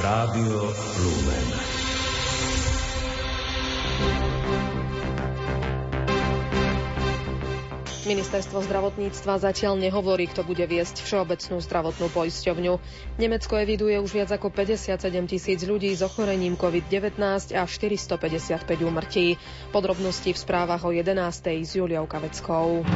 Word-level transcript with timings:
Rádio 0.00 0.64
Lumen. 0.96 1.46
Ministerstvo 8.08 8.64
zdravotníctva 8.64 9.44
zatiaľ 9.44 9.76
nehovorí, 9.76 10.24
kto 10.32 10.40
bude 10.40 10.64
viesť 10.64 11.04
Všeobecnú 11.04 11.60
zdravotnú 11.60 12.08
poisťovňu. 12.16 12.80
Nemecko 13.20 13.60
eviduje 13.60 14.00
už 14.00 14.16
viac 14.16 14.32
ako 14.32 14.48
57 14.48 15.04
tisíc 15.28 15.60
ľudí 15.68 15.92
s 15.92 16.00
ochorením 16.00 16.56
COVID-19 16.56 17.20
a 17.52 17.68
455 17.68 18.64
úmrtí. 18.80 19.36
Podrobnosti 19.68 20.32
v 20.32 20.38
správach 20.40 20.80
o 20.88 20.96
11. 20.96 21.12
s 21.60 21.76
Juliou 21.76 22.08
Kaveckou. 22.08 22.88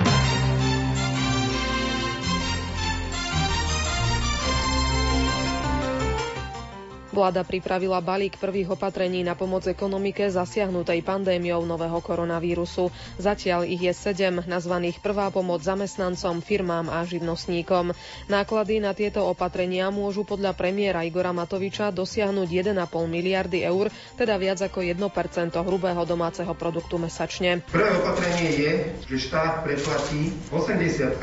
Vláda 7.14 7.46
pripravila 7.46 8.02
balík 8.02 8.42
prvých 8.42 8.74
opatrení 8.74 9.22
na 9.22 9.38
pomoc 9.38 9.62
ekonomike 9.70 10.26
zasiahnutej 10.34 11.06
pandémiou 11.06 11.62
nového 11.62 12.02
koronavírusu. 12.02 12.90
Zatiaľ 13.22 13.70
ich 13.70 13.86
je 13.86 13.94
sedem, 13.94 14.42
nazvaných 14.42 14.98
prvá 14.98 15.30
pomoc 15.30 15.62
zamestnancom, 15.62 16.42
firmám 16.42 16.90
a 16.90 17.06
živnostníkom. 17.06 17.94
Náklady 18.26 18.82
na 18.82 18.98
tieto 18.98 19.30
opatrenia 19.30 19.94
môžu 19.94 20.26
podľa 20.26 20.58
premiéra 20.58 21.06
Igora 21.06 21.30
Matoviča 21.30 21.94
dosiahnuť 21.94 22.48
1,5 22.50 22.82
miliardy 23.06 23.62
eur, 23.62 23.94
teda 24.18 24.34
viac 24.34 24.58
ako 24.66 24.82
1% 24.82 25.54
hrubého 25.54 26.02
domáceho 26.02 26.50
produktu 26.58 26.98
mesačne. 26.98 27.62
Prvé 27.70 27.94
opatrenie 27.94 28.48
je, 28.58 28.72
že 29.06 29.30
štát 29.30 29.62
preplatí 29.62 30.34
80 30.50 31.14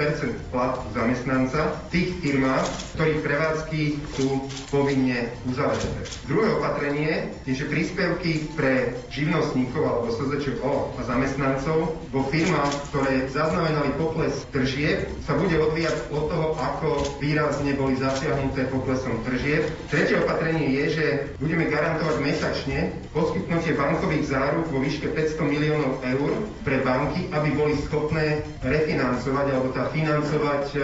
plat 0.56 0.80
zamestnanca 0.96 1.84
v 1.84 1.88
tých 1.92 2.10
firmách, 2.24 2.96
ktorých 2.96 3.20
prevádzky 3.20 3.82
sú 4.16 4.48
povinne 4.72 5.36
uzavreté. 5.50 5.81
Druhé 6.30 6.48
opatrenie 6.56 7.34
je, 7.44 7.54
že 7.60 7.68
príspevky 7.68 8.48
pre 8.56 8.96
živnostníkov 9.12 9.84
alebo 9.84 10.14
SZČO 10.16 10.96
a 10.96 11.02
zamestnancov 11.04 11.98
vo 12.14 12.22
firmách, 12.32 12.72
ktoré 12.94 13.28
zaznamenali 13.28 13.92
pokles 14.00 14.46
tržieb, 14.56 15.12
sa 15.28 15.36
bude 15.36 15.58
odvíjať 15.60 16.14
od 16.14 16.32
toho, 16.32 16.48
ako 16.56 16.88
výrazne 17.20 17.76
boli 17.76 18.00
zasiahnuté 18.00 18.70
poklesom 18.72 19.20
tržieb. 19.28 19.68
Tretie 19.92 20.24
opatrenie 20.24 20.72
je, 20.72 20.86
že 20.96 21.06
budeme 21.42 21.68
garantovať 21.68 22.16
mesačne 22.24 22.96
poskytnutie 23.12 23.76
bankových 23.76 24.32
záruk 24.32 24.72
vo 24.72 24.80
výške 24.80 25.12
500 25.12 25.42
miliónov 25.42 26.00
eur 26.06 26.32
pre 26.64 26.80
banky, 26.86 27.28
aby 27.34 27.50
boli 27.58 27.76
schopné 27.90 28.46
refinancovať 28.64 29.46
alebo 29.52 29.70
tá 29.76 29.90
financovať 29.92 30.66
eh, 30.78 30.82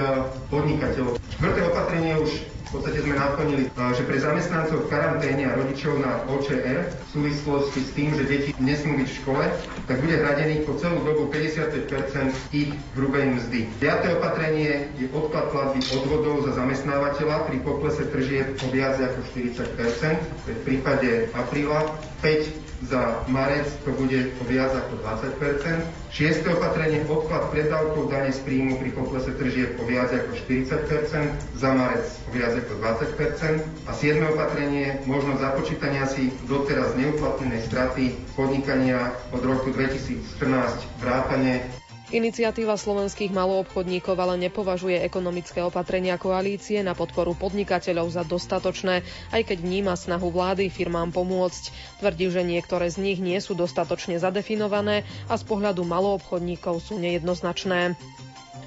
podnikateľov. 0.51 1.15
Štvrté 1.39 1.59
opatrenie 1.69 2.13
už 2.19 2.56
v 2.67 2.69
podstate 2.75 2.99
sme 2.99 3.15
naplnili, 3.15 3.63
že 3.95 4.03
pre 4.03 4.19
zamestnancov 4.19 4.83
v 4.83 4.91
karanténe 4.91 5.47
a 5.47 5.55
rodičov 5.55 6.03
na 6.03 6.19
OČR 6.27 6.91
v 6.91 7.07
súvislosti 7.15 7.79
s 7.79 7.91
tým, 7.95 8.11
že 8.19 8.27
deti 8.27 8.51
nesmú 8.59 8.99
byť 8.99 9.07
v 9.07 9.17
škole, 9.23 9.43
tak 9.87 10.03
bude 10.03 10.19
hradený 10.19 10.67
po 10.67 10.75
celú 10.75 10.99
dobu 11.07 11.31
55% 11.31 11.87
ich 12.51 12.75
hrubej 12.99 13.39
mzdy. 13.39 13.71
Piaté 13.79 14.19
opatrenie 14.19 14.91
je 14.99 15.07
odklad 15.15 15.47
platby 15.55 15.79
odvodov 15.95 16.43
za 16.43 16.59
zamestnávateľa 16.59 17.47
pri 17.47 17.57
poklese 17.63 18.03
tržieb 18.11 18.59
o 18.59 18.67
viac 18.67 18.99
ako 18.99 19.19
40% 19.31 20.51
v 20.51 20.59
prípade 20.67 21.31
apríla 21.31 21.87
5 22.19 22.67
za 22.85 23.25
marec 23.27 23.65
to 23.85 23.91
bude 23.97 24.29
o 24.37 24.43
viac 24.45 24.69
ako 24.69 25.01
20% 25.01 26.13
Šiesté 26.13 26.49
opatrenie 26.53 27.03
odklad 27.09 27.49
predávkov 27.49 28.09
dane 28.09 28.29
z 28.29 28.39
príjmu 28.45 28.77
pri 28.77 28.89
poklese 28.93 29.33
tržieb 29.33 29.81
o 29.81 29.83
viac 29.89 30.13
ako 30.13 30.37
40% 30.45 31.57
za 31.57 31.69
marec 31.73 32.05
o 32.25 32.29
viac 32.29 32.53
ako 32.53 32.73
20% 32.77 33.89
A 33.89 33.91
siedme 33.97 34.29
opatrenie 34.29 35.01
možnosť 35.09 35.41
započítania 35.41 36.05
si 36.05 36.29
doteraz 36.45 36.93
neuplatnenej 36.93 37.65
straty 37.65 38.13
podnikania 38.37 39.09
od 39.33 39.41
roku 39.41 39.73
2014 39.73 40.21
vrátane 41.01 41.65
Iniciatíva 42.07 42.79
slovenských 42.79 43.35
maloobchodníkov 43.35 44.15
ale 44.15 44.39
nepovažuje 44.47 44.95
ekonomické 45.03 45.59
opatrenia 45.59 46.15
koalície 46.15 46.79
na 46.79 46.95
podporu 46.95 47.35
podnikateľov 47.35 48.07
za 48.15 48.23
dostatočné, 48.23 49.03
aj 49.35 49.41
keď 49.43 49.57
vníma 49.59 49.91
snahu 49.91 50.31
vlády 50.31 50.71
firmám 50.71 51.11
pomôcť. 51.11 51.63
Tvrdí, 51.99 52.31
že 52.31 52.47
niektoré 52.47 52.87
z 52.87 53.03
nich 53.03 53.19
nie 53.19 53.35
sú 53.43 53.59
dostatočne 53.59 54.15
zadefinované 54.23 55.03
a 55.27 55.35
z 55.35 55.43
pohľadu 55.51 55.83
maloobchodníkov 55.83 56.79
sú 56.79 56.95
nejednoznačné. 56.95 57.99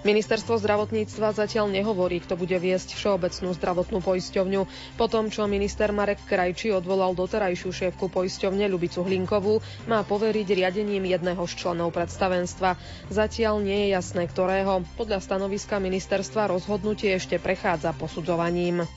Ministerstvo 0.00 0.56
zdravotníctva 0.56 1.36
zatiaľ 1.36 1.68
nehovorí, 1.68 2.24
kto 2.24 2.32
bude 2.32 2.56
viesť 2.56 2.96
Všeobecnú 2.96 3.52
zdravotnú 3.52 4.00
poisťovňu. 4.00 4.62
Po 4.96 5.06
tom, 5.12 5.28
čo 5.28 5.44
minister 5.44 5.92
Marek 5.92 6.24
Krajči 6.24 6.72
odvolal 6.72 7.12
doterajšiu 7.12 7.68
šéfku 7.68 8.08
poisťovne 8.08 8.64
Ľubicu 8.64 9.04
Hlinkovú, 9.04 9.60
má 9.84 10.00
poveriť 10.00 10.56
riadením 10.56 11.04
jedného 11.04 11.44
z 11.44 11.52
členov 11.52 11.92
predstavenstva. 11.92 12.80
Zatiaľ 13.12 13.60
nie 13.60 13.88
je 13.88 13.88
jasné, 13.92 14.24
ktorého. 14.24 14.88
Podľa 14.96 15.20
stanoviska 15.20 15.76
ministerstva 15.76 16.48
rozhodnutie 16.48 17.12
ešte 17.12 17.36
prechádza 17.36 17.92
posudzovaním. 17.92 18.88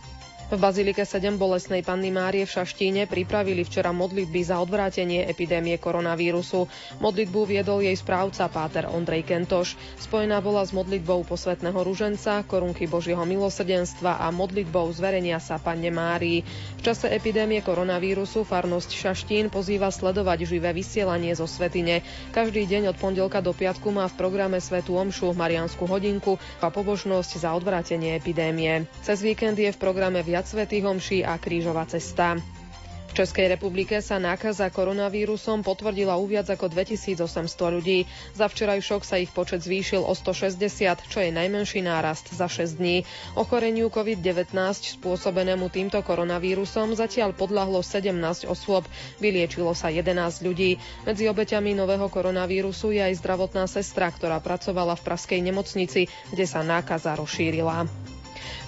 V 0.53 0.61
Bazilike 0.61 1.01
7 1.01 1.41
Bolesnej 1.41 1.81
Panny 1.81 2.13
Márie 2.13 2.45
v 2.45 2.53
Šaštíne 2.61 3.09
pripravili 3.09 3.65
včera 3.65 3.89
modlitby 3.89 4.45
za 4.45 4.61
odvrátenie 4.61 5.25
epidémie 5.25 5.81
koronavírusu. 5.81 6.69
Modlitbu 7.01 7.49
viedol 7.49 7.81
jej 7.81 7.97
správca 7.97 8.45
Páter 8.53 8.85
Ondrej 8.85 9.25
Kentoš. 9.25 9.73
Spojená 9.97 10.45
bola 10.45 10.61
s 10.61 10.69
modlitbou 10.69 11.25
posvetného 11.25 11.81
ruženca, 11.81 12.45
korunky 12.45 12.85
Božieho 12.85 13.25
milosrdenstva 13.25 14.21
a 14.21 14.29
modlitbou 14.29 14.93
zverenia 14.93 15.41
sa 15.41 15.57
Panne 15.57 15.89
Márii. 15.89 16.45
V 16.77 16.81
čase 16.85 17.09
epidémie 17.09 17.65
koronavírusu 17.65 18.45
farnosť 18.45 18.93
Šaštín 18.93 19.49
pozýva 19.49 19.89
sledovať 19.89 20.45
živé 20.45 20.69
vysielanie 20.69 21.33
zo 21.33 21.49
Svetine. 21.49 22.05
Každý 22.29 22.69
deň 22.69 22.93
od 22.93 22.97
pondelka 23.01 23.41
do 23.41 23.57
piatku 23.57 23.89
má 23.89 24.05
v 24.05 24.21
programe 24.21 24.61
Svetu 24.61 25.01
Omšu, 25.01 25.33
Mariansku 25.33 25.89
hodinku 25.89 26.37
a 26.61 26.69
pobožnosť 26.69 27.41
za 27.41 27.49
odvrátenie 27.57 28.13
epidémie. 28.13 28.85
Cez 29.01 29.17
víkend 29.25 29.57
je 29.57 29.73
v 29.73 29.81
programe 29.81 30.21
viac 30.21 30.42
viac 30.43 30.59
svetých 30.59 30.83
homší 30.83 31.17
a 31.23 31.39
krížová 31.39 31.87
cesta. 31.87 32.35
V 33.07 33.11
Českej 33.15 33.47
republike 33.47 33.95
sa 34.03 34.19
nákaza 34.19 34.67
koronavírusom 34.67 35.63
potvrdila 35.63 36.19
u 36.19 36.27
viac 36.27 36.51
ako 36.51 36.67
2800 36.67 37.47
ľudí. 37.71 38.03
Za 38.35 38.51
včerajšok 38.51 39.07
sa 39.07 39.23
ich 39.23 39.31
počet 39.31 39.63
zvýšil 39.63 40.03
o 40.03 40.11
160, 40.11 40.59
čo 41.07 41.23
je 41.23 41.31
najmenší 41.31 41.79
nárast 41.79 42.27
za 42.27 42.51
6 42.51 42.75
dní. 42.75 43.07
Ochoreniu 43.39 43.87
COVID-19 43.87 44.51
spôsobenému 44.99 45.71
týmto 45.71 46.03
koronavírusom 46.03 46.91
zatiaľ 46.99 47.31
podľahlo 47.31 47.79
17 47.79 48.11
osôb, 48.43 48.83
vyliečilo 49.23 49.71
sa 49.71 49.87
11 49.87 50.43
ľudí. 50.43 50.75
Medzi 51.07 51.23
obeťami 51.31 51.71
nového 51.71 52.11
koronavírusu 52.11 52.91
je 52.91 52.99
aj 52.99 53.23
zdravotná 53.23 53.63
sestra, 53.71 54.11
ktorá 54.11 54.43
pracovala 54.43 54.99
v 54.99 55.05
praskej 55.07 55.39
nemocnici, 55.39 56.11
kde 56.35 56.43
sa 56.43 56.59
nákaza 56.67 57.15
rozšírila. 57.15 57.87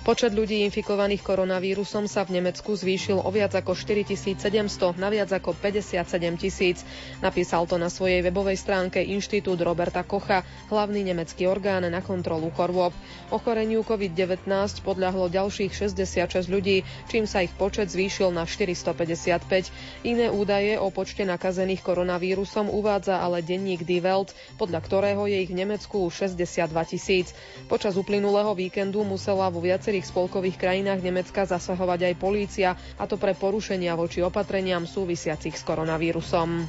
Počet 0.05 0.37
ľudí 0.37 0.61
infikovaných 0.69 1.25
koronavírusom 1.25 2.05
sa 2.05 2.21
v 2.29 2.37
Nemecku 2.37 2.77
zvýšil 2.77 3.25
o 3.25 3.29
viac 3.33 3.57
ako 3.57 3.73
4700 3.73 5.01
na 5.01 5.09
viac 5.09 5.33
ako 5.33 5.57
57 5.57 5.97
tisíc. 6.37 6.85
Napísal 7.25 7.65
to 7.65 7.81
na 7.81 7.89
svojej 7.89 8.21
webovej 8.21 8.53
stránke 8.53 9.01
Inštitút 9.01 9.65
Roberta 9.65 10.05
Kocha, 10.05 10.45
hlavný 10.69 11.01
nemecký 11.09 11.49
orgán 11.49 11.89
na 11.89 12.05
kontrolu 12.05 12.53
chorôb. 12.53 12.93
Ochoreniu 13.33 13.81
COVID-19 13.81 14.45
podľahlo 14.85 15.25
ďalších 15.25 15.73
66 15.73 16.53
ľudí, 16.53 16.85
čím 17.09 17.25
sa 17.25 17.41
ich 17.41 17.49
počet 17.57 17.89
zvýšil 17.89 18.29
na 18.29 18.45
455. 18.45 20.05
Iné 20.05 20.29
údaje 20.29 20.77
o 20.77 20.93
počte 20.93 21.25
nakazených 21.25 21.81
koronavírusom 21.81 22.69
uvádza 22.69 23.25
ale 23.25 23.41
denník 23.41 23.81
Die 23.81 24.05
Welt, 24.05 24.37
podľa 24.61 24.85
ktorého 24.85 25.25
je 25.25 25.37
ich 25.41 25.49
v 25.49 25.65
Nemecku 25.65 25.97
62 26.13 26.93
tisíc. 26.93 27.33
Počas 27.65 27.97
uplynulého 27.97 28.53
víkendu 28.53 29.01
musela 29.01 29.49
vo 29.49 29.65
viacerých 29.65 29.94
viacerých 29.95 30.11
spolkových 30.11 30.59
krajinách 30.59 30.99
Nemecka 31.07 31.47
zasahovať 31.47 32.11
aj 32.11 32.19
polícia, 32.19 32.75
a 32.99 33.07
to 33.07 33.15
pre 33.15 33.31
porušenia 33.31 33.95
voči 33.95 34.19
opatreniam 34.19 34.83
súvisiacich 34.83 35.55
s 35.55 35.63
koronavírusom. 35.63 36.67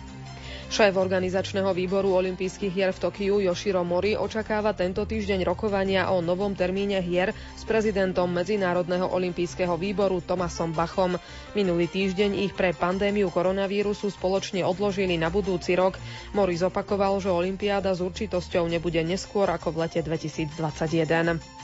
Šéf 0.70 0.94
organizačného 0.94 1.75
výboru 1.75 2.14
olympijských 2.23 2.70
hier 2.70 2.94
v 2.94 3.02
Tokiu 3.02 3.43
Yoshiro 3.43 3.82
Mori 3.82 4.14
očakáva 4.14 4.78
tento 4.78 5.02
týždeň 5.02 5.43
rokovania 5.43 6.06
o 6.14 6.23
novom 6.23 6.55
termíne 6.55 7.02
hier 7.02 7.34
s 7.58 7.67
prezidentom 7.67 8.31
Medzinárodného 8.31 9.11
olympijského 9.11 9.75
výboru 9.75 10.22
Tomasom 10.22 10.70
Bachom. 10.70 11.19
Minulý 11.58 11.90
týždeň 11.90 12.46
ich 12.46 12.55
pre 12.55 12.70
pandémiu 12.70 13.26
koronavírusu 13.34 14.06
spoločne 14.14 14.62
odložili 14.62 15.19
na 15.19 15.34
budúci 15.34 15.75
rok. 15.75 15.99
Mori 16.31 16.55
zopakoval, 16.55 17.19
že 17.19 17.34
olympiáda 17.34 17.90
s 17.90 17.99
určitosťou 18.06 18.70
nebude 18.70 19.02
neskôr 19.02 19.50
ako 19.50 19.75
v 19.75 19.90
lete 19.90 19.99
2021. 20.06 21.56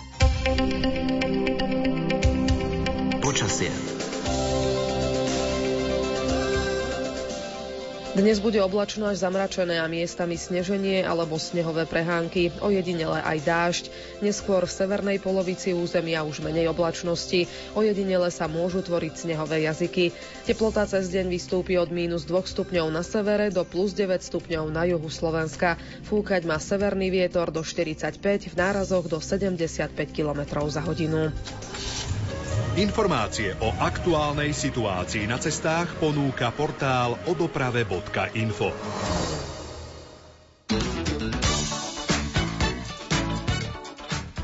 Počasie. 3.23 4.02
Dnes 8.13 8.45
bude 8.45 8.61
oblačno 8.61 9.09
až 9.09 9.25
zamračené 9.25 9.81
a 9.81 9.89
miestami 9.89 10.37
sneženie 10.37 11.01
alebo 11.01 11.41
snehové 11.41 11.89
prehánky, 11.89 12.53
ojedinele 12.61 13.17
aj 13.17 13.39
dážď. 13.41 13.85
Neskôr 14.21 14.69
v 14.69 14.77
severnej 14.85 15.17
polovici 15.17 15.73
územia 15.73 16.21
už 16.21 16.45
menej 16.45 16.69
oblačnosti, 16.69 17.49
ojedinele 17.73 18.29
sa 18.29 18.53
môžu 18.53 18.85
tvoriť 18.85 19.17
snehové 19.17 19.65
jazyky. 19.65 20.13
Teplota 20.45 20.85
cez 20.85 21.09
deň 21.09 21.33
vystúpi 21.33 21.81
od 21.81 21.89
mínus 21.89 22.29
2 22.29 22.37
stupňov 22.37 22.93
na 22.93 23.01
severe 23.01 23.49
do 23.49 23.65
plus 23.65 23.97
9 23.97 24.21
stupňov 24.21 24.69
na 24.69 24.85
juhu 24.85 25.09
Slovenska. 25.09 25.81
Fúkať 26.05 26.45
má 26.45 26.61
severný 26.61 27.09
vietor 27.09 27.49
do 27.49 27.65
45, 27.65 28.21
v 28.53 28.55
nárazoch 28.61 29.09
do 29.09 29.25
75 29.25 29.89
km 30.13 30.61
za 30.69 30.85
hodinu. 30.85 31.33
Informácie 32.73 33.53
o 33.61 33.69
aktuálnej 33.69 34.57
situácii 34.57 35.29
na 35.29 35.37
cestách 35.37 35.93
ponúka 36.01 36.49
portál 36.57 37.21
odoprave.info. 37.29 38.73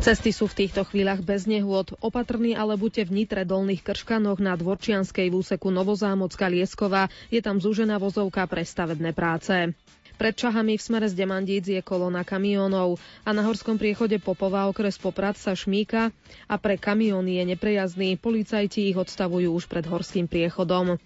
Cesty 0.05 0.37
sú 0.37 0.45
v 0.45 0.57
týchto 0.61 0.85
chvíľach 0.85 1.25
bez 1.25 1.49
nehôd. 1.49 1.97
Opatrný 2.05 2.53
ale 2.53 2.77
buďte 2.77 3.09
v 3.09 3.25
Nitre 3.25 3.49
Dolných 3.49 3.81
Krškanoch 3.81 4.45
na 4.45 4.61
Dvorčianskej 4.61 5.33
v 5.33 5.37
úseku 5.41 5.73
Novozámocka 5.73 6.53
Lieskova. 6.53 7.09
Je 7.33 7.41
tam 7.41 7.57
zúžená 7.65 7.97
vozovka 7.97 8.45
pre 8.45 8.61
stavebné 8.61 9.17
práce. 9.17 9.73
Pred 10.19 10.35
Čahami 10.35 10.75
v 10.75 10.83
smere 10.83 11.07
z 11.07 11.15
Demandíc 11.15 11.71
je 11.71 11.79
kolona 11.79 12.27
kamiónov 12.27 12.99
a 13.23 13.31
na 13.31 13.47
horskom 13.47 13.79
priechode 13.79 14.19
Popova 14.19 14.67
okres 14.67 14.99
Poprad 14.99 15.39
sa 15.39 15.55
šmíka 15.55 16.11
a 16.51 16.55
pre 16.59 16.75
kamióny 16.75 17.39
je 17.39 17.55
neprejazný. 17.55 18.19
Policajti 18.19 18.91
ich 18.91 18.99
odstavujú 18.99 19.55
už 19.55 19.71
pred 19.71 19.87
horským 19.87 20.27
priechodom. 20.27 20.99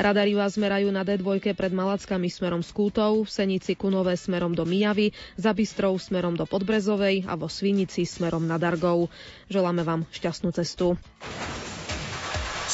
Radari 0.00 0.32
vás 0.32 0.56
merajú 0.56 0.88
na 0.88 1.04
D2 1.04 1.52
pred 1.52 1.76
Malackami 1.76 2.32
smerom 2.32 2.64
z 2.64 2.72
Kútov, 2.72 3.28
v 3.28 3.30
Senici 3.30 3.76
Kunové 3.76 4.16
smerom 4.16 4.56
do 4.56 4.64
Mijavy, 4.64 5.12
za 5.36 5.52
Bystrou 5.52 6.00
smerom 6.00 6.32
do 6.32 6.48
Podbrezovej 6.48 7.28
a 7.28 7.36
vo 7.36 7.52
Svinici 7.52 8.08
smerom 8.08 8.48
na 8.48 8.56
Dargov. 8.56 9.12
Želáme 9.52 9.84
vám 9.84 10.08
šťastnú 10.08 10.56
cestu. 10.56 10.96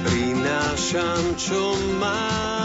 Prinášam, 0.08 1.36
čo 1.36 1.76
mám 2.00 2.61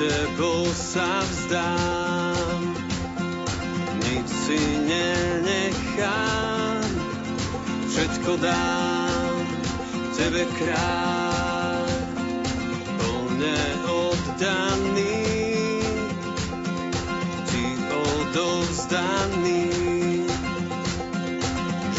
tebou 0.00 0.64
sa 0.72 1.20
vzdám, 1.28 2.72
nič 4.00 4.28
si 4.32 4.60
nenechám, 4.88 6.88
všetko 7.84 8.32
dám 8.40 9.44
tebe 10.16 10.48
kráľ, 10.56 11.84
plne 12.96 13.60
oddaný, 13.84 15.20
ti 17.44 17.64
odovzdaný, 17.92 19.68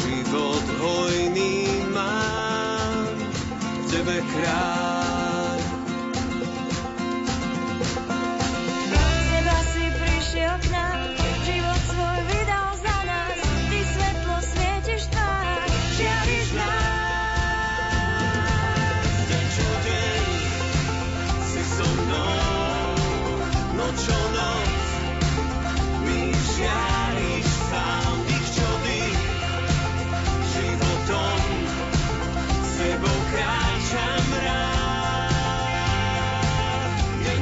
život 0.02 0.66
hojný 0.82 1.86
mám, 1.94 3.14
tebe 3.94 4.26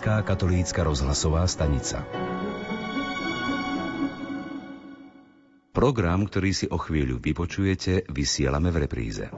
Slovenská 0.00 0.24
katolícka 0.24 0.80
rozhlasová 0.80 1.44
stanica. 1.44 2.00
Program, 5.76 6.24
ktorý 6.24 6.56
si 6.56 6.64
o 6.72 6.80
chvíľu 6.80 7.20
vypočujete, 7.20 8.08
vysielame 8.08 8.72
v 8.72 8.88
repríze. 8.88 9.28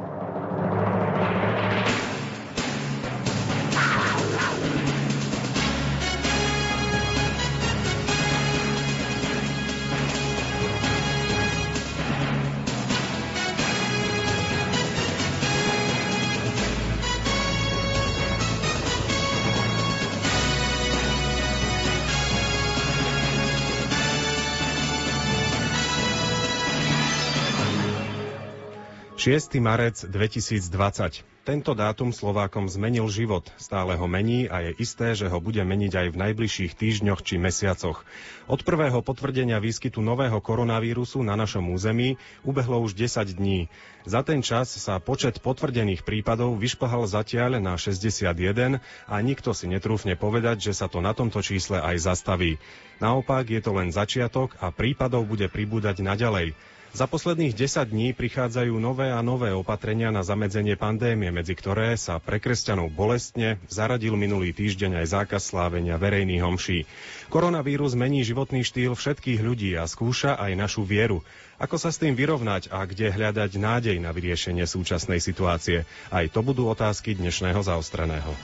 Marec 29.62 30.02
2020. 30.02 31.22
Tento 31.46 31.78
dátum 31.78 32.10
Slovákom 32.10 32.66
zmenil 32.66 33.06
život, 33.06 33.46
stále 33.54 33.94
ho 33.94 34.06
mení 34.10 34.50
a 34.50 34.66
je 34.66 34.74
isté, 34.82 35.14
že 35.14 35.30
ho 35.30 35.38
bude 35.38 35.62
meniť 35.62 35.92
aj 35.94 36.06
v 36.10 36.20
najbližších 36.26 36.74
týždňoch 36.74 37.22
či 37.22 37.38
mesiacoch. 37.38 38.02
Od 38.50 38.60
prvého 38.66 38.98
potvrdenia 38.98 39.62
výskytu 39.62 40.02
nového 40.02 40.42
koronavírusu 40.42 41.22
na 41.22 41.38
našom 41.38 41.70
území 41.70 42.18
ubehlo 42.42 42.82
už 42.82 42.98
10 42.98 43.38
dní. 43.38 43.70
Za 44.02 44.26
ten 44.26 44.42
čas 44.42 44.74
sa 44.74 44.98
počet 44.98 45.38
potvrdených 45.38 46.02
prípadov 46.02 46.58
vyšplhal 46.58 47.06
zatiaľ 47.06 47.62
na 47.62 47.78
61 47.78 48.82
a 49.06 49.16
nikto 49.22 49.54
si 49.54 49.70
netrúfne 49.70 50.18
povedať, 50.18 50.66
že 50.66 50.74
sa 50.74 50.90
to 50.90 50.98
na 50.98 51.14
tomto 51.14 51.46
čísle 51.46 51.78
aj 51.78 52.10
zastaví. 52.10 52.58
Naopak 52.98 53.46
je 53.46 53.62
to 53.62 53.70
len 53.70 53.94
začiatok 53.94 54.58
a 54.58 54.74
prípadov 54.74 55.30
bude 55.30 55.46
pribúdať 55.46 56.02
naďalej. 56.02 56.58
Za 56.92 57.08
posledných 57.08 57.56
10 57.56 57.88
dní 57.88 58.12
prichádzajú 58.12 58.76
nové 58.76 59.08
a 59.08 59.24
nové 59.24 59.48
opatrenia 59.48 60.12
na 60.12 60.20
zamedzenie 60.20 60.76
pandémie, 60.76 61.32
medzi 61.32 61.56
ktoré 61.56 61.96
sa 61.96 62.20
pre 62.20 62.36
kresťanov 62.36 62.92
bolestne 62.92 63.56
zaradil 63.72 64.12
minulý 64.12 64.52
týždeň 64.52 65.00
aj 65.00 65.06
zákaz 65.16 65.56
slávenia 65.56 65.96
verejných 65.96 66.44
homší. 66.44 66.84
Koronavírus 67.32 67.96
mení 67.96 68.28
životný 68.28 68.60
štýl 68.60 68.92
všetkých 68.92 69.40
ľudí 69.40 69.72
a 69.72 69.88
skúša 69.88 70.36
aj 70.36 70.52
našu 70.52 70.84
vieru. 70.84 71.24
Ako 71.56 71.80
sa 71.80 71.88
s 71.88 71.96
tým 71.96 72.12
vyrovnať 72.12 72.68
a 72.68 72.84
kde 72.84 73.08
hľadať 73.08 73.56
nádej 73.56 73.96
na 73.96 74.12
vyriešenie 74.12 74.68
súčasnej 74.68 75.16
situácie? 75.16 75.88
Aj 76.12 76.28
to 76.28 76.44
budú 76.44 76.68
otázky 76.68 77.16
dnešného 77.16 77.64
zaostreného. 77.64 78.36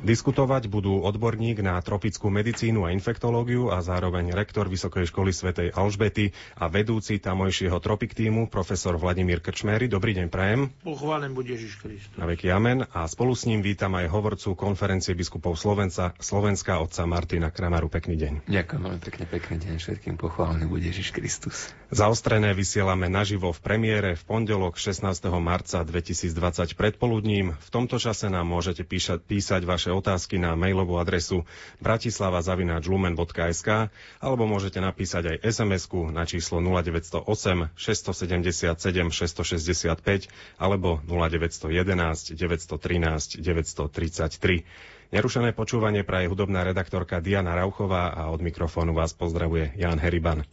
Diskutovať 0.00 0.72
budú 0.72 1.04
odborník 1.04 1.60
na 1.60 1.76
tropickú 1.84 2.32
medicínu 2.32 2.88
a 2.88 2.96
infektológiu 2.96 3.68
a 3.68 3.84
zároveň 3.84 4.32
rektor 4.32 4.64
Vysokej 4.64 5.12
školy 5.12 5.28
svätej 5.28 5.76
Alžbety 5.76 6.32
a 6.56 6.72
vedúci 6.72 7.20
tamojšieho 7.20 7.76
tropik 7.84 8.16
týmu 8.16 8.48
profesor 8.48 8.96
Vladimír 8.96 9.44
Krčméry. 9.44 9.92
Dobrý 9.92 10.16
deň, 10.16 10.32
prajem. 10.32 10.72
Pochválen 10.80 11.36
bude 11.36 11.52
Ježiš 11.52 11.84
Kristus. 11.84 12.16
Na 12.16 12.24
veky 12.24 12.48
amen. 12.48 12.88
A 12.96 13.04
spolu 13.12 13.36
s 13.36 13.44
ním 13.44 13.60
vítam 13.60 13.92
aj 13.92 14.08
hovorcu 14.08 14.56
konferencie 14.56 15.12
biskupov 15.12 15.60
Slovenca, 15.60 16.16
Slovenska 16.16 16.80
otca 16.80 17.04
Martina 17.04 17.52
Kramaru. 17.52 17.92
Pekný 17.92 18.16
deň. 18.16 18.32
Ďakujem 18.48 18.80
veľmi 18.80 19.00
pekne, 19.04 19.24
pekný 19.28 19.56
deň 19.60 19.74
všetkým. 19.84 20.16
Pochválený 20.16 20.64
bude 20.64 20.88
Ježiš 20.88 21.12
Kristus. 21.12 21.76
Zaostrené 21.92 22.56
vysielame 22.56 23.12
naživo 23.12 23.52
v 23.52 23.60
premiére 23.60 24.16
v 24.16 24.22
pondelok 24.24 24.80
16. 24.80 25.10
marca 25.42 25.84
2020 25.84 26.72
predpoludním. 26.72 27.52
V 27.58 27.68
tomto 27.68 28.00
čase 28.00 28.32
nám 28.32 28.48
môžete 28.48 28.86
píšať, 28.86 29.26
písať 29.26 29.66
vaše 29.68 29.89
vaše 29.90 29.98
otázky 29.98 30.38
na 30.38 30.54
mailovú 30.54 31.02
adresu 31.02 31.42
bratislava.lumen.sk 31.82 33.90
alebo 34.22 34.42
môžete 34.46 34.78
napísať 34.78 35.34
aj 35.34 35.50
sms 35.50 35.90
na 36.14 36.22
číslo 36.22 36.62
0908 36.62 37.26
677 37.74 38.70
665 39.10 40.30
alebo 40.62 41.02
0911 41.02 42.38
913 42.38 43.42
933. 43.42 45.10
Nerušené 45.10 45.50
počúvanie 45.58 46.06
praje 46.06 46.30
hudobná 46.30 46.62
redaktorka 46.62 47.18
Diana 47.18 47.58
Rauchová 47.58 48.14
a 48.14 48.30
od 48.30 48.38
mikrofónu 48.38 48.94
vás 48.94 49.10
pozdravuje 49.10 49.74
Jan 49.74 49.98
Heriban. 49.98 50.46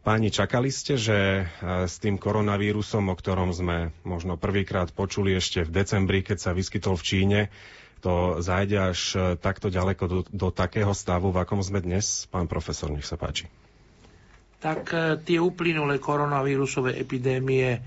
Páni, 0.00 0.30
čakali 0.30 0.70
ste, 0.70 0.94
že 0.94 1.50
s 1.66 1.98
tým 1.98 2.14
koronavírusom, 2.14 3.10
o 3.10 3.18
ktorom 3.18 3.50
sme 3.50 3.90
možno 4.06 4.38
prvýkrát 4.38 4.86
počuli 4.94 5.34
ešte 5.34 5.66
v 5.66 5.82
decembri, 5.82 6.22
keď 6.22 6.38
sa 6.40 6.50
vyskytol 6.54 6.94
v 6.94 7.04
Číne, 7.04 7.40
to 8.00 8.38
zájde 8.38 8.76
až 8.92 9.00
e, 9.12 9.18
takto 9.36 9.68
ďaleko 9.68 10.04
do, 10.06 10.18
do 10.28 10.48
takého 10.50 10.92
stavu, 10.92 11.32
v 11.32 11.42
akom 11.42 11.60
sme 11.60 11.80
dnes? 11.80 12.28
Pán 12.28 12.46
profesor, 12.46 12.92
nech 12.92 13.08
sa 13.08 13.16
páči. 13.16 13.48
Tak 14.60 14.82
e, 14.90 14.98
tie 15.20 15.38
uplynulé 15.40 15.96
koronavírusové 15.96 16.96
epidémie 16.96 17.80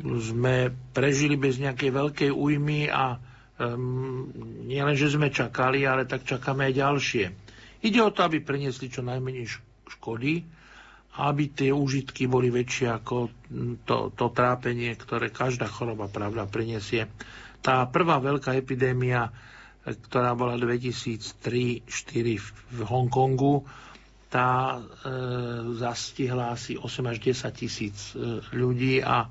sme 0.00 0.70
prežili 0.94 1.34
bez 1.34 1.58
nejakej 1.58 1.90
veľkej 1.90 2.30
újmy 2.30 2.88
a 2.88 3.18
um, 3.58 4.30
nielen, 4.64 4.96
že 4.96 5.12
sme 5.12 5.28
čakali, 5.28 5.84
ale 5.84 6.06
tak 6.08 6.24
čakáme 6.24 6.70
aj 6.70 6.74
ďalšie. 6.78 7.24
Ide 7.80 8.00
o 8.00 8.14
to, 8.14 8.24
aby 8.24 8.40
priniesli 8.40 8.88
čo 8.88 9.04
najmenej 9.04 9.50
škody, 9.88 10.44
aby 11.20 11.44
tie 11.50 11.74
užitky 11.74 12.30
boli 12.30 12.48
väčšie 12.48 12.86
ako 12.86 13.16
to, 13.82 14.14
to 14.14 14.26
trápenie, 14.30 14.94
ktoré 14.94 15.28
každá 15.28 15.66
choroba 15.66 16.06
pravda 16.06 16.46
prinesie. 16.46 17.10
Tá 17.60 17.84
prvá 17.88 18.16
veľká 18.16 18.56
epidémia, 18.56 19.28
ktorá 19.84 20.32
bola 20.32 20.56
2003-2004 20.56 22.72
v 22.72 22.80
Hongkongu, 22.84 23.68
tá 24.30 24.78
e, 24.78 24.80
zastihla 25.74 26.54
asi 26.54 26.78
8 26.78 27.10
až 27.10 27.18
10 27.18 27.50
tisíc 27.50 28.14
e, 28.14 28.38
ľudí 28.54 29.02
a 29.02 29.26
e, 29.26 29.28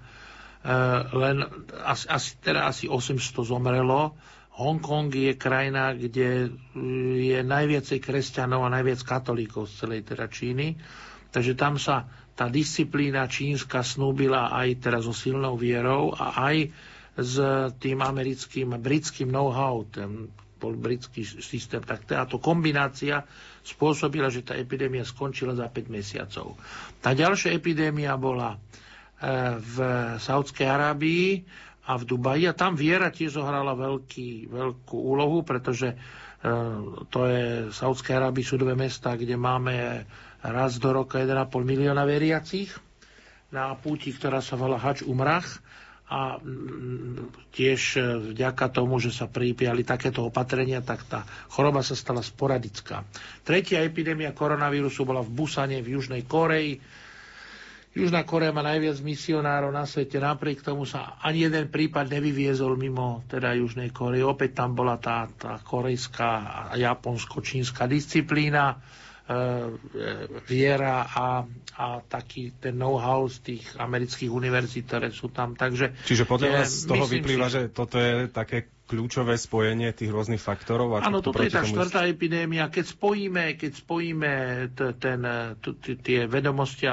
len 1.16 1.48
asi, 1.88 2.06
asi, 2.12 2.36
teda 2.44 2.68
asi 2.68 2.92
800 2.92 3.16
zomrelo. 3.48 4.20
Hongkong 4.60 5.08
je 5.08 5.40
krajina, 5.40 5.96
kde 5.96 6.30
e, 6.46 6.48
je 7.32 7.40
najviacej 7.40 8.04
kresťanov 8.04 8.68
a 8.68 8.74
najviac 8.76 9.00
katolíkov 9.08 9.72
z 9.72 9.88
celej 9.88 10.02
teda 10.04 10.28
Číny. 10.28 10.76
Takže 11.32 11.56
tam 11.56 11.80
sa 11.80 12.04
tá 12.36 12.52
disciplína 12.52 13.32
čínska 13.32 13.80
snúbila 13.80 14.52
aj 14.52 14.84
teraz 14.84 15.08
so 15.08 15.16
silnou 15.16 15.56
vierou 15.56 16.12
a 16.12 16.44
aj 16.52 16.76
s 17.20 17.36
tým 17.78 18.00
americkým, 18.00 18.80
britským 18.80 19.28
know-how, 19.28 19.84
ten 19.92 20.32
bol 20.60 20.76
britský 20.76 21.24
systém, 21.24 21.80
tak 21.80 22.04
táto 22.04 22.36
kombinácia 22.38 23.24
spôsobila, 23.64 24.28
že 24.28 24.44
tá 24.44 24.60
epidémia 24.60 25.08
skončila 25.08 25.56
za 25.56 25.72
5 25.72 25.88
mesiacov. 25.88 26.60
Tá 27.00 27.16
ďalšia 27.16 27.56
epidémia 27.56 28.20
bola 28.20 28.54
e, 28.54 28.58
v 29.56 29.76
Saudskej 30.20 30.68
Arábii 30.68 31.48
a 31.88 31.96
v 31.96 32.04
Dubaji 32.04 32.44
a 32.52 32.54
tam 32.54 32.76
viera 32.76 33.08
tiež 33.08 33.40
zohrala 33.40 33.72
veľký, 33.74 34.52
veľkú 34.52 34.98
úlohu, 35.00 35.48
pretože 35.48 35.96
e, 35.96 35.98
to 37.08 37.20
je 37.24 37.72
Saudskej 37.72 38.20
Arábii 38.20 38.44
sú 38.44 38.60
dve 38.60 38.76
mesta, 38.76 39.16
kde 39.16 39.40
máme 39.40 40.04
raz 40.44 40.76
do 40.76 40.92
roka 40.92 41.24
1,5 41.24 41.48
milióna 41.64 42.04
veriacich 42.04 42.76
na 43.50 43.74
púti, 43.80 44.12
ktorá 44.12 44.44
sa 44.44 44.60
volá 44.60 44.78
Hač 44.78 45.02
Umrach 45.08 45.64
a 46.10 46.42
mm, 46.42 47.54
tiež 47.54 47.82
e, 47.96 48.02
vďaka 48.34 48.66
tomu, 48.74 48.98
že 48.98 49.14
sa 49.14 49.30
pripiali 49.30 49.86
takéto 49.86 50.26
opatrenia, 50.26 50.82
tak 50.82 51.06
tá 51.06 51.22
choroba 51.54 51.86
sa 51.86 51.94
stala 51.94 52.26
sporadická. 52.26 53.06
Tretia 53.46 53.86
epidémia 53.86 54.34
koronavírusu 54.34 55.06
bola 55.06 55.22
v 55.22 55.30
Busane 55.30 55.86
v 55.86 56.02
Južnej 56.02 56.26
Koreji. 56.26 56.82
Južná 57.90 58.26
Korea 58.26 58.54
má 58.54 58.62
najviac 58.62 59.02
misionárov 59.02 59.70
na 59.70 59.86
svete, 59.86 60.22
napriek 60.22 60.62
tomu 60.62 60.86
sa 60.86 61.18
ani 61.22 61.46
jeden 61.50 61.70
prípad 61.70 62.10
nevyviezol 62.10 62.74
mimo 62.74 63.26
teda 63.30 63.54
Južnej 63.58 63.94
Korei. 63.94 64.26
Opäť 64.26 64.62
tam 64.62 64.74
bola 64.74 64.98
tá, 64.98 65.30
tá 65.30 65.62
korejská 65.62 66.30
a 66.70 66.78
japonsko-čínska 66.78 67.86
disciplína 67.86 68.78
viera 70.50 71.06
a, 71.06 71.46
a 71.78 71.86
taký 72.02 72.58
ten 72.58 72.74
know-how 72.74 73.30
z 73.30 73.38
tých 73.46 73.64
amerických 73.78 74.32
univerzít, 74.34 74.90
ktoré 74.90 75.14
sú 75.14 75.30
tam. 75.30 75.54
Takže, 75.54 75.94
Čiže 76.10 76.26
podľa 76.26 76.50
vás 76.66 76.70
z 76.74 76.86
toho 76.90 77.06
vyplýva, 77.06 77.46
si, 77.46 77.54
že 77.54 77.62
toto 77.70 78.02
je 78.02 78.26
také 78.34 78.74
kľúčové 78.90 79.38
spojenie 79.38 79.94
tých 79.94 80.10
rôznych 80.10 80.42
faktorov? 80.42 80.98
Áno, 81.06 81.22
toto 81.22 81.46
je 81.46 81.54
tá 81.54 81.62
štvrtá 81.62 82.10
epidémia. 82.10 82.74
Keď 82.74 82.86
spojíme, 82.90 83.54
keď 83.54 83.72
spojíme 83.78 84.32
ten, 84.98 85.22
tie 86.02 86.20
vedomosti, 86.26 86.90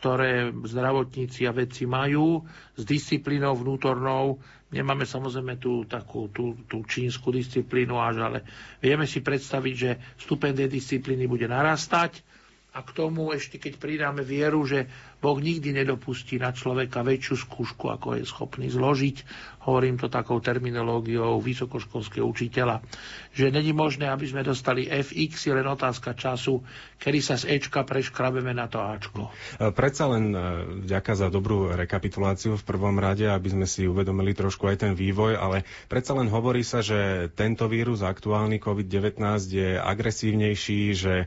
ktoré 0.00 0.56
zdravotníci 0.56 1.44
a 1.44 1.52
vedci 1.52 1.84
majú 1.84 2.48
s 2.74 2.82
disciplínou 2.82 3.60
vnútornou, 3.60 4.40
Nemáme 4.72 5.04
samozrejme 5.04 5.60
tú, 5.60 5.84
takú, 5.84 6.32
tú, 6.32 6.56
tú 6.64 6.80
čínsku 6.82 7.28
disciplínu 7.28 8.00
až, 8.00 8.24
ale 8.24 8.38
vieme 8.80 9.04
si 9.04 9.20
predstaviť, 9.20 9.74
že 9.76 9.90
stupeň 10.18 10.64
tej 10.64 10.68
disciplíny 10.72 11.28
bude 11.28 11.44
narastať. 11.44 12.24
A 12.72 12.80
k 12.80 12.90
tomu 12.96 13.36
ešte 13.36 13.60
keď 13.60 13.76
pridáme 13.76 14.24
vieru, 14.24 14.64
že 14.64 14.88
Boh 15.22 15.38
nikdy 15.38 15.70
nedopustí 15.70 16.34
na 16.36 16.50
človeka 16.50 17.06
väčšiu 17.06 17.36
skúšku, 17.38 17.86
ako 17.86 18.18
je 18.18 18.26
schopný 18.26 18.66
zložiť. 18.66 19.22
Hovorím 19.62 19.94
to 19.94 20.10
takou 20.10 20.42
terminológiou 20.42 21.38
vysokoškolského 21.38 22.26
učiteľa, 22.26 22.82
že 23.30 23.54
není 23.54 23.70
možné, 23.70 24.10
aby 24.10 24.26
sme 24.26 24.42
dostali 24.42 24.90
FX, 24.90 25.46
je 25.46 25.54
len 25.54 25.62
otázka 25.62 26.18
času, 26.18 26.66
kedy 26.98 27.18
sa 27.22 27.38
z 27.38 27.54
Ečka 27.54 27.86
preškrabeme 27.86 28.50
na 28.50 28.66
to 28.66 28.82
Ačko. 28.82 29.30
E, 29.62 29.70
predsa 29.70 30.10
len 30.10 30.34
e, 30.34 30.38
vďaka 30.82 31.12
za 31.14 31.30
dobrú 31.30 31.70
rekapituláciu 31.70 32.58
v 32.58 32.66
prvom 32.66 32.98
rade, 32.98 33.22
aby 33.22 33.54
sme 33.54 33.66
si 33.70 33.86
uvedomili 33.86 34.34
trošku 34.34 34.66
aj 34.66 34.82
ten 34.82 34.92
vývoj, 34.98 35.38
ale 35.38 35.62
predsa 35.86 36.18
len 36.18 36.26
hovorí 36.26 36.66
sa, 36.66 36.82
že 36.82 37.30
tento 37.38 37.70
vírus, 37.70 38.02
aktuálny 38.02 38.58
COVID-19, 38.58 39.22
je 39.46 39.78
agresívnejší, 39.78 40.80
že 40.98 41.14
e, 41.22 41.26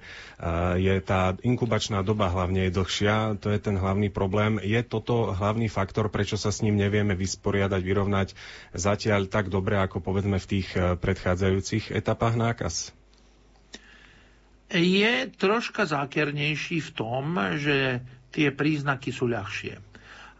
je 0.76 0.96
tá 1.00 1.40
inkubačná 1.40 2.04
doba 2.04 2.28
hlavne 2.28 2.68
je 2.68 2.76
dlhšia, 2.76 3.40
to 3.40 3.48
je 3.48 3.64
ten 3.64 3.80
hlavný 3.86 4.10
problém. 4.10 4.58
Je 4.58 4.82
toto 4.82 5.30
hlavný 5.30 5.70
faktor, 5.70 6.10
prečo 6.10 6.36
sa 6.36 6.50
s 6.50 6.66
ním 6.66 6.74
nevieme 6.76 7.14
vysporiadať, 7.14 7.82
vyrovnať 7.86 8.28
zatiaľ 8.74 9.30
tak 9.30 9.54
dobre, 9.54 9.78
ako 9.78 10.02
povedzme 10.02 10.42
v 10.42 10.50
tých 10.50 10.74
predchádzajúcich 10.74 11.94
etapách 11.94 12.36
nákaz? 12.36 12.76
Je 14.74 15.30
troška 15.38 15.86
zákernejší 15.86 16.82
v 16.82 16.92
tom, 16.98 17.38
že 17.62 18.02
tie 18.34 18.50
príznaky 18.50 19.14
sú 19.14 19.30
ľahšie. 19.30 19.78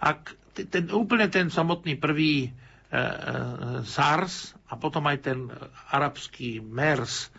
Ak 0.02 0.34
ten, 0.56 0.90
úplne 0.90 1.30
ten 1.30 1.54
samotný 1.54 1.96
prvý 2.02 2.48
e, 2.48 2.50
e, 2.50 3.08
SARS 3.86 4.58
a 4.66 4.76
potom 4.76 5.06
aj 5.06 5.18
ten 5.22 5.40
arabský 5.94 6.58
MERS 6.60 7.30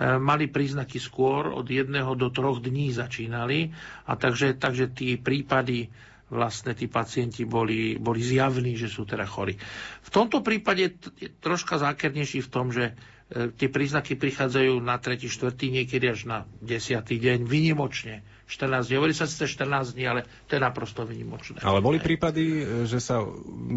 mali 0.00 0.50
príznaky 0.50 0.98
skôr, 0.98 1.54
od 1.54 1.64
jedného 1.64 2.18
do 2.18 2.26
troch 2.28 2.58
dní 2.58 2.90
začínali 2.90 3.70
a 4.04 4.18
takže, 4.18 4.58
takže 4.58 4.90
tí 4.90 5.14
prípady 5.14 5.86
vlastne 6.28 6.74
tí 6.74 6.90
pacienti 6.90 7.46
boli, 7.46 7.94
boli 7.94 8.18
zjavní, 8.18 8.74
že 8.74 8.90
sú 8.90 9.06
teda 9.06 9.22
chorí. 9.22 9.54
V 10.02 10.10
tomto 10.10 10.42
prípade 10.42 10.98
je 11.14 11.30
troška 11.38 11.78
zákernejší 11.78 12.42
v 12.42 12.50
tom, 12.50 12.74
že 12.74 12.98
E, 13.24 13.48
tie 13.56 13.72
príznaky 13.72 14.20
prichádzajú 14.20 14.84
na 14.84 15.00
3. 15.00 15.16
4. 15.16 15.56
niekedy 15.72 16.06
až 16.12 16.28
na 16.28 16.38
10. 16.60 17.00
deň, 17.08 17.48
vynimočne. 17.48 18.20
14 18.54 18.86
dní. 18.86 18.96
Hovorí 19.02 19.14
sa 19.14 19.26
sice 19.26 19.50
14 19.50 19.98
dní, 19.98 20.04
ale 20.06 20.20
to 20.46 20.54
je 20.54 20.62
naprosto 20.62 21.02
vynimočné. 21.02 21.58
Ale 21.66 21.82
boli 21.82 21.98
prípady, 21.98 22.62
e, 22.62 22.86
že 22.86 23.02
sa 23.02 23.18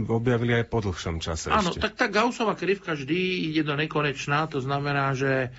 objavili 0.06 0.54
aj 0.54 0.70
po 0.70 0.86
dlhšom 0.86 1.18
čase 1.18 1.50
Áno, 1.50 1.74
ešte. 1.74 1.82
tak 1.82 1.98
tá 1.98 2.06
Gaussová 2.06 2.54
krivka 2.54 2.94
vždy 2.94 3.50
ide 3.50 3.66
do 3.66 3.74
nekonečná, 3.74 4.46
to 4.46 4.62
znamená, 4.62 5.18
že 5.18 5.50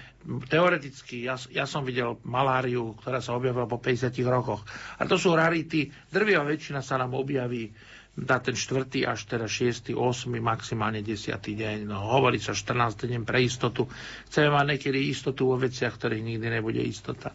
teoreticky, 0.46 1.26
ja, 1.26 1.34
ja 1.50 1.66
som 1.66 1.82
videl 1.82 2.22
maláriu, 2.22 2.94
ktorá 3.02 3.18
sa 3.18 3.34
objavila 3.34 3.66
po 3.66 3.82
50 3.82 4.14
rokoch. 4.30 4.62
A 4.98 5.02
to 5.10 5.18
sú 5.18 5.34
rarity, 5.34 5.90
drvia 6.14 6.46
väčšina 6.46 6.78
sa 6.78 7.02
nám 7.02 7.18
objaví 7.18 7.74
na 8.18 8.42
ten 8.42 8.58
4. 8.58 8.90
až 9.06 9.20
teda 9.30 9.46
6., 9.46 9.94
8., 9.94 10.26
maximálne 10.42 11.06
10. 11.06 11.38
deň. 11.38 11.86
No, 11.86 12.02
hovorí 12.18 12.42
sa 12.42 12.50
14. 12.50 13.06
deň 13.06 13.22
pre 13.22 13.46
istotu. 13.46 13.86
Chceme 14.26 14.50
mať 14.50 14.66
niekedy 14.74 14.98
istotu 15.06 15.46
vo 15.46 15.54
veciach, 15.54 15.94
ktorých 15.94 16.26
nikdy 16.26 16.46
nebude 16.50 16.82
istota. 16.82 17.30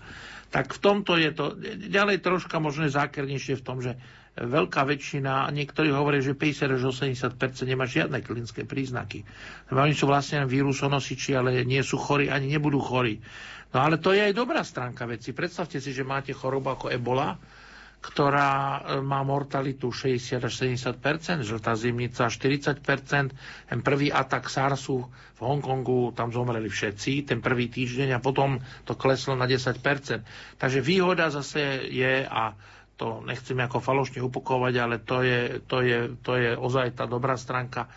Tak 0.54 0.78
v 0.78 0.80
tomto 0.80 1.18
je 1.18 1.34
to 1.34 1.58
ďalej 1.89 2.22
troška 2.22 2.62
možno 2.62 2.86
zákernejšie 2.86 3.58
v 3.58 3.66
tom, 3.66 3.82
že 3.82 3.98
veľká 4.38 4.86
väčšina, 4.86 5.50
niektorí 5.50 5.89
hovoria, 5.89 6.22
že 6.22 6.38
50 6.38 6.78
až 6.78 6.82
80 6.94 7.66
nemá 7.66 7.89
žiadne 7.89 8.22
klinické 8.22 8.62
príznaky. 8.62 9.26
Oni 9.74 9.98
sú 9.98 10.06
vlastne 10.06 10.46
vírusonosiči, 10.46 11.34
ale 11.34 11.66
nie 11.66 11.82
sú 11.82 11.98
chorí, 11.98 12.30
ani 12.30 12.54
nebudú 12.54 12.78
chorí. 12.82 13.18
No 13.74 13.82
ale 13.82 13.98
to 13.98 14.13
je 14.13 14.22
aj 14.30 14.34
dobrá 14.38 14.62
stránka 14.62 15.10
veci. 15.10 15.34
Predstavte 15.34 15.82
si, 15.82 15.89
že 15.89 16.06
máte 16.06 16.34
chorobu 16.38 16.78
ako 16.78 16.94
ebola, 16.94 17.34
ktorá 18.04 18.52
e, 18.84 19.00
má 19.00 19.24
mortalitu 19.24 19.88
60 19.88 20.44
až 20.44 20.54
70% 20.60 21.00
žltá 21.42 21.72
zimnica 21.74 22.28
40 22.28 22.84
Ten 23.63 23.80
prvý 23.80 24.12
atak 24.12 24.46
SARSu 24.46 25.08
v 25.08 25.42
Hongkongu, 25.42 26.12
tam 26.12 26.28
zomreli 26.30 26.68
všetci, 26.68 27.24
ten 27.26 27.39
prvý 27.39 27.72
týždeň 27.72 28.13
a 28.13 28.20
potom 28.20 28.56
to 28.84 28.94
kleslo 28.94 29.34
na 29.34 29.48
10% 29.48 29.80
Takže 30.54 30.80
výhoda 30.80 31.32
zase 31.32 31.60
je, 31.88 32.28
a 32.28 32.52
to 32.94 33.24
nechcem 33.24 33.56
ako 33.58 33.80
falošne 33.80 34.20
upokovať, 34.22 34.74
ale 34.76 34.96
to 35.00 35.24
je, 35.24 35.39
to 35.63 35.78
je, 35.80 36.00
to 36.20 36.32
je 36.36 36.52
ozaj 36.54 36.94
tá 36.94 37.08
dobrá 37.08 37.34
stránka 37.34 37.88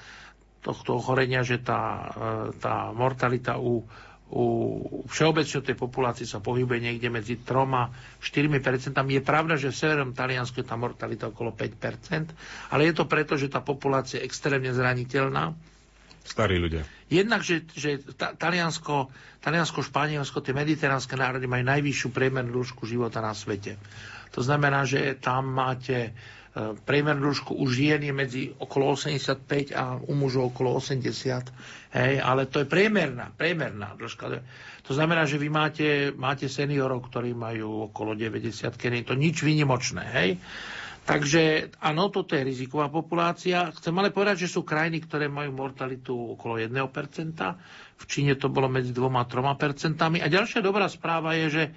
tohto 0.63 0.97
ochorenia, 0.97 1.43
že 1.43 1.59
tá, 1.59 1.83
e, 1.83 2.07
tá 2.57 2.91
mortalita 2.91 3.59
u 3.59 3.83
u 4.37 4.47
všeobecne 5.09 5.65
tej 5.65 5.77
populácie 5.81 6.29
sa 6.29 6.45
pohybuje 6.45 6.85
niekde 6.85 7.09
medzi 7.09 7.41
3 7.41 7.57
a 7.73 7.89
4 8.21 8.53
percentami. 8.61 9.17
Je 9.17 9.23
pravda, 9.25 9.57
že 9.57 9.73
v 9.73 9.81
severnom 9.81 10.13
Taliansku 10.13 10.61
je 10.61 10.69
tá 10.69 10.77
mortalita 10.77 11.33
okolo 11.33 11.57
5 11.57 12.37
ale 12.69 12.83
je 12.85 12.93
to 12.93 13.09
preto, 13.09 13.41
že 13.41 13.49
tá 13.49 13.65
populácia 13.65 14.21
je 14.21 14.29
extrémne 14.29 14.69
zraniteľná. 14.77 15.57
Starí 16.27 16.61
ľudia. 16.61 16.85
Jednak, 17.09 17.41
že, 17.47 17.65
že 17.73 18.03
Taliansko, 18.19 19.09
Taliansko, 19.41 19.81
Španielsko, 19.81 20.43
tie 20.43 20.53
mediteránske 20.53 21.15
národy 21.15 21.47
majú 21.47 21.65
najvyššiu 21.71 22.09
priemernú 22.11 22.61
dĺžku 22.61 22.83
života 22.85 23.23
na 23.23 23.31
svete. 23.31 23.79
To 24.35 24.43
znamená, 24.43 24.85
že 24.85 25.15
tam 25.17 25.49
máte 25.55 26.13
priemernú 26.57 27.31
dĺžku 27.31 27.53
u 27.53 27.69
žien 27.69 28.01
je 28.01 28.15
medzi 28.17 28.43
okolo 28.57 28.97
85 28.97 29.77
a 29.77 30.01
u 30.01 30.13
mužov 30.17 30.57
okolo 30.57 30.81
80. 30.81 31.86
Hej, 31.97 32.21
ale 32.21 32.45
to 32.45 32.61
je 32.61 32.69
priemerná, 32.69 33.33
priemerná 33.33 33.97
dĺžka. 33.97 34.29
To 34.85 34.93
znamená, 34.93 35.25
že 35.25 35.41
vy 35.41 35.49
máte, 35.49 35.89
máte 36.13 36.45
seniorov, 36.45 37.09
ktorí 37.09 37.33
majú 37.33 37.89
okolo 37.89 38.13
90, 38.13 38.53
keď 38.77 38.91
je 39.01 39.05
to 39.09 39.17
nič 39.17 39.41
výnimočné. 39.41 40.05
Hej. 40.05 40.31
Takže 41.07 41.73
áno, 41.81 42.11
toto 42.11 42.35
je 42.37 42.43
riziková 42.43 42.91
populácia. 42.91 43.71
Chcem 43.73 43.95
ale 43.97 44.11
povedať, 44.11 44.45
že 44.45 44.53
sú 44.53 44.67
krajiny, 44.67 45.07
ktoré 45.07 45.31
majú 45.31 45.55
mortalitu 45.55 46.35
okolo 46.35 46.59
1%. 46.59 46.75
V 47.97 48.05
Číne 48.11 48.35
to 48.37 48.51
bolo 48.51 48.67
medzi 48.67 48.91
2 48.91 49.07
a 49.07 49.25
3%. 49.25 49.97
A 49.97 50.29
ďalšia 50.29 50.61
dobrá 50.61 50.91
správa 50.91 51.39
je, 51.39 51.47
že 51.49 51.65
e, 51.65 51.71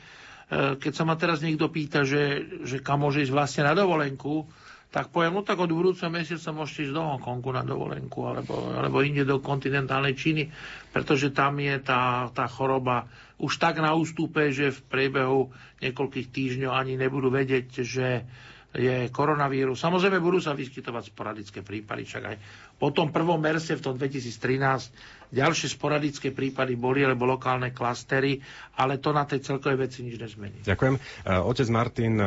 keď 0.82 0.92
sa 0.92 1.06
ma 1.06 1.14
teraz 1.14 1.46
niekto 1.46 1.70
pýta, 1.70 2.04
že, 2.04 2.42
že 2.66 2.82
kam 2.82 3.06
môže 3.06 3.22
ísť 3.22 3.32
vlastne 3.32 3.64
na 3.70 3.78
dovolenku, 3.78 4.50
tak 4.90 5.14
poviem, 5.14 5.38
no 5.38 5.46
tak 5.46 5.62
od 5.62 5.70
budúceho 5.70 6.10
mesiaca 6.10 6.50
môžete 6.50 6.90
ísť 6.90 6.94
do 6.98 7.06
Hongkongu 7.06 7.54
na 7.54 7.62
dovolenku 7.62 8.26
alebo, 8.26 8.74
alebo 8.74 9.06
inde 9.06 9.22
do 9.22 9.38
kontinentálnej 9.38 10.18
Číny, 10.18 10.50
pretože 10.90 11.30
tam 11.30 11.62
je 11.62 11.78
tá, 11.78 12.34
tá 12.34 12.50
choroba 12.50 13.06
už 13.38 13.56
tak 13.56 13.78
na 13.78 13.94
ústupe, 13.94 14.50
že 14.50 14.74
v 14.74 14.82
priebehu 14.90 15.54
niekoľkých 15.80 16.28
týždňov 16.28 16.74
ani 16.74 16.98
nebudú 16.98 17.30
vedieť, 17.30 17.86
že 17.86 18.26
je 18.70 19.10
koronavírus. 19.10 19.82
Samozrejme 19.82 20.22
budú 20.22 20.38
sa 20.38 20.54
vyskytovať 20.54 21.10
sporadické 21.10 21.66
prípady, 21.66 22.06
však 22.06 22.24
aj 22.24 22.36
po 22.78 22.94
tom 22.94 23.10
prvom 23.10 23.42
merse 23.42 23.74
v 23.74 23.82
tom 23.82 23.98
2013 23.98 24.94
ďalšie 25.34 25.74
sporadické 25.74 26.30
prípady 26.30 26.78
boli, 26.78 27.02
alebo 27.02 27.26
lokálne 27.26 27.74
klastery, 27.74 28.42
ale 28.78 29.02
to 29.02 29.10
na 29.10 29.26
tej 29.26 29.42
celkovej 29.42 29.90
veci 29.90 30.06
nič 30.06 30.22
nezmení. 30.22 30.62
Ďakujem. 30.66 30.96
E, 30.98 31.00
otec 31.42 31.68
Martin, 31.74 32.14
e, 32.18 32.26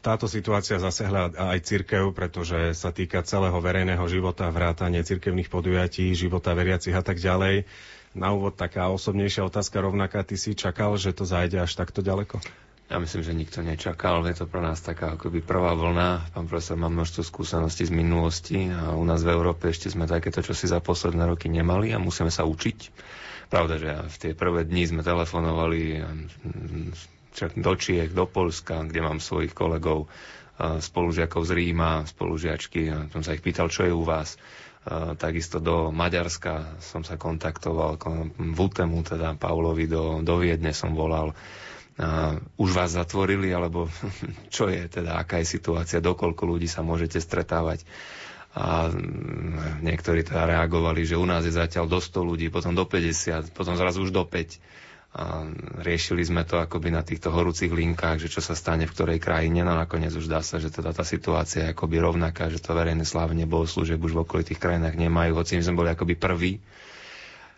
táto 0.00 0.24
situácia 0.28 0.80
zasehla 0.80 1.32
aj 1.32 1.58
cirkev, 1.64 2.12
pretože 2.16 2.72
sa 2.72 2.88
týka 2.88 3.20
celého 3.24 3.56
verejného 3.56 4.04
života, 4.08 4.48
vrátanie 4.48 5.04
cirkevných 5.04 5.52
podujatí, 5.52 6.12
života 6.16 6.56
veriacich 6.56 6.96
a 6.96 7.04
tak 7.04 7.20
ďalej. 7.20 7.68
Na 8.12 8.32
úvod 8.32 8.56
taká 8.56 8.92
osobnejšia 8.92 9.44
otázka 9.48 9.80
rovnaká. 9.80 10.20
Ty 10.20 10.36
si 10.36 10.52
čakal, 10.52 10.96
že 11.00 11.16
to 11.16 11.24
zajde 11.24 11.64
až 11.64 11.72
takto 11.72 12.04
ďaleko? 12.04 12.40
Ja 12.92 13.00
myslím, 13.00 13.24
že 13.24 13.32
nikto 13.32 13.64
nečakal. 13.64 14.20
Je 14.28 14.36
to 14.36 14.44
pre 14.44 14.60
nás 14.60 14.76
taká 14.78 15.16
akoby 15.16 15.40
prvá 15.40 15.72
vlna. 15.72 16.28
Pán 16.28 16.44
profesor 16.44 16.76
má 16.76 16.92
množstvo 16.92 17.24
skúseností 17.24 17.88
z 17.88 17.96
minulosti 17.96 18.68
a 18.68 18.92
u 18.92 19.00
nás 19.00 19.24
v 19.24 19.32
Európe 19.32 19.72
ešte 19.72 19.88
sme 19.88 20.04
takéto 20.04 20.44
čo 20.44 20.52
si 20.52 20.68
za 20.68 20.76
posledné 20.76 21.24
roky 21.24 21.48
nemali 21.48 21.88
a 21.88 21.96
musíme 21.96 22.28
sa 22.28 22.44
učiť. 22.44 22.78
Pravda, 23.48 23.80
že 23.80 23.90
v 23.96 24.16
tie 24.20 24.32
prvé 24.36 24.68
dni 24.68 24.84
sme 24.84 25.00
telefonovali 25.00 26.04
do 27.56 27.72
Čiech, 27.72 28.12
do 28.12 28.28
Polska, 28.28 28.84
kde 28.84 29.00
mám 29.00 29.24
svojich 29.24 29.56
kolegov, 29.56 30.12
spolužiakov 30.60 31.48
z 31.48 31.52
Ríma, 31.54 32.04
spolužiačky. 32.04 32.92
A 32.92 33.08
som 33.08 33.24
sa 33.24 33.32
ich 33.32 33.40
pýtal, 33.40 33.72
čo 33.72 33.88
je 33.88 33.92
u 33.92 34.04
vás. 34.04 34.36
Takisto 35.16 35.64
do 35.64 35.88
Maďarska 35.88 36.76
som 36.76 37.00
sa 37.00 37.16
kontaktoval, 37.16 37.96
v 38.36 38.58
Utemu, 38.58 39.00
teda 39.00 39.32
Paulovi 39.32 39.88
do, 39.88 40.20
do 40.20 40.36
Viedne 40.36 40.76
som 40.76 40.92
volal 40.92 41.32
už 42.56 42.70
vás 42.72 42.96
zatvorili, 42.96 43.52
alebo 43.52 43.88
čo 44.54 44.68
je 44.68 44.88
teda, 44.88 45.20
aká 45.20 45.40
je 45.44 45.52
situácia, 45.58 46.00
dokoľko 46.00 46.42
ľudí 46.48 46.68
sa 46.68 46.80
môžete 46.80 47.20
stretávať. 47.20 47.84
A 48.52 48.92
mm, 48.92 49.80
niektorí 49.80 50.24
teda 50.24 50.44
reagovali, 50.44 51.08
že 51.08 51.16
u 51.16 51.24
nás 51.24 51.44
je 51.48 51.56
zatiaľ 51.56 51.88
do 51.88 52.00
100 52.00 52.20
ľudí, 52.20 52.46
potom 52.52 52.76
do 52.76 52.84
50, 52.84 53.56
potom 53.56 53.76
zrazu 53.80 54.04
už 54.04 54.12
do 54.12 54.24
5. 54.28 54.60
A 55.12 55.44
riešili 55.84 56.24
sme 56.24 56.40
to 56.48 56.56
akoby 56.56 56.88
na 56.88 57.04
týchto 57.04 57.28
horúcich 57.28 57.68
linkách, 57.68 58.24
že 58.24 58.32
čo 58.32 58.40
sa 58.40 58.56
stane 58.56 58.88
v 58.88 58.92
ktorej 58.96 59.20
krajine, 59.20 59.60
no 59.60 59.76
nakoniec 59.76 60.12
už 60.16 60.24
dá 60.24 60.40
sa, 60.40 60.56
že 60.56 60.72
teda 60.72 60.96
tá 60.96 61.04
situácia 61.04 61.68
je 61.68 61.72
akoby 61.76 62.00
rovnaká, 62.00 62.48
že 62.48 62.64
to 62.64 62.72
verejné 62.72 63.04
slávenie 63.04 63.44
bohoslúžieb 63.44 64.00
už 64.00 64.16
v 64.16 64.24
okolitých 64.24 64.56
krajinách 64.56 64.96
nemajú, 64.96 65.36
hoci 65.36 65.60
my 65.60 65.68
sme 65.68 65.78
boli 65.84 65.92
akoby 65.92 66.16
prví. 66.16 66.52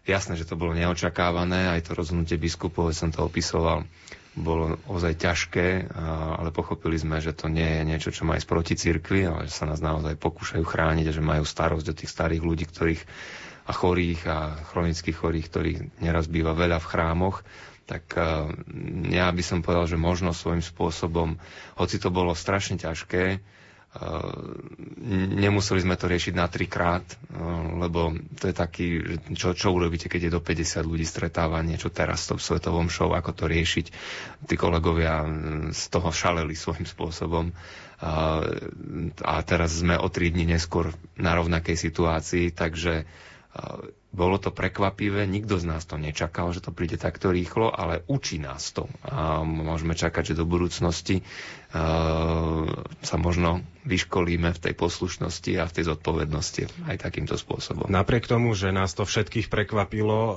Jasné, 0.03 0.35
že 0.35 0.51
to 0.51 0.59
bolo 0.59 0.75
neočakávané, 0.75 1.79
aj 1.79 1.87
to 1.87 1.93
rozhodnutie 1.95 2.35
biskupov, 2.35 2.91
som 2.91 3.15
to 3.15 3.23
opisoval 3.23 3.87
bolo 4.35 4.83
ozaj 4.91 5.15
ťažké, 5.15 5.95
ale 6.39 6.51
pochopili 6.51 6.99
sme, 6.99 7.23
že 7.23 7.31
to 7.35 7.47
nie 7.47 7.67
je 7.67 7.83
niečo, 7.87 8.11
čo 8.11 8.27
má 8.27 8.35
ísť 8.35 8.49
proti 8.51 8.75
cirkvi, 8.75 9.31
ale 9.31 9.47
že 9.47 9.55
sa 9.55 9.65
nás 9.71 9.79
naozaj 9.79 10.19
pokúšajú 10.19 10.65
chrániť 10.67 11.07
a 11.11 11.15
že 11.15 11.23
majú 11.23 11.47
starosť 11.47 11.87
o 11.87 11.95
tých 11.95 12.11
starých 12.11 12.43
ľudí, 12.43 12.67
ktorých 12.67 13.03
a 13.65 13.73
chorých 13.73 14.21
a 14.29 14.39
chronických 14.75 15.17
chorých, 15.17 15.47
ktorých 15.49 15.79
neraz 16.05 16.29
býva 16.29 16.53
veľa 16.53 16.83
v 16.83 16.91
chrámoch, 16.91 17.41
tak 17.85 18.17
ja 19.09 19.29
by 19.29 19.43
som 19.45 19.61
povedal, 19.61 19.85
že 19.89 20.01
možno 20.01 20.33
svojím 20.33 20.65
spôsobom, 20.65 21.37
hoci 21.77 21.97
to 22.01 22.09
bolo 22.09 22.33
strašne 22.33 22.81
ťažké, 22.81 23.41
nemuseli 25.39 25.81
sme 25.81 25.95
to 25.95 26.11
riešiť 26.11 26.35
na 26.35 26.51
trikrát, 26.51 27.07
lebo 27.79 28.11
to 28.35 28.51
je 28.51 28.55
taký, 28.55 28.87
čo, 29.39 29.55
čo 29.55 29.71
urobíte, 29.71 30.11
keď 30.11 30.29
je 30.29 30.35
do 30.35 30.43
50 30.43 30.83
ľudí 30.83 31.07
stretáva 31.07 31.63
niečo 31.63 31.95
teraz 31.95 32.27
v 32.27 32.43
svetovom 32.43 32.91
show, 32.91 33.15
ako 33.15 33.31
to 33.31 33.45
riešiť. 33.47 33.87
Tí 34.51 34.55
kolegovia 34.59 35.23
z 35.71 35.83
toho 35.95 36.11
šaleli 36.11 36.59
svojím 36.59 36.85
spôsobom. 36.85 37.55
A 39.23 39.35
teraz 39.47 39.79
sme 39.79 39.95
o 39.95 40.11
3 40.11 40.35
dní 40.35 40.51
neskôr 40.51 40.91
na 41.15 41.39
rovnakej 41.39 41.79
situácii, 41.79 42.51
takže 42.51 43.07
bolo 44.15 44.39
to 44.39 44.55
prekvapivé, 44.55 45.27
nikto 45.27 45.59
z 45.59 45.67
nás 45.67 45.83
to 45.87 45.99
nečakal, 45.99 46.55
že 46.55 46.63
to 46.63 46.71
príde 46.71 46.95
takto 46.99 47.35
rýchlo, 47.35 47.71
ale 47.71 48.07
učí 48.07 48.39
nás 48.39 48.71
to. 48.71 48.87
A 49.03 49.43
môžeme 49.43 49.99
čakať, 49.99 50.35
že 50.35 50.39
do 50.39 50.47
budúcnosti 50.47 51.27
sa 51.75 53.17
možno 53.19 53.67
vyškolíme 53.85 54.49
v 54.57 54.63
tej 54.63 54.75
poslušnosti 54.75 55.61
a 55.61 55.69
v 55.69 55.75
tej 55.77 55.85
zodpovednosti 55.93 56.89
aj 56.89 57.05
takýmto 57.05 57.37
spôsobom. 57.37 57.93
Napriek 57.93 58.25
tomu, 58.25 58.57
že 58.57 58.73
nás 58.73 58.97
to 58.97 59.05
všetkých 59.05 59.53
prekvapilo, 59.53 60.17
uh, 60.17 60.35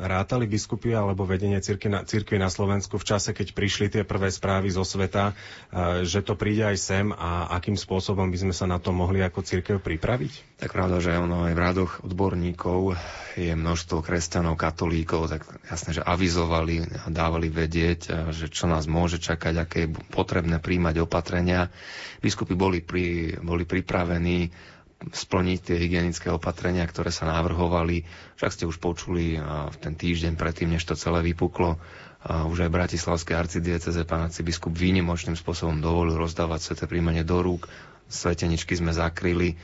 rátali 0.00 0.48
biskupy 0.48 0.96
alebo 0.96 1.28
vedenie 1.28 1.60
cirkvi 1.60 1.88
na, 1.92 2.00
cirkvi 2.08 2.40
na 2.40 2.48
Slovensku 2.48 2.96
v 2.96 3.04
čase, 3.04 3.36
keď 3.36 3.52
prišli 3.52 3.86
tie 3.92 4.02
prvé 4.08 4.32
správy 4.32 4.72
zo 4.72 4.88
sveta, 4.88 5.36
uh, 5.36 6.00
že 6.02 6.24
to 6.24 6.32
príde 6.32 6.64
aj 6.64 6.76
sem 6.80 7.06
a 7.12 7.52
akým 7.60 7.76
spôsobom 7.76 8.32
by 8.32 8.48
sme 8.48 8.54
sa 8.56 8.64
na 8.64 8.80
to 8.80 8.88
mohli 8.88 9.20
ako 9.20 9.44
cirkev 9.44 9.84
pripraviť? 9.84 10.64
Tak 10.64 10.72
pravda, 10.72 10.98
že 11.04 11.20
ono 11.20 11.44
aj 11.44 11.54
v 11.54 11.60
radoch 11.60 11.92
odborníkov 12.08 12.96
je 13.36 13.52
množstvo 13.54 14.02
kresťanov, 14.02 14.58
katolíkov, 14.58 15.30
tak 15.30 15.46
jasne, 15.68 15.94
že 15.94 16.02
avizovali 16.02 16.82
a 16.82 17.06
dávali 17.12 17.46
vedieť, 17.46 18.32
že 18.34 18.50
čo 18.50 18.66
nás 18.66 18.90
môže 18.90 19.22
čakať, 19.22 19.54
aké 19.54 19.78
je 19.86 19.94
potrebné 20.10 20.58
príjmať 20.68 21.00
opatrenia. 21.00 21.72
Biskupy 22.20 22.52
boli, 22.52 22.84
pri, 22.84 23.32
boli 23.40 23.64
pripravení 23.64 24.52
splniť 25.00 25.58
tie 25.62 25.76
hygienické 25.80 26.28
opatrenia, 26.28 26.84
ktoré 26.84 27.08
sa 27.08 27.24
navrhovali. 27.24 28.04
Však 28.36 28.52
ste 28.52 28.64
už 28.68 28.76
počuli 28.76 29.40
v 29.40 29.76
ten 29.80 29.96
týždeň 29.96 30.36
predtým, 30.36 30.74
než 30.74 30.84
to 30.84 30.92
celé 30.92 31.24
vypuklo, 31.24 31.78
už 32.26 32.66
aj 32.66 32.74
Bratislavské 32.74 33.32
arcidieceze 33.32 34.02
pán 34.02 34.28
biskup 34.42 34.74
výnimočným 34.74 35.38
spôsobom 35.38 35.78
dovolil 35.78 36.18
rozdávať 36.18 36.60
sveté 36.60 36.84
príjmanie 36.90 37.22
do 37.22 37.38
rúk. 37.40 37.70
Sveteničky 38.10 38.74
sme 38.74 38.90
zakryli 38.90 39.54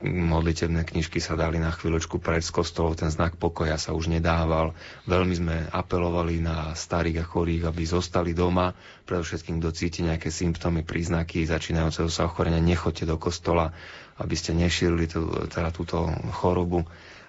modlitebné 0.00 0.86
knižky 0.86 1.18
sa 1.18 1.34
dali 1.34 1.58
na 1.58 1.74
chvíľočku 1.74 2.22
pred 2.22 2.38
z 2.38 2.54
kostolov, 2.54 2.94
ten 2.94 3.10
znak 3.10 3.34
pokoja 3.34 3.74
sa 3.76 3.90
už 3.90 4.06
nedával. 4.06 4.78
Veľmi 5.10 5.34
sme 5.34 5.56
apelovali 5.68 6.38
na 6.38 6.70
starých 6.72 7.22
a 7.22 7.28
chorých, 7.28 7.66
aby 7.66 7.82
zostali 7.82 8.30
doma, 8.30 8.70
predovšetkým 9.04 9.58
kto 9.58 9.70
cíti 9.74 10.06
nejaké 10.06 10.30
symptómy, 10.30 10.86
príznaky 10.86 11.42
začínajúceho 11.42 12.06
sa 12.06 12.30
ochorenia, 12.30 12.62
nechoďte 12.62 13.10
do 13.10 13.18
kostola, 13.18 13.74
aby 14.22 14.38
ste 14.38 14.54
nešírili 14.54 15.10
teda 15.50 15.74
túto 15.74 16.06
chorobu. 16.32 16.86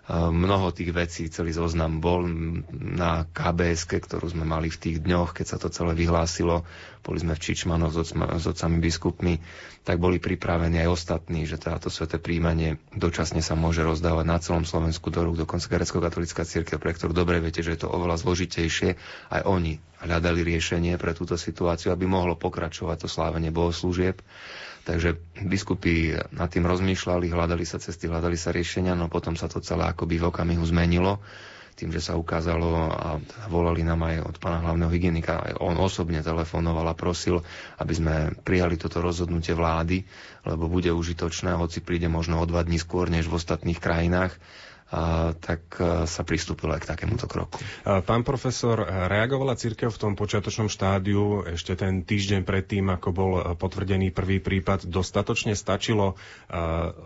Mnoho 0.10 0.74
tých 0.74 0.92
vecí, 0.98 1.30
celý 1.30 1.54
zoznam 1.54 2.02
bol 2.02 2.26
na 2.74 3.30
KBS, 3.30 3.86
ktorú 3.86 4.34
sme 4.34 4.50
mali 4.50 4.74
v 4.74 4.82
tých 4.82 4.98
dňoch, 4.98 5.38
keď 5.38 5.46
sa 5.46 5.58
to 5.62 5.70
celé 5.70 5.94
vyhlásilo. 5.94 6.66
Boli 7.06 7.22
sme 7.22 7.38
v 7.38 7.44
Čičmanoch 7.46 7.94
s, 7.94 8.46
otcami 8.50 8.82
biskupmi, 8.82 9.38
tak 9.86 10.02
boli 10.02 10.18
pripravení 10.18 10.82
aj 10.82 10.90
ostatní, 10.90 11.46
že 11.46 11.62
táto 11.62 11.94
sveté 11.94 12.18
príjmanie 12.18 12.82
dočasne 12.98 13.46
sa 13.46 13.54
môže 13.54 13.86
rozdávať 13.86 14.26
na 14.26 14.38
celom 14.42 14.66
Slovensku 14.66 15.14
do 15.14 15.22
rúk, 15.22 15.38
dokonca 15.38 15.70
grecko-katolická 15.70 16.50
církev, 16.50 16.82
pre 16.82 16.98
ktorú 16.98 17.14
dobre 17.14 17.38
viete, 17.38 17.62
že 17.62 17.78
je 17.78 17.86
to 17.86 17.94
oveľa 17.94 18.22
zložitejšie. 18.26 18.98
Aj 19.30 19.42
oni 19.46 19.78
hľadali 20.02 20.42
riešenie 20.42 20.98
pre 20.98 21.14
túto 21.14 21.38
situáciu, 21.38 21.94
aby 21.94 22.10
mohlo 22.10 22.34
pokračovať 22.34 23.06
to 23.06 23.08
slávenie 23.08 23.54
bohoslúžieb. 23.54 24.18
Takže 24.82 25.14
biskupy 25.46 26.18
nad 26.34 26.50
tým 26.50 26.66
rozmýšľali, 26.66 27.30
hľadali 27.30 27.62
sa 27.64 27.78
cesty, 27.78 28.10
hľadali 28.10 28.34
sa 28.34 28.50
riešenia, 28.50 28.98
no 28.98 29.08
potom 29.14 29.38
sa 29.38 29.46
to 29.46 29.62
celé 29.62 29.86
akoby 29.86 30.18
v 30.18 30.28
okamihu 30.34 30.66
zmenilo. 30.66 31.22
Tým, 31.72 31.90
že 31.90 32.04
sa 32.04 32.20
ukázalo 32.20 32.94
a 32.94 33.18
volali 33.50 33.82
nám 33.82 34.06
aj 34.06 34.16
od 34.22 34.36
pána 34.38 34.62
hlavného 34.62 34.92
hygienika, 34.92 35.58
on 35.64 35.80
osobne 35.82 36.22
telefonoval 36.22 36.86
a 36.86 36.98
prosil, 36.98 37.42
aby 37.80 37.94
sme 37.96 38.16
prijali 38.44 38.78
toto 38.78 39.02
rozhodnutie 39.02 39.56
vlády, 39.56 40.04
lebo 40.46 40.70
bude 40.70 40.92
užitočné, 40.94 41.58
hoci 41.58 41.82
príde 41.82 42.06
možno 42.06 42.38
o 42.38 42.46
dva 42.46 42.62
dní 42.62 42.78
skôr 42.78 43.10
než 43.10 43.32
v 43.32 43.38
ostatných 43.40 43.82
krajinách 43.82 44.36
tak 45.40 45.62
a, 45.80 46.04
sa 46.04 46.22
pristúpilo 46.28 46.76
aj 46.76 46.84
k 46.84 46.90
takémuto 46.92 47.26
kroku. 47.26 47.58
Pán 47.88 48.28
profesor, 48.28 48.84
reagovala 48.84 49.56
církev 49.56 49.88
v 49.88 50.02
tom 50.02 50.14
počiatočnom 50.20 50.68
štádiu 50.68 51.48
ešte 51.48 51.80
ten 51.80 52.04
týždeň 52.04 52.44
predtým, 52.44 52.92
ako 52.92 53.10
bol 53.16 53.32
potvrdený 53.56 54.12
prvý 54.12 54.44
prípad, 54.44 54.86
dostatočne 54.92 55.56
stačilo 55.56 56.20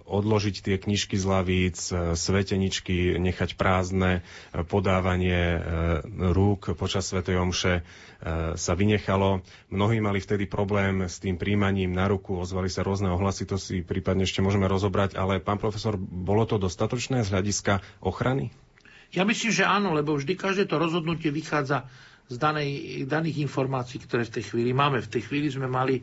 odložiť 0.09 0.55
tie 0.65 0.75
knižky 0.81 1.15
z 1.15 1.25
lavíc, 1.25 1.77
sveteničky, 2.17 3.21
nechať 3.21 3.53
prázdne, 3.53 4.25
podávanie 4.65 5.61
rúk 6.09 6.73
počas 6.73 7.05
Svetej 7.05 7.37
Omše 7.37 7.85
sa 8.55 8.73
vynechalo. 8.73 9.45
Mnohí 9.69 10.01
mali 10.01 10.17
vtedy 10.17 10.45
problém 10.45 11.05
s 11.05 11.21
tým 11.21 11.37
príjmaním 11.37 11.93
na 11.93 12.09
ruku, 12.09 12.33
ozvali 12.33 12.67
sa 12.67 12.81
rôzne 12.81 13.13
ohlasy, 13.13 13.45
to 13.45 13.55
si 13.55 13.85
prípadne 13.85 14.25
ešte 14.25 14.41
môžeme 14.41 14.65
rozobrať, 14.65 15.13
ale 15.13 15.37
pán 15.37 15.61
profesor, 15.61 15.93
bolo 15.97 16.43
to 16.43 16.57
dostatočné 16.57 17.21
z 17.21 17.29
hľadiska 17.29 17.73
ochrany? 18.01 18.49
Ja 19.13 19.21
myslím, 19.23 19.53
že 19.53 19.63
áno, 19.63 19.93
lebo 19.93 20.17
vždy 20.17 20.33
každé 20.33 20.65
to 20.65 20.75
rozhodnutie 20.75 21.29
vychádza 21.29 21.85
z 22.25 22.35
danej, 22.35 22.69
daných 23.05 23.45
informácií, 23.45 24.01
ktoré 24.01 24.25
v 24.25 24.41
tej 24.41 24.43
chvíli 24.49 24.73
máme. 24.73 24.97
V 24.99 25.11
tej 25.11 25.29
chvíli 25.29 25.47
sme 25.47 25.69
mali 25.69 26.01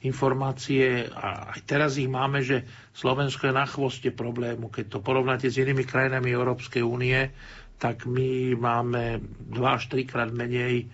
informácie, 0.00 1.10
a 1.10 1.50
aj 1.50 1.60
teraz 1.66 1.98
ich 1.98 2.06
máme, 2.06 2.38
že 2.40 2.62
Slovensko 2.94 3.50
je 3.50 3.54
na 3.54 3.66
chvoste 3.66 4.08
problému. 4.08 4.70
Keď 4.70 4.84
to 4.88 4.98
porovnáte 5.02 5.50
s 5.50 5.58
inými 5.58 5.82
krajinami 5.82 6.30
Európskej 6.30 6.80
únie, 6.80 7.34
tak 7.76 8.06
my 8.06 8.54
máme 8.54 9.18
2 9.50 9.58
až 9.66 9.90
3 9.90 10.06
krát 10.06 10.30
menej 10.30 10.84
e, 10.84 10.86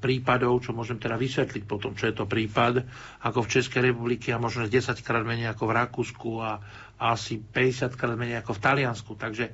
prípadov, 0.00 0.64
čo 0.64 0.72
môžem 0.72 0.96
teda 0.96 1.20
vysvetliť 1.20 1.68
potom, 1.68 1.92
čo 1.92 2.08
je 2.08 2.16
to 2.16 2.24
prípad, 2.24 2.88
ako 3.20 3.44
v 3.44 3.52
Českej 3.52 3.92
republike 3.92 4.32
a 4.32 4.40
možno 4.40 4.64
10 4.64 4.96
krát 5.04 5.28
menej 5.28 5.52
ako 5.52 5.68
v 5.68 5.76
Rakúsku 5.76 6.30
a, 6.40 6.56
asi 6.96 7.36
50 7.36 7.92
krát 7.92 8.16
menej 8.16 8.40
ako 8.40 8.56
v 8.56 8.62
Taliansku. 8.64 9.12
Takže 9.12 9.52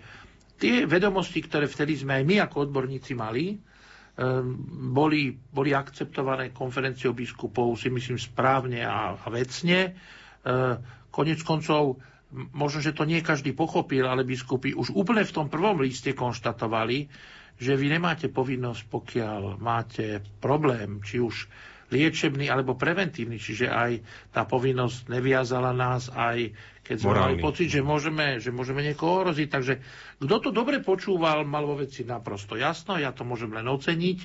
tie 0.54 0.86
vedomosti, 0.86 1.42
ktoré 1.42 1.66
vtedy 1.66 1.98
sme 1.98 2.22
aj 2.22 2.24
my 2.30 2.36
ako 2.46 2.70
odborníci 2.70 3.18
mali, 3.18 3.58
ehm, 3.58 4.54
boli, 4.94 5.34
boli 5.34 5.74
akceptované 5.74 6.54
konferenciou 6.54 7.10
biskupov, 7.10 7.74
si 7.74 7.90
myslím, 7.90 8.22
správne 8.22 8.86
a, 8.86 9.18
a 9.18 9.26
vecne. 9.34 9.98
Ehm, 10.46 10.78
konec 11.10 11.42
koncov, 11.42 11.98
možno, 12.54 12.78
že 12.78 12.94
to 12.94 13.02
nie 13.02 13.18
každý 13.18 13.50
pochopil, 13.50 14.06
ale 14.06 14.22
biskupy 14.22 14.78
už 14.78 14.94
úplne 14.94 15.26
v 15.26 15.34
tom 15.34 15.50
prvom 15.50 15.82
liste 15.82 16.14
konštatovali, 16.14 17.10
že 17.58 17.74
vy 17.74 17.90
nemáte 17.90 18.30
povinnosť, 18.30 18.82
pokiaľ 18.86 19.42
máte 19.58 20.22
problém, 20.38 21.02
či 21.02 21.18
už 21.18 21.50
liečebný 21.88 22.52
alebo 22.52 22.76
preventívny, 22.76 23.40
čiže 23.40 23.66
aj 23.66 23.92
tá 24.30 24.44
povinnosť 24.44 25.08
neviazala 25.08 25.72
nás, 25.72 26.12
aj 26.12 26.52
keď 26.84 26.96
sme 27.00 27.10
Morálny. 27.12 27.24
mali 27.36 27.44
pocit, 27.44 27.68
že 27.68 27.80
môžeme, 27.80 28.40
že 28.40 28.52
môžeme 28.52 28.84
niekoho 28.84 29.24
ohroziť. 29.24 29.48
Takže 29.48 29.74
kto 30.20 30.36
to 30.40 30.50
dobre 30.52 30.80
počúval, 30.80 31.44
mal 31.44 31.64
vo 31.64 31.80
veci 31.80 32.04
naprosto 32.04 32.56
jasno, 32.56 32.96
ja 32.96 33.12
to 33.12 33.24
môžem 33.24 33.52
len 33.52 33.64
oceniť. 33.66 34.18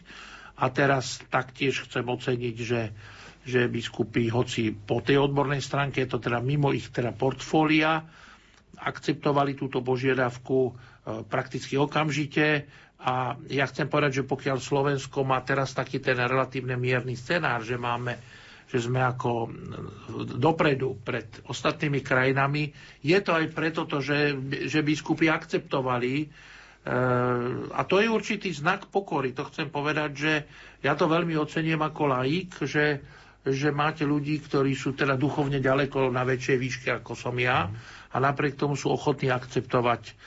A 0.53 0.69
teraz 0.69 1.17
taktiež 1.27 1.87
chcem 1.87 2.05
oceniť, 2.05 2.55
že 2.61 2.81
že 3.43 3.67
biskupy, 3.67 4.31
hoci 4.31 4.71
po 4.71 5.03
tej 5.03 5.19
odbornej 5.19 5.59
stránke 5.59 5.99
je 5.99 6.15
to 6.15 6.19
teda 6.23 6.39
mimo 6.39 6.71
ich 6.71 6.87
teda 6.95 7.11
portfólia, 7.11 7.99
akceptovali 8.79 9.53
túto 9.53 9.83
požiadavku 9.83 10.59
e, 10.63 10.71
prakticky 11.27 11.75
okamžite 11.75 12.71
a 13.03 13.15
ja 13.51 13.67
chcem 13.67 13.85
povedať, 13.85 14.23
že 14.23 14.29
pokiaľ 14.29 14.57
Slovensko 14.57 15.27
má 15.27 15.43
teraz 15.43 15.75
taký 15.75 15.99
ten 15.99 16.15
relatívne 16.15 16.79
mierny 16.79 17.13
scenár, 17.13 17.61
že 17.61 17.75
máme 17.75 18.15
že 18.63 18.89
sme 18.89 19.05
ako 19.05 19.53
dopredu 20.33 20.97
pred 20.97 21.29
ostatnými 21.45 22.01
krajinami. 22.01 22.73
Je 23.05 23.21
to 23.21 23.37
aj 23.37 23.53
preto, 23.53 23.85
to, 23.85 24.01
že, 24.01 24.33
že 24.65 24.81
biskupy 24.81 25.29
akceptovali 25.29 26.13
e, 26.17 26.27
a 27.69 27.81
to 27.85 28.01
je 28.01 28.09
určitý 28.09 28.49
znak 28.49 28.89
pokory. 28.89 29.37
To 29.37 29.45
chcem 29.45 29.69
povedať, 29.69 30.11
že 30.17 30.33
ja 30.81 30.97
to 30.97 31.05
veľmi 31.05 31.37
oceniem 31.37 31.85
ako 31.85 32.17
laik, 32.17 32.65
že, 32.65 32.97
že 33.45 33.69
máte 33.69 34.09
ľudí, 34.09 34.41
ktorí 34.41 34.73
sú 34.73 34.97
teda 34.97 35.21
duchovne 35.21 35.61
ďaleko 35.61 36.09
na 36.09 36.25
väčšej 36.25 36.57
výške 36.57 36.89
ako 36.97 37.13
som 37.13 37.37
ja 37.37 37.69
a 38.09 38.15
napriek 38.17 38.57
tomu 38.57 38.73
sú 38.73 38.89
ochotní 38.89 39.29
akceptovať 39.29 40.17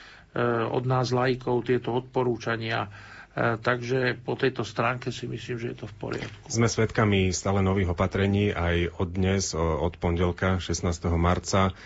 od 0.66 0.84
nás 0.84 1.08
lajkov 1.08 1.64
tieto 1.64 1.94
odporúčania. 1.94 2.92
takže 3.36 4.16
po 4.18 4.32
tejto 4.32 4.64
stránke 4.64 5.08
si 5.08 5.24
myslím, 5.24 5.56
že 5.56 5.66
je 5.70 5.78
to 5.78 5.86
v 5.86 5.94
poriadku. 5.98 6.46
Sme 6.46 6.68
svedkami 6.68 7.28
stále 7.30 7.60
nových 7.60 7.92
opatrení 7.92 8.48
aj 8.48 8.96
od 8.96 9.08
dnes, 9.10 9.52
od 9.52 9.92
pondelka 9.96 10.56
16. 10.56 10.84
marca 11.12 11.76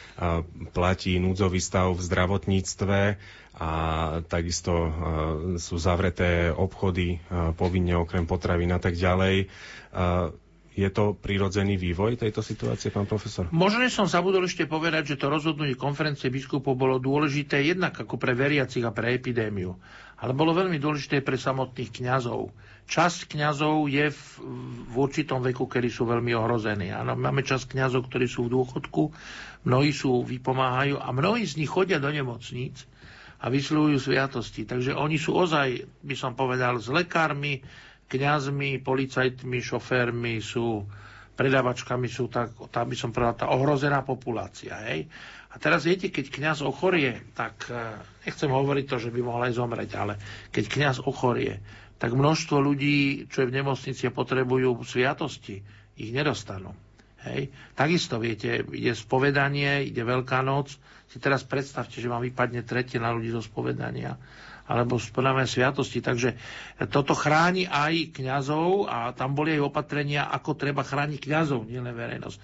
platí 0.70 1.18
núdzový 1.18 1.58
stav 1.58 1.90
v 1.90 2.00
zdravotníctve 2.00 3.00
a 3.52 3.70
takisto 4.24 4.72
sú 5.58 5.74
zavreté 5.76 6.48
obchody 6.48 7.18
povinne 7.54 7.98
okrem 7.98 8.24
potravín 8.24 8.70
a 8.70 8.78
tak 8.78 8.94
ďalej. 8.94 9.50
Je 10.80 10.88
to 10.88 11.12
prirodzený 11.12 11.76
vývoj 11.76 12.16
tejto 12.16 12.40
situácie, 12.40 12.88
pán 12.88 13.04
profesor? 13.04 13.52
Možno 13.52 13.84
som 13.92 14.08
zabudol 14.08 14.48
ešte 14.48 14.64
povedať, 14.64 15.12
že 15.12 15.20
to 15.20 15.28
rozhodnutie 15.28 15.76
konferencie 15.76 16.32
biskupov 16.32 16.72
bolo 16.72 16.96
dôležité 16.96 17.60
jednak 17.60 17.92
ako 17.92 18.16
pre 18.16 18.32
veriacich 18.32 18.80
a 18.80 18.88
pre 18.88 19.12
epidémiu, 19.12 19.76
ale 20.16 20.32
bolo 20.32 20.56
veľmi 20.56 20.80
dôležité 20.80 21.20
pre 21.20 21.36
samotných 21.36 22.00
kňazov. 22.00 22.48
Časť 22.88 23.28
kňazov 23.28 23.92
je 23.92 24.08
v, 24.08 24.22
v 24.88 24.94
určitom 24.96 25.44
veku, 25.44 25.68
kedy 25.68 25.92
sú 25.92 26.08
veľmi 26.08 26.32
ohrození. 26.32 26.88
Áno, 26.96 27.12
máme 27.12 27.44
časť 27.44 27.76
kňazov, 27.76 28.08
ktorí 28.08 28.24
sú 28.24 28.48
v 28.48 28.56
dôchodku, 28.56 29.12
mnohí 29.68 29.92
sú, 29.92 30.24
vypomáhajú 30.24 30.96
a 30.96 31.12
mnohí 31.12 31.44
z 31.44 31.60
nich 31.60 31.68
chodia 31.68 32.00
do 32.00 32.08
nemocníc 32.08 32.88
a 33.40 33.52
vysluhujú 33.52 34.00
sviatosti. 34.00 34.64
Takže 34.64 34.96
oni 34.96 35.20
sú 35.20 35.36
ozaj, 35.36 35.84
by 36.00 36.16
som 36.16 36.32
povedal, 36.32 36.80
s 36.80 36.88
lekármi, 36.88 37.60
kňazmi, 38.10 38.82
policajtmi, 38.82 39.58
šoférmi, 39.62 40.42
sú 40.42 40.82
predávačkami, 41.38 42.10
sú 42.10 42.28
tak, 42.28 42.52
tá 42.68 42.84
by 42.84 42.92
som 42.98 43.14
povedal, 43.14 43.46
tá 43.46 43.46
ohrozená 43.48 44.02
populácia. 44.02 44.76
Hej? 44.90 45.08
A 45.50 45.56
teraz 45.56 45.88
viete, 45.88 46.12
keď 46.12 46.28
kňaz 46.28 46.58
ochorie, 46.60 47.22
tak 47.32 47.70
e, 47.70 47.96
nechcem 48.28 48.50
hovoriť 48.50 48.84
to, 48.84 48.96
že 49.00 49.10
by 49.14 49.20
mohol 49.24 49.48
aj 49.48 49.56
zomrieť, 49.56 49.90
ale 49.96 50.20
keď 50.52 50.64
kňaz 50.68 50.96
ochorie, 51.06 51.62
tak 51.96 52.12
množstvo 52.12 52.60
ľudí, 52.60 53.24
čo 53.32 53.44
je 53.44 53.48
v 53.48 53.56
nemocnici 53.56 54.04
potrebujú 54.12 54.84
sviatosti, 54.84 55.64
ich 55.96 56.10
nedostanú. 56.12 56.76
Hej. 57.24 57.52
Takisto, 57.76 58.16
viete, 58.16 58.64
ide 58.72 58.96
spovedanie, 58.96 59.84
ide 59.84 60.00
Veľká 60.00 60.40
noc. 60.40 60.72
Si 61.08 61.20
teraz 61.20 61.44
predstavte, 61.44 62.00
že 62.00 62.08
vám 62.08 62.24
vypadne 62.24 62.64
tretina 62.64 63.12
ľudí 63.12 63.28
zo 63.28 63.44
spovedania 63.44 64.16
alebo 64.70 64.94
spodáme 64.96 65.42
sviatosti. 65.44 65.98
Takže 65.98 66.38
toto 66.86 67.10
chráni 67.12 67.66
aj 67.66 68.14
kňazov 68.14 68.86
a 68.86 69.10
tam 69.10 69.34
boli 69.34 69.58
aj 69.58 69.66
opatrenia, 69.66 70.30
ako 70.30 70.54
treba 70.54 70.80
chrániť 70.80 71.18
kňazov, 71.18 71.66
nielen 71.66 71.90
verejnosť. 71.90 72.38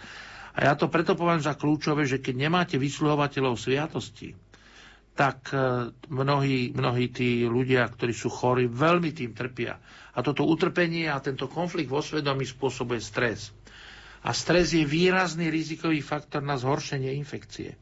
A 0.53 0.67
ja 0.67 0.75
to 0.75 0.89
preto 0.89 1.15
poviem 1.15 1.39
za 1.39 1.55
kľúčové, 1.55 2.03
že 2.03 2.19
keď 2.19 2.35
nemáte 2.41 2.77
vysluhovateľov 2.77 3.55
sviatosti, 3.55 4.35
tak 5.13 5.49
e, 5.49 5.57
mnohí, 6.11 6.73
mnohí 6.73 7.09
tí 7.09 7.45
ľudia, 7.45 7.87
ktorí 7.87 8.13
sú 8.13 8.29
chorí, 8.29 8.67
veľmi 8.67 9.13
tým 9.13 9.33
trpia. 9.33 9.79
A 10.13 10.21
toto 10.21 10.45
utrpenie 10.45 11.07
a 11.07 11.21
tento 11.21 11.47
konflikt 11.47 11.89
vo 11.89 12.01
svedomí 12.01 12.45
spôsobuje 12.45 12.99
stres. 12.99 13.53
A 14.21 14.33
stres 14.33 14.73
je 14.73 14.83
výrazný 14.83 15.49
rizikový 15.49 16.01
faktor 16.01 16.41
na 16.41 16.57
zhoršenie 16.57 17.15
infekcie. 17.15 17.77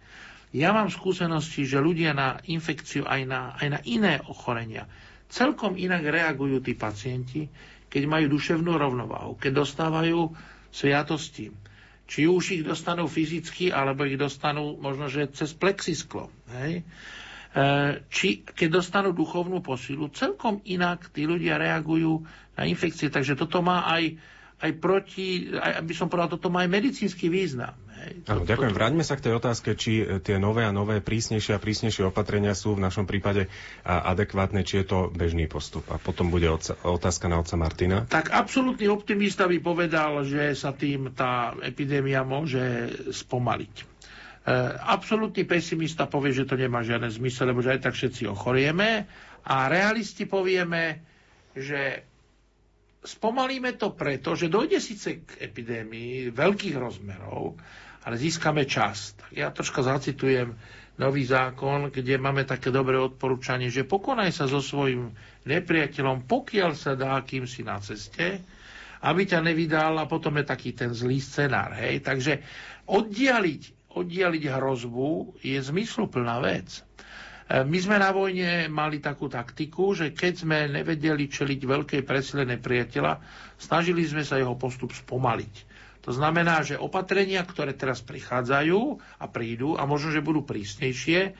Ja 0.54 0.70
mám 0.70 0.86
skúsenosti, 0.86 1.66
že 1.66 1.82
ľudia 1.82 2.14
na 2.14 2.38
infekciu 2.46 3.02
aj 3.02 3.20
na, 3.26 3.40
aj 3.58 3.68
na 3.74 3.80
iné 3.82 4.22
ochorenia 4.30 4.86
celkom 5.34 5.74
inak 5.74 6.06
reagujú 6.06 6.62
tí 6.62 6.78
pacienti, 6.78 7.50
keď 7.90 8.02
majú 8.06 8.38
duševnú 8.38 8.78
rovnováhu, 8.78 9.34
keď 9.34 9.66
dostávajú 9.66 10.30
sviatosti. 10.70 11.50
Či 12.04 12.30
už 12.30 12.44
ich 12.60 12.62
dostanú 12.62 13.10
fyzicky, 13.10 13.74
alebo 13.74 14.06
ich 14.06 14.20
dostanú 14.20 14.78
možno, 14.78 15.10
že 15.10 15.30
cez 15.34 15.56
plexisklo. 15.56 16.30
Hej? 16.52 16.84
E, 16.84 17.62
či 18.12 18.44
keď 18.44 18.82
dostanú 18.82 19.10
duchovnú 19.10 19.64
posilu, 19.64 20.12
celkom 20.12 20.60
inak 20.68 21.10
tí 21.10 21.24
ľudia 21.24 21.56
reagujú 21.56 22.22
na 22.54 22.68
infekcie. 22.68 23.08
Takže 23.08 23.40
toto 23.40 23.64
má 23.64 23.88
aj, 23.88 24.20
aj 24.60 24.70
proti, 24.78 25.48
aj, 25.56 25.80
by 25.82 25.94
som 25.96 26.12
povedal, 26.12 26.36
toto 26.36 26.52
má 26.52 26.62
aj 26.62 26.70
medicínsky 26.70 27.32
význam. 27.32 27.72
Áno, 28.28 28.44
ďakujem. 28.44 28.72
Vráťme 28.72 29.04
sa 29.06 29.16
k 29.16 29.30
tej 29.30 29.34
otázke, 29.38 29.76
či 29.76 30.02
e, 30.02 30.20
tie 30.20 30.36
nové 30.36 30.64
a 30.64 30.72
nové 30.74 31.00
prísnejšie 31.00 31.56
a 31.56 31.62
prísnejšie 31.62 32.08
opatrenia 32.08 32.52
sú 32.52 32.76
v 32.76 32.84
našom 32.84 33.08
prípade 33.08 33.48
adekvátne, 33.84 34.64
či 34.64 34.82
je 34.82 34.86
to 34.88 34.98
bežný 35.12 35.48
postup. 35.48 35.86
A 35.88 35.96
potom 35.96 36.28
bude 36.28 36.48
otázka 36.84 37.28
na 37.28 37.40
otca 37.40 37.56
Martina. 37.56 38.04
Tak 38.08 38.32
absolútny 38.32 38.88
optimista 38.88 39.48
by 39.48 39.58
povedal, 39.60 40.24
že 40.26 40.52
sa 40.56 40.76
tým 40.76 41.12
tá 41.16 41.56
epidémia 41.64 42.26
môže 42.26 42.92
spomaliť. 43.12 43.74
E, 43.80 43.84
absolútny 44.84 45.48
pesimista 45.48 46.04
povie, 46.04 46.36
že 46.36 46.44
to 46.44 46.60
nemá 46.60 46.84
žiaden 46.84 47.08
zmysel, 47.08 47.48
lebo 47.48 47.64
že 47.64 47.80
aj 47.80 47.80
tak 47.88 47.94
všetci 47.96 48.28
ochorieme. 48.28 49.08
A 49.44 49.68
realisti 49.72 50.28
povieme, 50.28 51.00
že 51.56 52.04
spomalíme 53.04 53.76
to 53.76 53.92
preto, 53.92 54.32
že 54.32 54.48
dojde 54.48 54.80
síce 54.80 55.22
k 55.22 55.28
epidémii 55.44 56.32
veľkých 56.32 56.76
rozmerov, 56.80 57.56
ale 58.04 58.20
získame 58.20 58.68
čas. 58.68 59.16
Tak 59.16 59.32
ja 59.32 59.48
troška 59.48 59.80
zacitujem 59.80 60.52
nový 60.94 61.26
zákon, 61.26 61.90
kde 61.90 62.20
máme 62.20 62.46
také 62.46 62.70
dobré 62.70 62.94
odporúčanie, 62.94 63.66
že 63.66 63.82
pokonaj 63.82 64.30
sa 64.30 64.44
so 64.46 64.62
svojím 64.62 65.10
nepriateľom, 65.42 66.28
pokiaľ 66.28 66.70
sa 66.72 66.94
dá 66.94 67.18
kým 67.26 67.50
si 67.50 67.66
na 67.66 67.82
ceste, 67.82 68.44
aby 69.04 69.22
ťa 69.26 69.40
nevydal 69.42 70.00
a 70.00 70.08
potom 70.08 70.38
je 70.38 70.44
taký 70.46 70.72
ten 70.72 70.94
zlý 70.94 71.18
scenár. 71.18 71.74
Hej? 71.74 72.00
Takže 72.00 72.32
oddialiť, 72.86 73.92
oddialiť 73.92 74.44
hrozbu 74.48 75.40
je 75.42 75.58
zmysluplná 75.60 76.40
vec. 76.40 76.80
E, 77.44 77.60
my 77.66 77.78
sme 77.82 78.00
na 78.00 78.14
vojne 78.14 78.70
mali 78.72 79.02
takú 79.04 79.28
taktiku, 79.28 79.92
že 79.92 80.14
keď 80.14 80.32
sme 80.38 80.58
nevedeli 80.70 81.28
čeliť 81.28 81.60
veľkej 81.60 82.02
presile 82.06 82.48
nepriateľa, 82.48 83.12
snažili 83.58 84.06
sme 84.08 84.24
sa 84.24 84.40
jeho 84.40 84.56
postup 84.56 84.94
spomaliť. 84.94 85.73
To 86.04 86.12
znamená, 86.12 86.60
že 86.60 86.76
opatrenia, 86.76 87.40
ktoré 87.40 87.72
teraz 87.72 88.04
prichádzajú 88.04 88.80
a 89.16 89.24
prídu 89.24 89.80
a 89.80 89.88
možno, 89.88 90.12
že 90.12 90.20
budú 90.20 90.44
prísnejšie, 90.44 91.32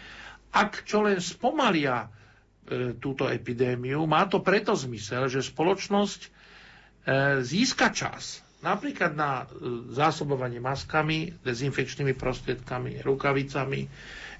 ak 0.51 0.89
čo 0.89 1.05
len 1.05 1.21
spomalia 1.21 2.09
e, 2.65 2.97
túto 2.97 3.29
epidémiu, 3.29 4.09
má 4.09 4.25
to 4.25 4.41
preto 4.41 4.73
zmysel, 4.73 5.29
že 5.29 5.45
spoločnosť 5.45 6.21
e, 6.25 6.29
získa 7.45 7.93
čas. 7.93 8.41
Napríklad 8.65 9.13
na 9.13 9.45
e, 9.45 9.47
zásobovanie 9.93 10.65
maskami, 10.65 11.37
dezinfekčnými 11.45 12.17
prostriedkami, 12.17 13.05
rukavicami, 13.05 13.83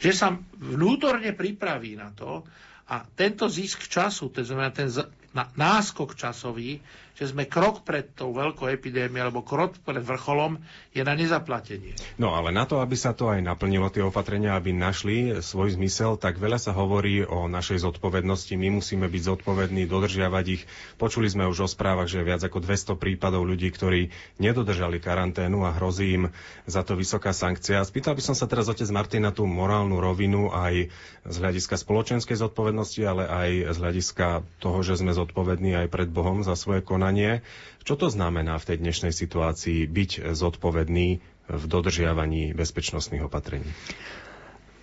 že 0.01 0.11
sa 0.17 0.33
vnútorne 0.57 1.37
pripraví 1.37 2.01
na 2.01 2.09
to 2.17 2.49
a 2.89 3.05
tento 3.05 3.45
zisk 3.45 3.85
času, 3.85 4.33
to 4.33 4.41
znamená 4.41 4.73
ten 4.73 4.89
náskok 5.35 6.17
časový, 6.17 6.81
že 7.15 7.31
sme 7.31 7.47
krok 7.47 7.87
pred 7.87 8.11
tou 8.11 8.35
veľkou 8.35 8.67
epidémiou 8.67 9.31
alebo 9.31 9.47
krok 9.47 9.79
pred 9.87 10.03
vrcholom 10.03 10.59
je 10.91 11.07
na 11.07 11.15
nezaplatenie. 11.15 11.95
No 12.19 12.35
ale 12.35 12.51
na 12.51 12.67
to, 12.67 12.83
aby 12.83 12.99
sa 12.99 13.15
to 13.15 13.31
aj 13.31 13.39
naplnilo, 13.39 13.87
tie 13.87 14.03
opatrenia, 14.03 14.59
aby 14.59 14.75
našli 14.75 15.39
svoj 15.39 15.79
zmysel, 15.79 16.19
tak 16.19 16.43
veľa 16.43 16.59
sa 16.59 16.75
hovorí 16.75 17.23
o 17.23 17.47
našej 17.47 17.87
zodpovednosti. 17.87 18.59
My 18.59 18.75
musíme 18.75 19.07
byť 19.07 19.23
zodpovední, 19.31 19.87
dodržiavať 19.87 20.45
ich. 20.51 20.63
Počuli 20.99 21.31
sme 21.31 21.47
už 21.47 21.67
o 21.67 21.69
správach, 21.71 22.11
že 22.11 22.27
viac 22.27 22.43
ako 22.43 22.59
200 22.59 22.99
prípadov 22.99 23.47
ľudí, 23.47 23.71
ktorí 23.71 24.11
nedodržali 24.43 24.99
karanténu 24.99 25.63
a 25.63 25.71
hrozí 25.71 26.19
im 26.19 26.25
za 26.67 26.83
to 26.83 26.99
vysoká 26.99 27.31
sankcia. 27.31 27.87
Spýtal 27.87 28.19
by 28.19 28.23
som 28.27 28.35
sa 28.35 28.51
teraz 28.51 28.67
otec 28.67 28.91
Martina 28.91 29.31
tú 29.31 29.47
morálnu 29.47 30.03
rovinu 30.03 30.51
aj 30.51 30.91
z 31.25 31.37
hľadiska 31.39 31.79
spoločenskej 31.79 32.37
zodpovednosti, 32.43 33.01
ale 33.07 33.25
aj 33.31 33.51
z 33.71 33.79
hľadiska 33.79 34.27
toho, 34.59 34.79
že 34.83 34.99
sme 34.99 35.15
zodpovední 35.15 35.79
aj 35.79 35.87
pred 35.95 36.11
Bohom 36.11 36.43
za 36.43 36.59
svoje 36.59 36.83
konanie 36.83 37.04
konanie. 37.05 37.45
Čo 37.85 38.01
to 38.01 38.09
znamená 38.09 38.57
v 38.57 38.65
tej 38.73 38.77
dnešnej 38.81 39.13
situácii 39.13 39.85
byť 39.85 40.33
zodpovedný 40.33 41.09
v 41.53 41.63
dodržiavaní 41.69 42.57
bezpečnostných 42.57 43.29
opatrení? 43.29 43.69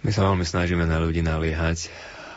My 0.05 0.13
sa 0.13 0.29
veľmi 0.29 0.45
snažíme 0.45 0.85
na 0.85 1.01
ľudí 1.01 1.25
naliehať, 1.25 1.89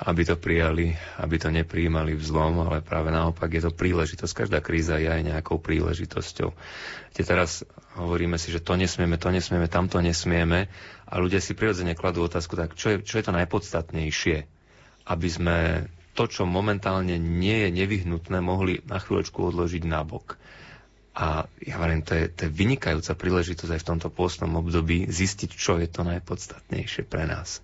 aby 0.08 0.24
to 0.24 0.40
prijali, 0.40 0.96
aby 1.20 1.36
to 1.36 1.52
neprijímali 1.52 2.16
v 2.16 2.24
zlom, 2.24 2.64
ale 2.64 2.80
práve 2.80 3.12
naopak 3.12 3.52
je 3.52 3.68
to 3.68 3.76
príležitosť. 3.76 4.48
Každá 4.48 4.64
kríza 4.64 4.96
je 4.96 5.12
aj 5.12 5.20
nejakou 5.20 5.60
príležitosťou. 5.60 6.48
Kde 7.12 7.22
teraz 7.28 7.60
hovoríme 8.00 8.40
si, 8.40 8.48
že 8.48 8.64
to 8.64 8.80
nesmieme, 8.80 9.20
to 9.20 9.28
nesmieme, 9.28 9.68
tamto 9.68 10.00
nesmieme 10.00 10.72
a 11.04 11.14
ľudia 11.20 11.44
si 11.44 11.52
prirodzene 11.52 11.92
kladú 11.92 12.24
otázku, 12.24 12.56
tak 12.56 12.72
čo 12.72 12.96
je, 12.96 12.96
čo 13.04 13.20
je 13.20 13.24
to 13.28 13.36
najpodstatnejšie, 13.36 14.48
aby 15.12 15.28
sme 15.28 15.56
to, 16.14 16.30
čo 16.30 16.46
momentálne 16.46 17.18
nie 17.18 17.66
je 17.66 17.70
nevyhnutné, 17.74 18.38
mohli 18.38 18.78
na 18.86 19.02
chvíľočku 19.02 19.50
odložiť 19.50 19.82
nabok. 19.82 20.38
A 21.14 21.46
ja 21.62 21.78
hovorím, 21.78 22.02
to 22.02 22.14
je, 22.14 22.24
to 22.26 22.40
je 22.46 22.50
vynikajúca 22.50 23.14
príležitosť 23.14 23.70
aj 23.70 23.80
v 23.82 23.88
tomto 23.94 24.08
pôstnom 24.10 24.50
období 24.58 25.06
zistiť, 25.06 25.50
čo 25.54 25.78
je 25.78 25.86
to 25.86 26.02
najpodstatnejšie 26.02 27.06
pre 27.06 27.26
nás. 27.26 27.62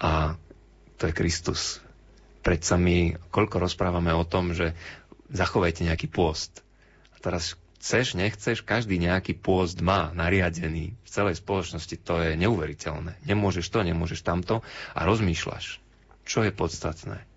A 0.00 0.36
to 0.96 1.08
je 1.08 1.12
Kristus. 1.12 1.84
Predsa 2.40 2.80
my 2.80 3.16
koľko 3.28 3.60
rozprávame 3.60 4.12
o 4.16 4.24
tom, 4.24 4.56
že 4.56 4.72
zachovajte 5.28 5.84
nejaký 5.84 6.08
pôst. 6.08 6.64
A 7.12 7.20
teraz 7.20 7.60
chceš, 7.82 8.14
nechceš, 8.14 8.64
každý 8.64 8.96
nejaký 8.96 9.36
pôst 9.36 9.82
má 9.84 10.14
nariadený 10.16 10.94
v 10.96 11.08
celej 11.08 11.42
spoločnosti. 11.42 11.98
To 12.06 12.24
je 12.24 12.40
neuveriteľné. 12.40 13.20
Nemôžeš 13.26 13.68
to, 13.68 13.84
nemôžeš 13.84 14.24
tamto 14.24 14.64
a 14.96 15.00
rozmýšľaš, 15.02 15.76
čo 16.24 16.40
je 16.40 16.54
podstatné. 16.54 17.31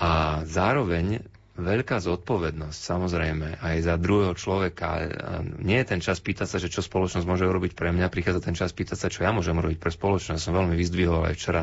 A 0.00 0.42
zároveň 0.48 1.20
veľká 1.60 2.00
zodpovednosť, 2.00 2.78
samozrejme, 2.80 3.60
aj 3.60 3.76
za 3.84 3.94
druhého 4.00 4.32
človeka. 4.32 5.12
Nie 5.60 5.84
je 5.84 5.90
ten 5.92 6.00
čas 6.00 6.16
pýtať 6.18 6.48
sa, 6.48 6.56
že 6.56 6.72
čo 6.72 6.80
spoločnosť 6.80 7.28
môže 7.28 7.44
urobiť 7.44 7.76
pre 7.76 7.92
mňa, 7.92 8.08
prichádza 8.08 8.40
ten 8.40 8.56
čas 8.56 8.72
pýtať 8.72 8.96
sa, 8.96 9.12
čo 9.12 9.28
ja 9.28 9.30
môžem 9.30 9.60
robiť 9.60 9.76
pre 9.76 9.92
spoločnosť. 9.92 10.40
Som 10.40 10.56
veľmi 10.56 10.72
vyzdvihol 10.72 11.28
aj 11.28 11.34
včera 11.36 11.62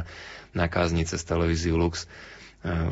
na 0.54 0.69
kázni 0.69 1.02
cez 1.04 1.26
televíziu 1.26 1.76
Lux 1.76 2.06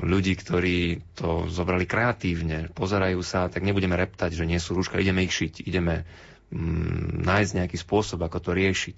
ľudí, 0.06 0.38
ktorí 0.38 1.02
to 1.18 1.50
zobrali 1.50 1.90
kreatívne, 1.90 2.70
pozerajú 2.72 3.20
sa, 3.26 3.50
tak 3.50 3.66
nebudeme 3.66 3.98
reptať, 3.98 4.38
že 4.38 4.46
nie 4.46 4.62
sú 4.62 4.78
rúška, 4.78 5.02
ideme 5.02 5.26
ich 5.26 5.34
šiť, 5.34 5.66
ideme 5.66 6.06
mm, 6.54 7.26
nájsť 7.26 7.52
nejaký 7.58 7.78
spôsob, 7.82 8.22
ako 8.24 8.38
to 8.40 8.52
riešiť. 8.54 8.98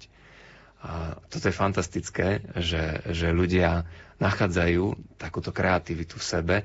A 0.78 1.18
toto 1.26 1.50
je 1.50 1.54
fantastické, 1.56 2.28
že, 2.54 3.02
že 3.10 3.34
ľudia 3.34 3.82
nachádzajú 4.18 5.16
takúto 5.16 5.54
kreativitu 5.54 6.18
v 6.18 6.24
sebe 6.26 6.56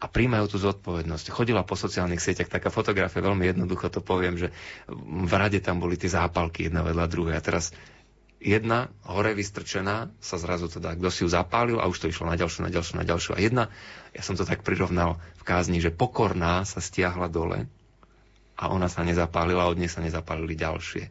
a 0.00 0.06
príjmajú 0.08 0.52
tú 0.52 0.58
zodpovednosť. 0.60 1.32
Chodila 1.32 1.64
po 1.64 1.80
sociálnych 1.80 2.20
sieťach 2.20 2.52
taká 2.52 2.68
fotografia, 2.68 3.24
veľmi 3.24 3.48
jednoducho 3.48 3.88
to 3.88 4.04
poviem, 4.04 4.36
že 4.36 4.52
v 4.88 5.32
rade 5.32 5.60
tam 5.64 5.80
boli 5.80 5.96
tie 5.96 6.12
zápalky 6.12 6.68
jedna 6.68 6.84
vedľa 6.84 7.06
druhej. 7.08 7.36
A 7.36 7.44
teraz 7.44 7.72
jedna 8.44 8.92
hore 9.08 9.32
vystrčená 9.32 10.12
sa 10.20 10.36
zrazu 10.36 10.68
teda, 10.68 10.92
kto 10.92 11.08
si 11.08 11.20
ju 11.24 11.32
zapálil 11.32 11.80
a 11.80 11.88
už 11.88 12.04
to 12.04 12.10
išlo 12.12 12.28
na 12.28 12.36
ďalšiu, 12.36 12.68
na 12.68 12.70
ďalšiu, 12.72 12.94
na 13.00 13.04
ďalšiu. 13.08 13.30
A 13.32 13.38
jedna, 13.40 13.64
ja 14.12 14.20
som 14.20 14.36
to 14.36 14.44
tak 14.44 14.60
prirovnal 14.60 15.16
v 15.40 15.42
kázni, 15.48 15.80
že 15.80 15.88
pokorná 15.88 16.68
sa 16.68 16.84
stiahla 16.84 17.32
dole 17.32 17.64
a 18.54 18.68
ona 18.68 18.92
sa 18.92 19.00
nezapálila, 19.02 19.66
od 19.66 19.80
nej 19.80 19.88
sa 19.88 20.04
nezapálili 20.04 20.52
ďalšie. 20.54 21.04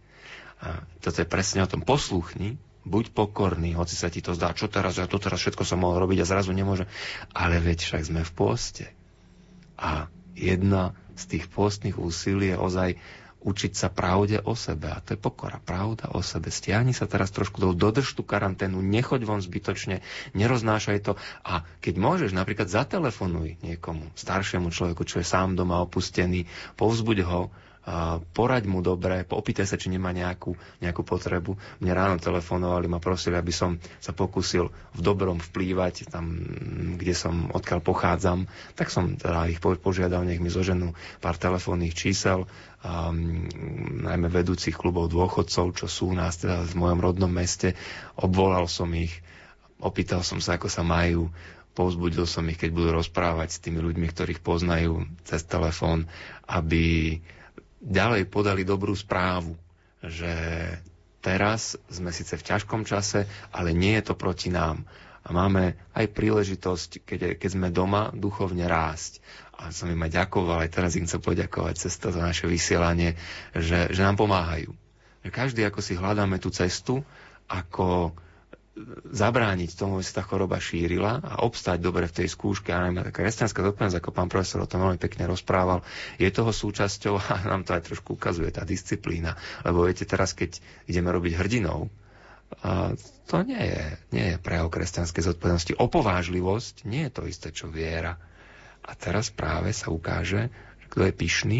A 0.63 0.85
toto 1.01 1.19
je 1.19 1.27
presne 1.27 1.65
o 1.65 1.67
tom. 1.67 1.81
Posluchni, 1.81 2.55
buď 2.83 3.15
pokorný, 3.15 3.75
hoci 3.79 3.95
sa 3.95 4.11
ti 4.11 4.19
to 4.19 4.35
zdá, 4.35 4.51
čo 4.51 4.67
teraz, 4.67 4.99
ja 4.99 5.07
to 5.07 5.19
teraz 5.19 5.39
všetko 5.39 5.63
som 5.63 5.83
mohol 5.83 6.03
robiť 6.03 6.23
a 6.23 6.29
zrazu 6.29 6.51
nemôže. 6.51 6.87
Ale 7.31 7.59
veď 7.63 7.83
však 7.83 8.03
sme 8.07 8.21
v 8.27 8.31
pôste. 8.35 8.85
A 9.79 10.11
jedna 10.35 10.95
z 11.15 11.23
tých 11.37 11.45
pôstnych 11.47 11.95
úsilí 11.95 12.51
je 12.51 12.57
ozaj 12.57 12.89
učiť 13.43 13.75
sa 13.75 13.91
pravde 13.91 14.39
o 14.39 14.55
sebe. 14.55 14.87
A 14.89 15.03
to 15.03 15.13
je 15.13 15.19
pokora, 15.19 15.59
pravda 15.59 16.09
o 16.15 16.23
sebe. 16.23 16.47
Stiahni 16.47 16.95
sa 16.95 17.05
teraz 17.05 17.29
trošku 17.29 17.59
do, 17.59 17.75
dodrž 17.75 18.15
tú 18.15 18.23
karanténu, 18.23 18.79
nechoď 18.79 19.27
von 19.27 19.43
zbytočne, 19.43 19.99
neroznášaj 20.31 20.97
to 21.03 21.13
a 21.43 21.67
keď 21.83 21.95
môžeš, 21.99 22.31
napríklad 22.31 22.71
zatelefonuj 22.71 23.59
niekomu, 23.59 24.07
staršiemu 24.15 24.71
človeku, 24.71 25.03
čo 25.03 25.19
je 25.19 25.27
sám 25.27 25.59
doma 25.59 25.83
opustený, 25.83 26.47
povzbuď 26.79 27.27
ho, 27.27 27.51
poraď 28.31 28.63
mu 28.63 28.79
dobre, 28.79 29.27
opýtaj 29.27 29.67
sa, 29.67 29.75
či 29.75 29.91
nemá 29.91 30.15
nejakú, 30.15 30.55
nejakú 30.79 31.03
potrebu. 31.03 31.59
Mne 31.83 31.91
ráno 31.91 32.15
telefonovali, 32.15 32.87
ma 32.87 33.03
prosili, 33.03 33.35
aby 33.35 33.51
som 33.51 33.75
sa 33.99 34.15
pokúsil 34.15 34.71
v 34.95 34.99
dobrom 35.03 35.43
vplývať 35.43 36.07
tam, 36.07 36.31
kde 36.95 37.11
som, 37.11 37.51
odkiaľ 37.51 37.83
pochádzam. 37.83 38.47
Tak 38.79 38.87
som 38.87 39.19
teda 39.19 39.51
ich 39.51 39.59
požiadal, 39.59 40.23
nech 40.23 40.39
mi 40.39 40.47
zoženú 40.47 40.95
pár 41.19 41.35
telefónnych 41.35 41.91
čísel, 41.91 42.47
um, 42.87 43.51
najmä 43.99 44.31
vedúcich 44.31 44.79
klubov 44.79 45.11
dôchodcov, 45.11 45.75
čo 45.75 45.85
sú 45.91 46.11
u 46.11 46.15
nás 46.15 46.39
teda 46.39 46.63
v 46.63 46.79
mojom 46.79 46.99
rodnom 47.03 47.31
meste. 47.31 47.75
Obvolal 48.15 48.71
som 48.71 48.87
ich, 48.95 49.11
opýtal 49.83 50.23
som 50.23 50.39
sa, 50.39 50.55
ako 50.55 50.71
sa 50.71 50.87
majú, 50.87 51.27
povzbudil 51.75 52.23
som 52.29 52.47
ich, 52.47 52.55
keď 52.55 52.69
budú 52.71 52.89
rozprávať 52.95 53.59
s 53.59 53.61
tými 53.61 53.83
ľuďmi, 53.83 54.07
ktorých 54.07 54.39
poznajú 54.39 55.03
cez 55.27 55.43
telefón, 55.43 56.07
aby 56.47 57.17
ďalej 57.83 58.31
podali 58.31 58.63
dobrú 58.63 58.95
správu, 58.95 59.59
že 59.99 60.31
teraz 61.19 61.75
sme 61.91 62.15
síce 62.15 62.35
v 62.39 62.47
ťažkom 62.47 62.87
čase, 62.87 63.27
ale 63.51 63.75
nie 63.75 63.95
je 63.99 64.11
to 64.11 64.15
proti 64.15 64.47
nám. 64.47 64.87
A 65.23 65.31
máme 65.31 65.79
aj 65.95 66.11
príležitosť, 66.11 67.07
keď, 67.07 67.19
keď 67.39 67.49
sme 67.55 67.71
doma, 67.71 68.11
duchovne 68.11 68.67
rásť. 68.67 69.23
A 69.55 69.71
som 69.71 69.87
im 69.87 70.03
aj 70.03 70.19
ďakoval, 70.19 70.67
aj 70.67 70.73
teraz 70.75 70.99
im 70.99 71.07
chcem 71.07 71.23
poďakovať 71.23 71.87
cez 71.87 71.95
to 71.95 72.11
naše 72.11 72.43
vysielanie, 72.43 73.15
že, 73.55 73.87
že 73.91 74.01
nám 74.03 74.19
pomáhajú. 74.19 74.75
Každý 75.23 75.63
ako 75.63 75.79
si 75.79 75.95
hľadáme 75.95 76.35
tú 76.43 76.51
cestu, 76.51 76.99
ako 77.47 78.11
zabrániť 79.13 79.77
tomu, 79.77 80.01
aby 80.01 80.05
sa 80.05 80.21
tá 80.21 80.23
choroba 80.25 80.57
šírila 80.57 81.21
a 81.21 81.45
obstať 81.45 81.77
dobre 81.77 82.09
v 82.09 82.23
tej 82.23 82.27
skúške. 82.27 82.73
A 82.73 82.89
najmä 82.89 83.05
taká 83.05 83.21
kresťanská 83.21 83.61
zodpovednosť, 83.61 83.99
ako 84.01 84.09
pán 84.09 84.29
profesor 84.29 84.65
o 84.65 84.69
tom 84.69 84.81
veľmi 84.81 84.97
pekne 84.97 85.29
rozprával, 85.29 85.85
je 86.17 86.25
toho 86.33 86.49
súčasťou 86.49 87.13
a 87.21 87.45
nám 87.45 87.61
to 87.63 87.77
aj 87.77 87.85
trošku 87.85 88.17
ukazuje 88.17 88.49
tá 88.49 88.65
disciplína. 88.65 89.37
Lebo 89.61 89.85
viete, 89.85 90.09
teraz 90.09 90.33
keď 90.33 90.57
ideme 90.89 91.13
robiť 91.13 91.37
hrdinou, 91.37 91.93
a 92.61 92.93
to 93.25 93.41
nie 93.41 93.57
je, 93.57 93.83
nie 94.13 94.25
je 94.29 94.37
prejav 94.37 94.69
kresťanskej 94.69 95.25
zodpovednosti. 95.25 95.73
Opovážlivosť 95.73 96.85
nie 96.85 97.09
je 97.09 97.11
to 97.13 97.25
isté, 97.25 97.49
čo 97.49 97.65
viera. 97.65 98.13
A 98.83 98.93
teraz 98.93 99.33
práve 99.33 99.73
sa 99.73 99.89
ukáže, 99.89 100.53
kto 100.93 101.09
je 101.09 101.13
pyšný 101.15 101.59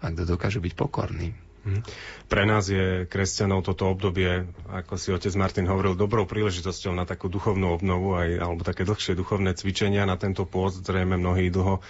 a 0.00 0.08
kto 0.08 0.24
dokáže 0.24 0.56
byť 0.56 0.72
pokorný. 0.72 1.36
Mhm. 1.62 1.80
Pre 2.26 2.42
nás 2.42 2.66
je 2.66 3.06
kresťanov 3.06 3.62
toto 3.62 3.86
obdobie, 3.86 4.50
ako 4.66 4.98
si 4.98 5.14
otec 5.14 5.30
Martin 5.38 5.70
hovoril, 5.70 5.94
dobrou 5.94 6.26
príležitosťou 6.26 6.90
na 6.90 7.06
takú 7.06 7.30
duchovnú 7.30 7.70
obnovu 7.70 8.18
aj, 8.18 8.28
alebo 8.42 8.66
také 8.66 8.82
dlhšie 8.82 9.14
duchovné 9.14 9.54
cvičenia 9.54 10.02
na 10.02 10.18
tento 10.18 10.42
pôst. 10.42 10.82
Zrejme 10.82 11.14
mnohí 11.14 11.54
dlho 11.54 11.78
e, 11.78 11.82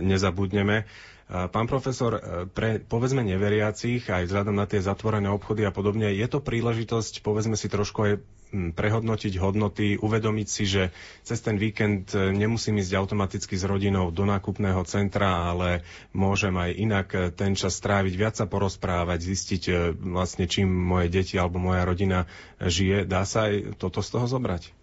nezabudneme. 0.00 0.88
Pán 1.30 1.70
profesor, 1.70 2.18
e, 2.18 2.20
pre 2.50 2.82
povedzme 2.82 3.22
neveriacich, 3.22 4.10
aj 4.10 4.26
vzhľadom 4.26 4.50
na 4.50 4.66
tie 4.66 4.82
zatvorené 4.82 5.30
obchody 5.30 5.62
a 5.62 5.70
podobne, 5.70 6.10
je 6.10 6.26
to 6.26 6.42
príležitosť, 6.42 7.22
povedzme 7.22 7.54
si 7.54 7.70
trošku 7.70 7.98
aj 8.02 8.12
prehodnotiť 8.50 9.38
hodnoty, 9.38 9.94
uvedomiť 9.94 10.48
si, 10.50 10.66
že 10.66 10.90
cez 11.22 11.38
ten 11.38 11.54
víkend 11.54 12.10
e, 12.18 12.34
nemusím 12.34 12.82
ísť 12.82 12.98
automaticky 12.98 13.54
s 13.54 13.62
rodinou 13.62 14.10
do 14.10 14.26
nákupného 14.26 14.82
centra, 14.90 15.54
ale 15.54 15.86
môžem 16.10 16.50
aj 16.58 16.70
inak 16.74 17.08
e, 17.14 17.30
ten 17.30 17.54
čas 17.54 17.78
stráviť, 17.78 18.14
viac 18.18 18.34
sa 18.34 18.50
porozprávať, 18.50 19.22
zistiť 19.22 19.94
vlastne, 20.02 20.50
čím 20.50 20.66
moje 20.66 21.14
deti 21.14 21.38
alebo 21.38 21.62
moja 21.62 21.86
rodina 21.86 22.26
žije. 22.58 23.06
Dá 23.06 23.22
sa 23.22 23.46
aj 23.46 23.78
toto 23.78 24.02
z 24.02 24.18
toho 24.18 24.26
zobrať? 24.26 24.74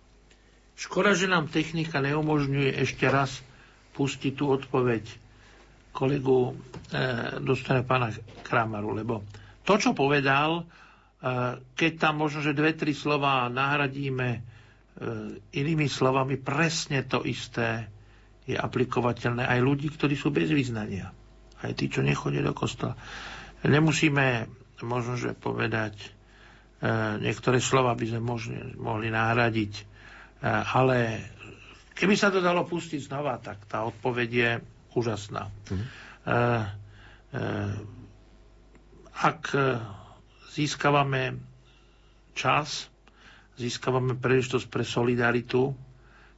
Škoda, 0.80 1.12
že 1.12 1.28
nám 1.28 1.52
technika 1.52 2.00
neumožňuje 2.00 2.72
ešte 2.88 3.04
raz 3.12 3.44
pustiť 4.00 4.32
tú 4.32 4.48
odpoveď 4.48 5.27
kolegu 5.98 6.40
e, 6.46 6.54
dostane 7.42 7.82
pána 7.82 8.14
Kramaru, 8.46 8.94
lebo 8.94 9.26
to, 9.66 9.76
čo 9.76 9.92
povedal, 9.92 10.62
keď 11.74 11.92
tam 11.98 12.22
možno, 12.22 12.40
že 12.40 12.54
dve, 12.54 12.78
tri 12.78 12.94
slova 12.94 13.50
nahradíme 13.50 14.30
e, 14.30 14.40
inými 15.52 15.90
slovami, 15.90 16.38
presne 16.38 17.02
to 17.04 17.26
isté 17.26 17.90
je 18.46 18.56
aplikovateľné 18.56 19.44
aj 19.44 19.60
ľudí, 19.60 19.90
ktorí 19.90 20.16
sú 20.16 20.30
bez 20.30 20.48
vyznania. 20.48 21.12
Aj 21.60 21.74
tí, 21.74 21.90
čo 21.90 22.00
nechodia 22.00 22.46
do 22.46 22.54
kostola. 22.54 22.94
Nemusíme 23.66 24.46
možno, 24.86 25.18
že 25.18 25.34
povedať, 25.34 25.98
e, 25.98 26.10
niektoré 27.18 27.58
slova 27.58 27.98
by 27.98 28.06
sme 28.06 28.22
možne, 28.22 28.78
mohli 28.78 29.10
nahradiť, 29.10 29.74
e, 29.74 29.84
ale 30.48 30.98
keby 31.92 32.14
sa 32.14 32.30
to 32.30 32.46
dalo 32.46 32.62
pustiť 32.64 33.10
znova, 33.10 33.42
tak 33.42 33.66
tá 33.66 33.84
odpoveď 33.84 34.30
je 34.30 34.52
úžasná. 34.94 35.50
Mhm. 35.72 35.86
Ak 39.18 39.42
získavame 40.54 41.42
čas, 42.38 42.88
získavame 43.58 44.14
príležitosť 44.14 44.68
pre 44.70 44.86
solidaritu, 44.86 45.74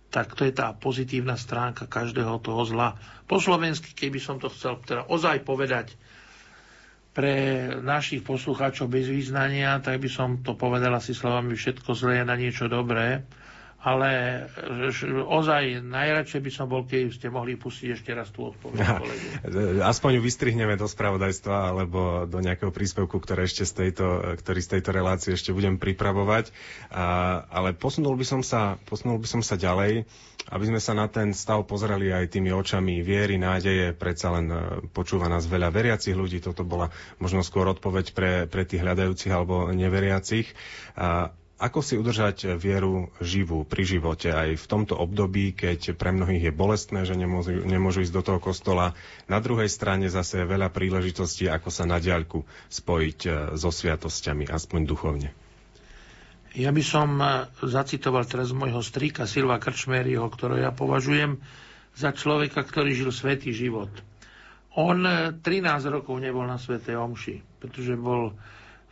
tak 0.09 0.33
to 0.33 0.47
je 0.47 0.53
tá 0.55 0.73
pozitívna 0.73 1.37
stránka 1.37 1.85
každého 1.85 2.41
toho 2.41 2.65
zla. 2.65 2.97
Po 3.29 3.37
slovensky, 3.37 3.93
keby 3.93 4.17
som 4.17 4.41
to 4.41 4.49
chcel 4.49 4.81
teda 4.81 5.05
ozaj 5.05 5.45
povedať 5.45 5.93
pre 7.13 7.67
našich 7.83 8.25
poslucháčov 8.25 8.89
bez 8.89 9.05
význania, 9.05 9.77
tak 9.83 10.01
by 10.01 10.09
som 10.09 10.41
to 10.41 10.57
povedal 10.57 10.93
asi 10.97 11.13
slovami 11.13 11.53
všetko 11.53 11.93
zlé 11.93 12.25
na 12.25 12.33
niečo 12.33 12.65
dobré 12.71 13.21
ale 13.79 14.43
ozaj 15.23 15.79
najradšej 15.79 16.41
by 16.43 16.51
som 16.51 16.67
bol, 16.67 16.83
keď 16.83 17.15
ste 17.15 17.31
mohli 17.31 17.55
pustiť 17.55 17.95
ešte 17.95 18.11
raz 18.11 18.27
tú 18.27 18.51
odpoveď. 18.51 18.75
Aspoň 19.79 20.19
ju 20.19 20.21
vystrihneme 20.21 20.75
do 20.75 20.83
spravodajstva 20.83 21.71
alebo 21.71 22.27
do 22.27 22.43
nejakého 22.43 22.75
príspevku, 22.75 23.23
ktoré 23.23 23.47
ešte 23.47 23.63
z 23.63 23.73
tejto, 23.87 24.35
ktorý 24.35 24.59
z 24.59 24.69
tejto 24.75 24.89
relácie 24.91 25.31
ešte 25.31 25.55
budem 25.55 25.79
pripravovať. 25.79 26.51
A, 26.91 27.39
ale 27.47 27.71
posunul 27.71 28.19
by, 28.19 28.25
som 28.27 28.41
sa, 28.43 28.75
posunul 28.83 29.15
by 29.15 29.27
som 29.31 29.39
sa 29.39 29.55
ďalej, 29.55 30.03
aby 30.51 30.63
sme 30.67 30.83
sa 30.83 30.91
na 30.91 31.07
ten 31.07 31.31
stav 31.31 31.63
pozreli 31.63 32.11
aj 32.11 32.35
tými 32.35 32.51
očami 32.51 32.99
viery, 32.99 33.39
nádeje. 33.39 33.95
Predsa 33.95 34.35
len 34.35 34.51
e, 34.51 34.57
počúva 34.91 35.31
nás 35.31 35.47
veľa 35.47 35.71
veriacich 35.71 36.19
ľudí. 36.19 36.43
Toto 36.43 36.67
bola 36.67 36.91
možno 37.23 37.47
skôr 37.47 37.63
odpoveď 37.71 38.05
pre, 38.11 38.31
pre 38.51 38.67
tých 38.67 38.83
hľadajúcich 38.83 39.31
alebo 39.31 39.71
neveriacich. 39.71 40.51
A, 40.99 41.31
ako 41.59 41.83
si 41.83 41.99
udržať 41.99 42.55
vieru 42.55 43.11
živú 43.19 43.67
pri 43.67 43.83
živote 43.83 44.31
aj 44.31 44.55
v 44.55 44.65
tomto 44.65 44.95
období, 44.95 45.51
keď 45.51 45.91
pre 45.99 46.15
mnohých 46.15 46.49
je 46.49 46.53
bolestné, 46.55 47.03
že 47.03 47.19
nemôžu, 47.19 47.67
nemôžu 47.67 48.07
ísť 48.07 48.15
do 48.15 48.23
toho 48.23 48.39
kostola. 48.39 48.95
Na 49.27 49.43
druhej 49.43 49.67
strane 49.67 50.07
zase 50.07 50.39
je 50.39 50.47
veľa 50.47 50.71
príležitostí, 50.71 51.51
ako 51.51 51.67
sa 51.67 51.83
na 51.83 51.99
diaľku 51.99 52.47
spojiť 52.71 53.19
e, 53.27 53.29
so 53.59 53.75
sviatosťami, 53.75 54.47
aspoň 54.47 54.81
duchovne. 54.87 55.29
Ja 56.55 56.71
by 56.71 56.79
som 56.79 57.19
e, 57.19 57.51
zacitoval 57.67 58.23
teraz 58.23 58.55
môjho 58.55 58.79
strýka 58.79 59.27
Silva 59.27 59.59
Krčmériho, 59.59 60.31
ktorého 60.31 60.63
ja 60.63 60.71
považujem 60.71 61.43
za 61.91 62.15
človeka, 62.15 62.63
ktorý 62.63 62.95
žil 62.95 63.11
svetý 63.11 63.51
život. 63.51 63.91
On 64.79 64.95
13 64.95 65.43
rokov 65.91 66.23
nebol 66.23 66.47
na 66.47 66.55
Svetej 66.55 66.95
Omši, 66.95 67.59
pretože 67.59 67.99
bol 67.99 68.31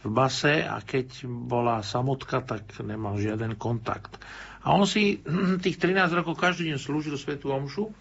v 0.07 0.15
base 0.15 0.63
a 0.63 0.79
keď 0.79 1.27
bola 1.27 1.83
samotka, 1.83 2.39
tak 2.39 2.71
nemal 2.79 3.19
žiaden 3.19 3.59
kontakt. 3.59 4.15
A 4.63 4.73
on 4.75 4.87
si 4.87 5.19
tých 5.63 5.77
13 5.77 6.11
rokov 6.15 6.39
každý 6.39 6.71
deň 6.71 6.79
slúžil 6.79 7.15
Svetu 7.19 7.51
Omšu 7.51 7.91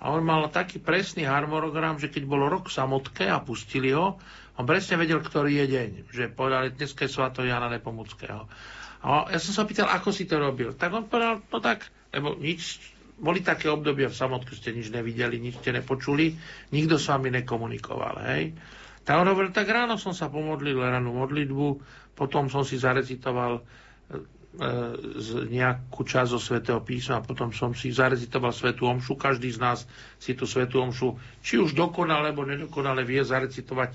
a 0.00 0.16
on 0.16 0.24
mal 0.24 0.48
taký 0.48 0.80
presný 0.80 1.28
harmonogram, 1.28 2.00
že 2.00 2.08
keď 2.08 2.24
bol 2.24 2.48
rok 2.48 2.72
samotke 2.72 3.28
a 3.28 3.44
pustili 3.44 3.92
ho, 3.92 4.16
on 4.56 4.64
presne 4.68 5.00
vedel, 5.00 5.20
ktorý 5.20 5.64
je 5.64 5.66
deň. 5.72 5.90
Že 6.12 6.24
povedali, 6.36 6.76
dnes 6.76 6.92
je 6.92 7.08
svato 7.08 7.44
Jana 7.44 7.72
Nepomuckého. 7.72 8.44
A 9.00 9.32
ja 9.32 9.40
som 9.40 9.56
sa 9.56 9.64
pýtal, 9.64 9.88
ako 9.88 10.12
si 10.12 10.28
to 10.28 10.36
robil. 10.36 10.76
Tak 10.76 10.92
on 10.92 11.08
povedal, 11.08 11.40
no 11.40 11.58
tak, 11.64 11.88
lebo 12.12 12.36
nič, 12.36 12.80
boli 13.16 13.40
také 13.40 13.72
obdobia 13.72 14.12
v 14.12 14.16
samotku, 14.16 14.52
ste 14.52 14.76
nič 14.76 14.92
nevideli, 14.92 15.40
nič 15.40 15.60
ste 15.60 15.72
nepočuli, 15.72 16.36
nikto 16.72 17.00
s 17.00 17.08
vami 17.08 17.32
nekomunikoval, 17.40 18.20
hej. 18.32 18.52
Tak 19.02 19.14
on 19.16 19.28
hovoril, 19.28 19.50
tak 19.50 19.66
ráno 19.66 19.96
som 19.96 20.12
sa 20.12 20.28
pomodlil 20.28 20.76
ranú 20.76 21.16
modlitbu, 21.16 21.66
potom 22.12 22.52
som 22.52 22.62
si 22.62 22.76
zarecitoval 22.76 23.64
z 25.14 25.46
nejakú 25.46 26.02
časť 26.02 26.30
zo 26.34 26.40
svätého 26.42 26.82
písma, 26.82 27.22
potom 27.22 27.54
som 27.54 27.70
si 27.70 27.94
zarecitoval 27.94 28.50
svetú 28.50 28.90
omšu. 28.90 29.14
Každý 29.14 29.46
z 29.54 29.62
nás 29.62 29.86
si 30.18 30.34
tú 30.34 30.42
svetú 30.42 30.82
omšu, 30.82 31.14
či 31.38 31.62
už 31.62 31.78
dokonale, 31.78 32.34
alebo 32.34 32.42
nedokonale 32.42 33.06
vie 33.06 33.22
zarecitovať. 33.22 33.94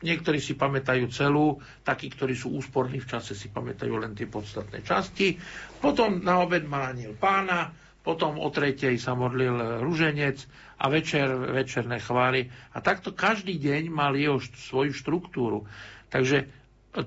Niektorí 0.00 0.40
si 0.40 0.56
pamätajú 0.56 1.04
celú, 1.12 1.60
takí, 1.84 2.08
ktorí 2.08 2.32
sú 2.32 2.56
úsporní 2.56 2.96
v 3.04 3.12
čase, 3.12 3.36
si 3.36 3.52
pamätajú 3.52 3.92
len 4.00 4.16
tie 4.16 4.24
podstatné 4.24 4.80
časti. 4.80 5.36
Potom 5.84 6.24
na 6.24 6.40
obed 6.40 6.64
ma 6.64 6.88
aniel 6.88 7.12
pána, 7.20 7.68
potom 8.00 8.40
o 8.40 8.48
tretej 8.48 8.96
sa 8.96 9.12
modlil 9.12 9.84
ruženec 9.84 10.40
a 10.80 10.88
večer 10.88 11.28
večerné 11.28 12.00
chvály. 12.00 12.48
A 12.72 12.80
takto 12.80 13.12
každý 13.12 13.60
deň 13.60 13.92
mal 13.92 14.16
jeho 14.16 14.40
svoju 14.40 14.96
štruktúru. 14.96 15.68
Takže 16.08 16.48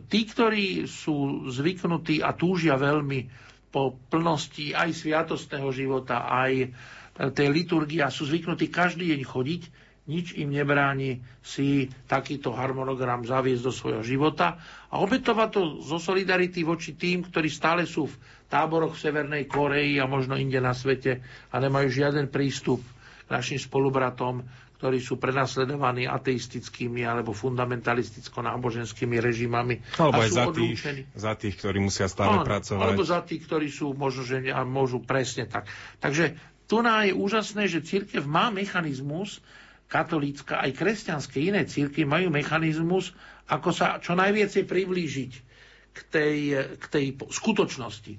tí, 0.06 0.30
ktorí 0.30 0.86
sú 0.86 1.50
zvyknutí 1.50 2.22
a 2.22 2.38
túžia 2.38 2.78
veľmi 2.78 3.26
po 3.74 3.98
plnosti 4.14 4.78
aj 4.78 4.94
sviatostného 4.94 5.74
života, 5.74 6.30
aj 6.30 6.54
e, 6.62 6.68
tej 7.34 7.50
liturgie 7.50 8.06
a 8.06 8.14
sú 8.14 8.30
zvyknutí 8.30 8.70
každý 8.70 9.10
deň 9.10 9.22
chodiť, 9.26 9.62
nič 10.04 10.36
im 10.36 10.52
nebráni 10.52 11.24
si 11.40 11.90
takýto 12.06 12.54
harmonogram 12.54 13.24
zaviesť 13.24 13.64
do 13.64 13.74
svojho 13.74 14.04
života 14.04 14.60
a 14.92 15.00
obetovať 15.00 15.50
to 15.50 15.62
zo 15.82 15.98
solidarity 15.98 16.62
voči 16.62 16.94
tým, 16.94 17.26
ktorí 17.26 17.48
stále 17.50 17.88
sú 17.88 18.12
v 18.12 18.20
táboroch 18.52 18.94
v 18.94 19.04
Severnej 19.10 19.44
Koreji 19.50 19.98
a 19.98 20.06
možno 20.06 20.36
inde 20.36 20.60
na 20.60 20.76
svete 20.76 21.24
a 21.50 21.56
nemajú 21.58 21.88
žiaden 21.90 22.28
prístup 22.30 22.84
našim 23.34 23.58
spolubratom, 23.58 24.46
ktorí 24.78 25.00
sú 25.00 25.16
prenasledovaní 25.16 26.06
ateistickými 26.06 27.08
alebo 27.08 27.32
fundamentalisticko-náboženskými 27.32 29.16
režimami. 29.18 29.80
Alebo 29.96 30.22
aj 30.22 30.30
za 30.30 30.46
tých, 30.52 30.78
za 31.16 31.34
tých, 31.40 31.56
ktorí 31.56 31.80
musia 31.80 32.12
stále 32.12 32.44
Áno, 32.44 32.46
pracovať. 32.46 32.84
Alebo 32.84 33.04
za 33.08 33.24
tých, 33.24 33.48
ktorí 33.48 33.72
sú 33.72 33.96
možno, 33.96 34.28
že 34.28 34.44
a 34.52 34.62
môžu 34.68 35.00
presne 35.00 35.48
tak. 35.48 35.72
Takže 36.04 36.36
tu 36.68 36.84
je 36.84 37.14
úžasné, 37.16 37.72
že 37.72 37.80
církev 37.80 38.28
má 38.28 38.52
mechanizmus, 38.52 39.40
katolícka, 39.88 40.58
aj 40.58 40.74
kresťanské 40.74 41.54
iné 41.54 41.70
círky 41.70 42.02
majú 42.04 42.34
mechanizmus, 42.34 43.16
ako 43.48 43.70
sa 43.70 44.02
čo 44.02 44.18
najviac 44.18 44.52
priblížiť 44.52 45.32
k 45.94 46.00
tej, 46.10 46.38
k 46.82 46.86
tej 46.90 47.06
skutočnosti. 47.30 48.14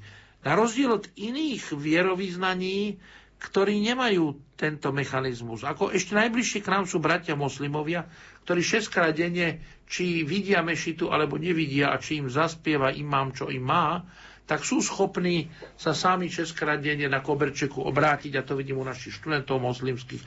Na 0.47 0.55
rozdiel 0.55 0.97
od 0.97 1.09
iných 1.19 1.75
vierovýznaní, 1.75 3.01
ktorí 3.39 3.77
nemajú 3.83 4.55
tento 4.55 4.95
mechanizmus. 4.95 5.67
Ako 5.67 5.91
ešte 5.91 6.15
najbližšie 6.15 6.63
k 6.63 6.71
nám 6.73 6.85
sú 6.87 7.03
bratia 7.03 7.35
moslimovia, 7.35 8.07
ktorí 8.47 8.63
šestkrát 8.63 9.13
denne, 9.13 9.61
či 9.85 10.25
vidia 10.25 10.65
mešitu 10.65 11.13
alebo 11.13 11.37
nevidia 11.37 11.93
a 11.93 12.01
či 12.01 12.23
im 12.23 12.31
zaspieva 12.31 12.95
imám, 12.95 13.37
čo 13.37 13.51
im 13.53 13.65
má, 13.67 14.01
tak 14.45 14.61
sú 14.61 14.85
schopní 14.85 15.49
sa 15.81 15.97
sami 15.97 16.29
šestkrát 16.29 16.77
denne 16.77 17.09
na 17.09 17.25
koberčeku 17.25 17.81
obrátiť 17.81 18.37
a 18.37 18.45
to 18.45 18.53
vidím 18.53 18.77
u 18.77 18.85
našich 18.85 19.17
študentov 19.17 19.57
moslimských. 19.57 20.21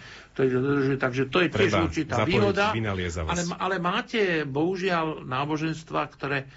Takže 0.98 1.22
to 1.30 1.38
je 1.46 1.50
tiež 1.54 1.72
Treba 1.74 1.86
určitá 1.86 2.26
výhoda. 2.26 2.74
Ale, 2.74 3.42
ale 3.62 3.76
máte 3.78 4.42
bohužiaľ 4.42 5.22
náboženstva, 5.22 6.02
ktoré 6.18 6.50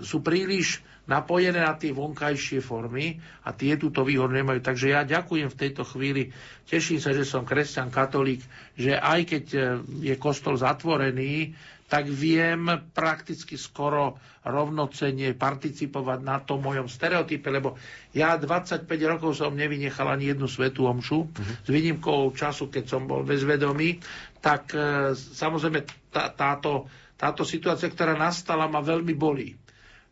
sú 0.00 0.24
príliš 0.24 0.80
napojené 1.04 1.60
na 1.60 1.76
tie 1.76 1.92
vonkajšie 1.92 2.64
formy 2.64 3.20
a 3.44 3.52
tie 3.52 3.76
túto 3.76 4.02
výhodu 4.02 4.32
nemajú. 4.32 4.60
Takže 4.64 4.86
ja 4.88 5.04
ďakujem 5.04 5.52
v 5.52 5.60
tejto 5.60 5.84
chvíli. 5.84 6.32
Teším 6.64 7.00
sa, 7.00 7.12
že 7.12 7.28
som 7.28 7.44
kresťan, 7.44 7.92
katolík, 7.92 8.40
že 8.74 8.96
aj 8.96 9.20
keď 9.28 9.44
e, 9.52 9.60
je 10.00 10.14
kostol 10.16 10.56
zatvorený, 10.56 11.52
tak 11.84 12.08
viem 12.08 12.64
prakticky 12.96 13.60
skoro 13.60 14.16
rovnocenne 14.40 15.36
participovať 15.36 16.18
na 16.24 16.40
tom 16.40 16.64
mojom 16.64 16.88
stereotype, 16.88 17.44
lebo 17.52 17.76
ja 18.16 18.40
25 18.40 18.88
rokov 19.04 19.36
som 19.36 19.52
nevynechal 19.52 20.08
ani 20.08 20.32
jednu 20.32 20.48
svetú 20.48 20.88
omšu, 20.88 21.28
uh-huh. 21.28 21.44
s 21.60 21.68
výnimkou 21.68 22.32
času, 22.32 22.72
keď 22.72 22.84
som 22.88 23.04
bol 23.04 23.20
bezvedomý, 23.20 24.00
tak 24.40 24.72
e, 24.72 25.12
samozrejme 25.12 25.84
tá, 26.08 26.32
táto, 26.32 26.88
táto 27.20 27.44
situácia, 27.44 27.92
ktorá 27.92 28.16
nastala, 28.16 28.64
ma 28.64 28.80
veľmi 28.80 29.12
bolí 29.12 29.52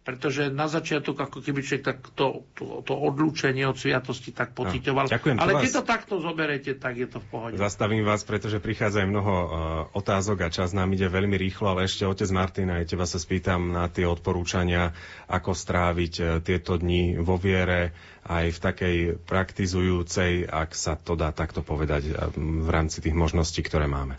pretože 0.03 0.51
na 0.51 0.67
začiatok 0.67 1.15
ako 1.15 1.39
keby 1.47 1.63
človek 1.63 1.85
tak 1.87 1.99
to, 2.19 2.43
to, 2.59 2.83
to 2.83 2.91
odlúčenie 2.91 3.63
od 3.71 3.79
sviatosti 3.79 4.35
tak 4.35 4.51
pocitoval. 4.51 5.07
No, 5.07 5.15
ďakujem, 5.15 5.37
Ale 5.39 5.63
keď 5.63 5.71
to 5.79 5.83
takto 5.87 6.15
zoberete, 6.19 6.75
tak 6.75 6.99
je 6.99 7.07
to 7.07 7.23
v 7.23 7.27
pohode. 7.31 7.55
Zastavím 7.55 8.03
vás, 8.03 8.27
pretože 8.27 8.59
prichádza 8.59 9.07
mnoho 9.07 9.35
uh, 9.35 9.49
otázok 9.95 10.43
a 10.43 10.49
čas 10.51 10.75
nám 10.75 10.91
ide 10.91 11.07
veľmi 11.07 11.39
rýchlo, 11.39 11.79
ale 11.79 11.87
ešte 11.87 12.03
otec 12.03 12.27
Martin, 12.35 12.75
aj 12.75 12.91
teba 12.91 13.07
sa 13.07 13.23
spýtam 13.23 13.71
na 13.71 13.87
tie 13.87 14.03
odporúčania, 14.03 14.91
ako 15.31 15.55
stráviť 15.55 16.15
uh, 16.19 16.27
tieto 16.43 16.75
dni 16.75 17.23
vo 17.23 17.39
viere, 17.39 17.95
aj 18.27 18.55
v 18.55 18.59
takej 18.59 18.97
praktizujúcej, 19.23 20.51
ak 20.51 20.75
sa 20.75 20.99
to 20.99 21.15
dá 21.15 21.31
takto 21.31 21.63
povedať, 21.63 22.11
uh, 22.11 22.35
v 22.35 22.69
rámci 22.75 22.99
tých 22.99 23.15
možností, 23.15 23.63
ktoré 23.63 23.87
máme. 23.87 24.19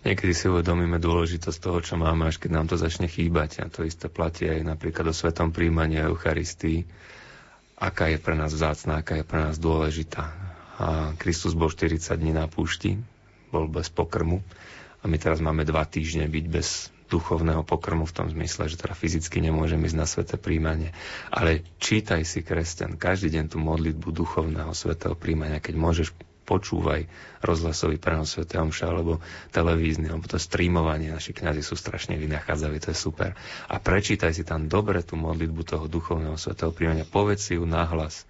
Niekedy 0.00 0.32
si 0.32 0.48
uvedomíme 0.48 0.96
dôležitosť 0.96 1.58
toho, 1.60 1.78
čo 1.84 1.94
máme, 2.00 2.24
až 2.24 2.40
keď 2.40 2.50
nám 2.56 2.66
to 2.72 2.80
začne 2.80 3.04
chýbať. 3.04 3.60
A 3.60 3.68
to 3.68 3.84
isté 3.84 4.08
platí 4.08 4.48
aj 4.48 4.64
napríklad 4.64 5.12
o 5.12 5.14
svetom 5.14 5.52
príjmaní 5.52 6.00
a 6.00 6.08
Eucharistii. 6.08 6.88
Aká 7.76 8.08
je 8.08 8.16
pre 8.16 8.32
nás 8.32 8.52
vzácná, 8.52 9.04
aká 9.04 9.20
je 9.20 9.28
pre 9.28 9.40
nás 9.44 9.60
dôležitá. 9.60 10.32
A 10.80 11.12
Kristus 11.20 11.52
bol 11.52 11.68
40 11.68 12.16
dní 12.16 12.32
na 12.32 12.48
púšti, 12.48 12.96
bol 13.52 13.68
bez 13.68 13.92
pokrmu. 13.92 14.40
A 15.00 15.08
my 15.08 15.20
teraz 15.20 15.44
máme 15.44 15.68
dva 15.68 15.84
týždne 15.84 16.24
byť 16.28 16.44
bez 16.48 16.88
duchovného 17.10 17.66
pokrmu 17.66 18.06
v 18.08 18.14
tom 18.14 18.26
zmysle, 18.30 18.70
že 18.70 18.78
teda 18.78 18.94
fyzicky 18.94 19.42
nemôžeme 19.42 19.84
ísť 19.84 19.98
na 19.98 20.06
sveté 20.08 20.38
príjmanie. 20.40 20.94
Ale 21.28 21.66
čítaj 21.76 22.22
si, 22.24 22.40
kresťan, 22.40 22.96
každý 22.96 23.34
deň 23.36 23.44
tú 23.52 23.58
modlitbu 23.58 24.08
duchovného 24.14 24.70
svetého 24.72 25.18
príjmania, 25.18 25.58
keď 25.58 25.74
môžeš 25.76 26.08
počúvaj 26.50 27.06
rozhlasový 27.46 28.02
prenos 28.02 28.34
Sv. 28.34 28.50
Omša 28.50 28.90
alebo 28.90 29.22
televízny, 29.54 30.10
alebo 30.10 30.26
to 30.26 30.42
streamovanie. 30.42 31.14
Naši 31.14 31.30
kňazi 31.30 31.62
sú 31.62 31.78
strašne 31.78 32.18
vynachádzaví, 32.18 32.82
to 32.82 32.90
je 32.90 32.98
super. 32.98 33.38
A 33.70 33.78
prečítaj 33.78 34.34
si 34.34 34.42
tam 34.42 34.66
dobre 34.66 35.06
tú 35.06 35.14
modlitbu 35.14 35.62
toho 35.62 35.86
duchovného 35.86 36.34
svetého 36.34 36.74
príjmania. 36.74 37.06
Povedz 37.06 37.46
si 37.46 37.54
ju 37.54 37.62
nahlas. 37.62 38.26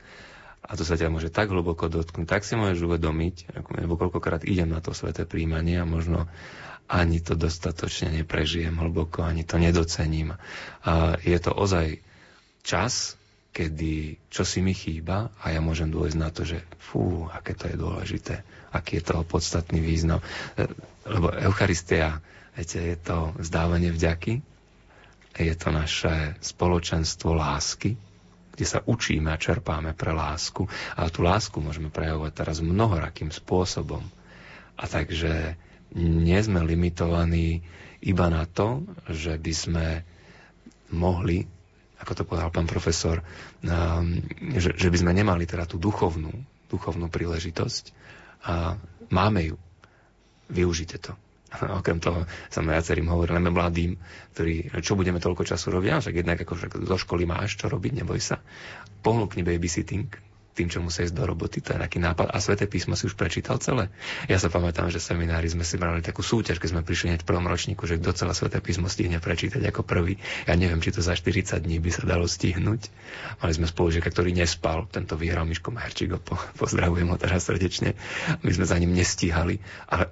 A 0.60 0.76
to 0.76 0.84
sa 0.84 1.00
ťa 1.00 1.08
môže 1.08 1.32
tak 1.32 1.48
hlboko 1.48 1.88
dotknúť, 1.88 2.28
tak 2.28 2.44
si 2.44 2.52
môžeš 2.52 2.84
uvedomiť, 2.84 3.56
lebo 3.80 3.96
koľkokrát 3.96 4.44
idem 4.44 4.68
na 4.68 4.84
to 4.84 4.92
sveté 4.92 5.24
príjmanie 5.24 5.80
a 5.80 5.88
možno 5.88 6.28
ani 6.90 7.22
to 7.22 7.38
dostatočne 7.38 8.12
neprežijem 8.20 8.74
hlboko, 8.76 9.22
ani 9.22 9.46
to 9.46 9.56
nedocením. 9.56 10.36
A 10.84 11.16
je 11.22 11.38
to 11.40 11.54
ozaj 11.54 12.02
čas, 12.66 13.19
kedy 13.50 14.16
čo 14.30 14.46
si 14.46 14.62
mi 14.62 14.70
chýba 14.72 15.34
a 15.42 15.50
ja 15.50 15.58
môžem 15.58 15.90
dôjsť 15.90 16.16
na 16.18 16.30
to, 16.30 16.46
že 16.46 16.62
fú, 16.78 17.26
aké 17.26 17.58
to 17.58 17.66
je 17.66 17.76
dôležité, 17.76 18.34
aký 18.70 19.02
je 19.02 19.10
toho 19.10 19.26
podstatný 19.26 19.82
význam. 19.82 20.22
E, 20.54 20.70
lebo 21.10 21.34
Eucharistia, 21.34 22.22
viete, 22.54 22.78
je 22.78 22.98
to 22.98 23.34
zdávanie 23.42 23.90
vďaky, 23.90 24.38
je 25.34 25.54
to 25.54 25.68
naše 25.70 26.38
spoločenstvo 26.42 27.34
lásky, 27.34 27.94
kde 28.54 28.66
sa 28.66 28.82
učíme 28.82 29.30
a 29.30 29.40
čerpáme 29.40 29.94
pre 29.94 30.12
lásku. 30.12 30.66
A 30.98 31.06
tú 31.08 31.22
lásku 31.22 31.56
môžeme 31.62 31.88
prejavovať 31.88 32.32
teraz 32.34 32.58
mnohorakým 32.60 33.30
spôsobom. 33.30 34.02
A 34.76 34.84
takže 34.84 35.54
nie 35.96 36.38
sme 36.42 36.62
limitovaní 36.62 37.62
iba 38.02 38.26
na 38.28 38.44
to, 38.44 38.84
že 39.08 39.38
by 39.38 39.52
sme 39.54 39.86
mohli 40.90 41.46
ako 42.00 42.12
to 42.16 42.22
povedal 42.24 42.48
pán 42.48 42.64
profesor, 42.64 43.20
um, 43.60 44.18
že, 44.56 44.72
že 44.72 44.88
by 44.88 44.96
sme 44.96 45.12
nemali 45.12 45.44
teda 45.44 45.68
tú 45.68 45.76
duchovnú, 45.76 46.32
duchovnú 46.72 47.12
príležitosť 47.12 47.84
a 48.48 48.80
máme 49.12 49.52
ju. 49.52 49.56
Využite 50.50 50.98
to. 50.98 51.12
Okrem 51.80 52.00
toho 52.00 52.24
sa 52.48 52.64
viacerým 52.64 53.10
hovoríme 53.10 53.52
mladým, 53.52 53.98
ktorí, 54.34 54.70
čo 54.80 54.96
budeme 54.96 55.20
toľko 55.20 55.44
času 55.44 55.76
robiť, 55.76 56.00
však 56.00 56.16
jednak 56.16 56.38
ako 56.40 56.52
však 56.56 56.72
do 56.80 56.96
školy 56.96 57.28
máš 57.28 57.58
čo 57.60 57.68
robiť, 57.68 58.02
neboj 58.02 58.18
sa. 58.22 58.40
Ponúkni 59.04 59.44
babysitting, 59.44 60.29
tým, 60.52 60.68
čo 60.68 60.82
musia 60.82 61.06
ísť 61.06 61.14
do 61.14 61.24
roboty. 61.24 61.62
To 61.62 61.74
je 61.74 61.78
taký 61.78 62.02
nápad. 62.02 62.34
A 62.34 62.38
Sveté 62.42 62.66
písmo 62.66 62.98
si 62.98 63.06
už 63.06 63.14
prečítal 63.14 63.62
celé. 63.62 63.88
Ja 64.26 64.36
sa 64.36 64.50
pamätám, 64.50 64.90
že 64.90 64.98
seminári 64.98 65.46
sme 65.46 65.62
si 65.62 65.78
brali 65.78 66.02
takú 66.02 66.20
súťaž, 66.20 66.58
keď 66.58 66.68
sme 66.74 66.82
prišli 66.82 67.14
hneď 67.14 67.20
v 67.22 67.28
prvom 67.30 67.46
ročníku, 67.46 67.86
že 67.86 67.96
kto 67.96 68.12
celé 68.12 68.32
Sveté 68.34 68.58
písmo 68.58 68.90
stihne 68.90 69.22
prečítať 69.22 69.62
ako 69.70 69.86
prvý. 69.86 70.18
Ja 70.44 70.58
neviem, 70.58 70.82
či 70.82 70.90
to 70.90 71.00
za 71.00 71.14
40 71.14 71.62
dní 71.62 71.78
by 71.78 71.90
sa 71.94 72.02
dalo 72.04 72.26
stihnúť. 72.26 72.90
Mali 73.40 73.52
sme 73.54 73.66
spolužiaka, 73.70 74.10
ktorý 74.10 74.34
nespal. 74.34 74.90
Tento 74.90 75.14
vyhral 75.14 75.46
Miško 75.46 75.70
Herčík, 75.70 76.18
pozdravujem 76.58 77.08
ho 77.08 77.16
teraz 77.16 77.46
srdečne. 77.46 77.96
My 78.42 78.50
sme 78.50 78.66
za 78.66 78.76
ním 78.76 78.92
nestíhali. 78.92 79.62
Ale 79.86 80.10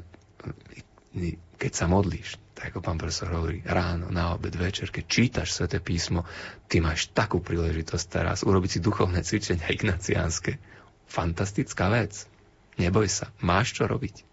keď 1.58 1.72
sa 1.74 1.90
modlíš, 1.90 2.38
tak 2.58 2.74
ako 2.74 2.82
pán 2.82 2.98
profesor 2.98 3.30
hovorí, 3.30 3.62
ráno, 3.62 4.10
na 4.10 4.34
obed, 4.34 4.50
večer, 4.50 4.90
keď 4.90 5.04
čítaš 5.06 5.54
Sveté 5.54 5.78
písmo, 5.78 6.26
ty 6.66 6.82
máš 6.82 7.06
takú 7.14 7.38
príležitosť 7.38 8.06
teraz 8.10 8.42
urobiť 8.42 8.70
si 8.74 8.78
duchovné 8.82 9.22
cvičenia 9.22 9.70
ignaciánske. 9.70 10.58
Fantastická 11.06 11.86
vec. 11.86 12.26
Neboj 12.74 13.06
sa, 13.06 13.30
máš 13.38 13.78
čo 13.78 13.86
robiť. 13.86 14.26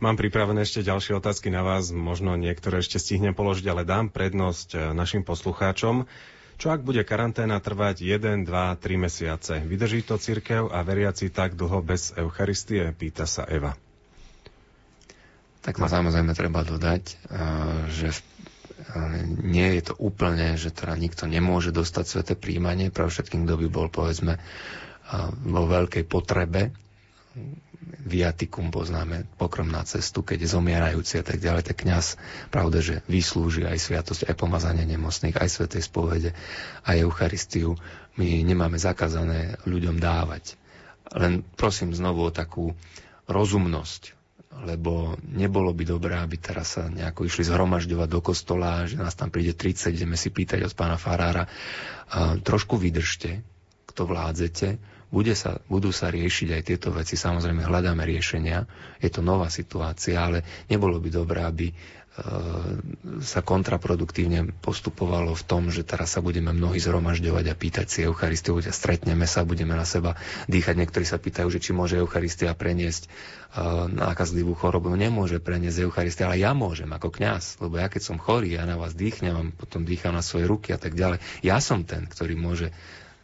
Mám 0.00 0.16
pripravené 0.16 0.64
ešte 0.64 0.88
ďalšie 0.88 1.20
otázky 1.20 1.52
na 1.52 1.60
vás, 1.60 1.92
možno 1.92 2.32
niektoré 2.40 2.80
ešte 2.80 2.96
stihnem 2.96 3.36
položiť, 3.36 3.68
ale 3.68 3.84
dám 3.84 4.08
prednosť 4.08 4.68
eh, 4.72 4.80
našim 4.96 5.20
poslucháčom. 5.20 6.08
Čo 6.56 6.72
ak 6.72 6.80
bude 6.80 7.04
karanténa 7.04 7.60
trvať 7.60 8.00
1, 8.00 8.48
2, 8.48 8.80
3 8.80 8.96
mesiace? 8.96 9.54
Vydrží 9.60 10.00
to 10.00 10.16
cirkev 10.16 10.72
a 10.72 10.80
veriaci 10.80 11.28
tak 11.28 11.52
dlho 11.52 11.84
bez 11.84 12.16
Eucharistie? 12.16 12.96
Pýta 12.96 13.28
sa 13.28 13.44
Eva. 13.44 13.76
Tak 15.66 15.82
no 15.82 15.90
samozrejme 15.90 16.30
treba 16.38 16.62
dodať, 16.62 17.02
eh, 17.10 17.16
že 17.90 18.14
eh, 18.14 18.20
nie 19.42 19.74
je 19.74 19.90
to 19.90 19.94
úplne, 19.98 20.54
že 20.54 20.70
teda 20.70 20.94
nikto 20.94 21.26
nemôže 21.26 21.74
dostať 21.74 22.04
sveté 22.06 22.32
príjmanie, 22.38 22.94
pre 22.94 23.10
všetkým, 23.10 23.42
kto 23.42 23.58
by 23.58 23.66
bol, 23.66 23.90
povedzme, 23.90 24.38
eh, 24.38 24.42
vo 25.42 25.66
veľkej 25.66 26.06
potrebe. 26.06 26.70
Viatikum 28.06 28.70
poznáme, 28.70 29.26
pokrom 29.34 29.66
na 29.66 29.82
cestu, 29.82 30.22
keď 30.22 30.46
je 30.46 30.54
zomierajúci 30.54 31.18
a 31.18 31.24
tak 31.26 31.42
ďalej, 31.42 31.66
tak 31.66 31.82
kňaz, 31.82 32.14
pravda, 32.54 32.78
že 32.78 32.94
vyslúži 33.10 33.66
aj 33.66 33.82
sviatosť, 33.82 34.30
aj 34.30 34.38
pomazanie 34.38 34.86
nemocných, 34.86 35.34
aj 35.34 35.50
svetej 35.50 35.82
spovede, 35.82 36.30
aj 36.86 37.02
Eucharistiu. 37.02 37.74
My 38.14 38.46
nemáme 38.46 38.78
zakázané 38.78 39.58
ľuďom 39.66 39.98
dávať. 39.98 40.54
Len 41.10 41.42
prosím 41.58 41.90
znovu 41.90 42.26
o 42.26 42.34
takú 42.34 42.72
rozumnosť 43.26 44.15
lebo 44.64 45.14
nebolo 45.26 45.74
by 45.76 45.84
dobré, 45.84 46.14
aby 46.16 46.40
teraz 46.40 46.80
sa 46.80 46.88
nejako 46.88 47.28
išli 47.28 47.44
zhromažďovať 47.44 48.08
do 48.08 48.20
kostola, 48.24 48.88
že 48.88 48.96
nás 48.96 49.12
tam 49.12 49.28
príde 49.28 49.52
30, 49.52 49.92
ideme 49.92 50.16
si 50.16 50.32
pýtať 50.32 50.64
od 50.64 50.72
pána 50.72 50.96
Farára. 50.96 51.44
Trošku 52.40 52.80
vydržte, 52.80 53.44
kto 53.84 54.02
vládzete, 54.08 54.95
bude 55.10 55.34
sa, 55.38 55.62
budú 55.70 55.94
sa 55.94 56.10
riešiť 56.10 56.48
aj 56.56 56.62
tieto 56.66 56.88
veci. 56.90 57.14
Samozrejme, 57.14 57.62
hľadáme 57.62 58.02
riešenia. 58.02 58.66
Je 58.98 59.10
to 59.10 59.22
nová 59.22 59.46
situácia, 59.48 60.18
ale 60.18 60.42
nebolo 60.66 60.98
by 60.98 61.08
dobré, 61.08 61.40
aby 61.46 61.66
E, 62.16 62.24
sa 63.20 63.44
kontraproduktívne 63.44 64.48
postupovalo 64.64 65.36
v 65.36 65.44
tom, 65.44 65.68
že 65.68 65.84
teraz 65.84 66.16
sa 66.16 66.24
budeme 66.24 66.48
mnohí 66.48 66.80
zhromažďovať 66.80 67.44
a 67.52 67.54
pýtať 67.54 67.86
si 67.92 68.00
Eucharistiu, 68.08 68.56
a 68.56 68.72
stretneme 68.72 69.28
sa, 69.28 69.44
budeme 69.44 69.76
na 69.76 69.84
seba 69.84 70.16
dýchať. 70.48 70.80
Niektorí 70.80 71.04
sa 71.04 71.20
pýtajú, 71.20 71.52
že 71.52 71.60
či 71.60 71.76
môže 71.76 72.00
Eucharistia 72.00 72.56
preniesť 72.56 73.04
uh, 73.04 73.84
nákazlivú 73.84 74.56
chorobu. 74.56 74.96
Nemôže 74.96 75.44
preniesť 75.44 75.84
Eucharistia, 75.84 76.32
ale 76.32 76.40
ja 76.40 76.56
môžem 76.56 76.88
ako 76.88 77.12
kňaz, 77.12 77.60
lebo 77.60 77.76
ja 77.76 77.92
keď 77.92 78.02
som 78.08 78.16
chorý, 78.16 78.56
ja 78.56 78.64
na 78.64 78.80
vás 78.80 78.96
dýchnem, 78.96 79.52
potom 79.52 79.84
dýcham 79.84 80.16
na 80.16 80.24
svoje 80.24 80.48
ruky 80.48 80.72
a 80.72 80.80
tak 80.80 80.96
ďalej. 80.96 81.20
Ja 81.44 81.60
som 81.60 81.84
ten, 81.84 82.08
ktorý 82.08 82.32
môže 82.32 82.72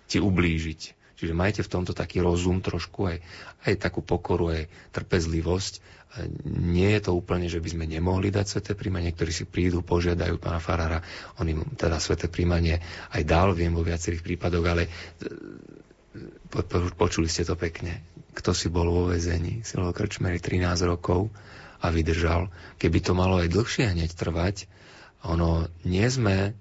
ti 0.05 0.21
ublížiť. 0.21 1.02
Čiže 1.23 1.39
majte 1.39 1.63
v 1.63 1.71
tomto 1.71 1.95
taký 1.95 2.19
rozum 2.19 2.59
trošku, 2.59 3.15
aj, 3.15 3.23
aj 3.71 3.75
takú 3.79 4.03
pokoru, 4.03 4.51
aj 4.51 4.67
trpezlivosť 4.91 6.03
nie 6.45 6.93
je 6.93 7.01
to 7.09 7.17
úplne, 7.17 7.49
že 7.49 7.63
by 7.63 7.69
sme 7.73 7.85
nemohli 7.89 8.29
dať 8.29 8.45
sveté 8.45 8.73
príjmanie. 8.77 9.11
Niektorí 9.11 9.33
si 9.33 9.49
prídu, 9.49 9.81
požiadajú 9.81 10.37
pána 10.37 10.61
Farára, 10.61 11.01
on 11.41 11.49
im 11.49 11.65
teda 11.73 11.97
sveté 11.97 12.29
príjmanie 12.29 12.85
aj 13.17 13.23
dal, 13.25 13.57
viem 13.57 13.73
vo 13.73 13.81
viacerých 13.81 14.21
prípadoch, 14.21 14.65
ale 14.69 14.83
e, 14.85 14.91
počuli 17.01 17.33
ste 17.33 17.49
to 17.49 17.57
pekne. 17.57 18.05
Kto 18.37 18.53
si 18.53 18.69
bol 18.69 18.93
vo 18.93 19.09
väzení, 19.09 19.65
si 19.65 19.81
bol 19.81 19.93
krčmery 19.97 20.37
13 20.37 20.85
rokov 20.85 21.33
a 21.81 21.89
vydržal. 21.89 22.53
Keby 22.77 22.99
to 23.01 23.17
malo 23.17 23.41
aj 23.41 23.49
dlhšie 23.49 23.97
hneď 23.97 24.13
trvať, 24.13 24.69
ono 25.25 25.65
nie 25.89 26.05
sme 26.13 26.53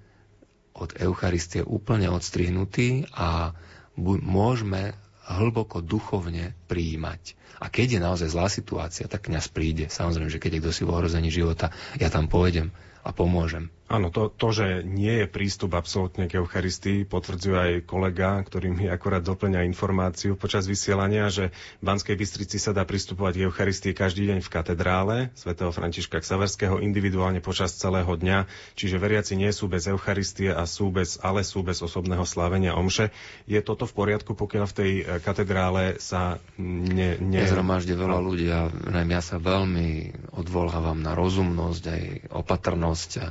od 0.72 0.96
Eucharistie 0.96 1.60
úplne 1.60 2.08
odstrihnutí 2.08 3.12
a 3.12 3.52
môžeme 4.00 4.96
hlboko 5.22 5.80
duchovne 5.80 6.56
prijímať. 6.66 7.38
A 7.62 7.70
keď 7.70 7.98
je 7.98 8.00
naozaj 8.02 8.28
zlá 8.34 8.50
situácia, 8.50 9.06
tak 9.06 9.30
kňaz 9.30 9.46
príde. 9.54 9.86
Samozrejme, 9.86 10.32
že 10.32 10.42
keď 10.42 10.58
je 10.58 10.62
kto 10.66 10.72
si 10.74 10.82
v 10.82 10.92
ohrození 10.92 11.30
života, 11.30 11.70
ja 12.00 12.10
tam 12.10 12.26
pôjdem 12.26 12.74
a 13.06 13.14
pomôžem. 13.14 13.70
Áno, 13.92 14.08
to, 14.08 14.32
to, 14.32 14.48
že 14.56 14.66
nie 14.88 15.20
je 15.20 15.26
prístup 15.28 15.76
absolútne 15.76 16.24
k 16.24 16.40
Eucharistii, 16.40 17.04
potvrdzuje 17.04 17.56
aj 17.60 17.72
kolega, 17.84 18.40
ktorý 18.40 18.72
mi 18.72 18.88
akorát 18.88 19.20
doplňa 19.20 19.68
informáciu 19.68 20.32
počas 20.32 20.64
vysielania, 20.64 21.28
že 21.28 21.52
v 21.84 21.92
Banskej 21.92 22.16
Bystrici 22.16 22.56
sa 22.56 22.72
dá 22.72 22.88
pristupovať 22.88 23.36
k 23.36 23.44
Eucharistii 23.52 23.92
každý 23.92 24.32
deň 24.32 24.40
v 24.40 24.48
katedrále 24.48 25.16
svätého 25.36 25.68
Františka 25.68 26.24
Ksaverského 26.24 26.80
individuálne 26.80 27.44
počas 27.44 27.76
celého 27.76 28.08
dňa, 28.08 28.48
čiže 28.80 28.96
veriaci 28.96 29.36
nie 29.36 29.52
sú 29.52 29.68
bez 29.68 29.84
Eucharistie 29.84 30.56
a 30.56 30.64
sú 30.64 30.88
bez, 30.88 31.20
ale 31.20 31.44
sú 31.44 31.60
bez 31.60 31.84
osobného 31.84 32.24
slávenia 32.24 32.72
omše. 32.72 33.12
Je 33.44 33.60
toto 33.60 33.84
v 33.84 33.92
poriadku, 33.92 34.32
pokiaľ 34.32 34.64
v 34.72 34.76
tej 34.80 34.92
e, 35.00 35.20
katedrále 35.20 36.00
sa 36.00 36.40
ne... 36.56 37.20
ne... 37.20 37.44
Nezhromažde 37.44 37.92
veľa 37.92 38.18
ľudí 38.24 38.48
a 38.48 38.72
ja 38.88 39.20
sa 39.20 39.36
veľmi 39.36 40.16
odvolávam 40.32 40.96
na 40.96 41.12
rozumnosť 41.12 41.84
aj 41.84 42.02
opatrnosť 42.32 43.10
a 43.20 43.26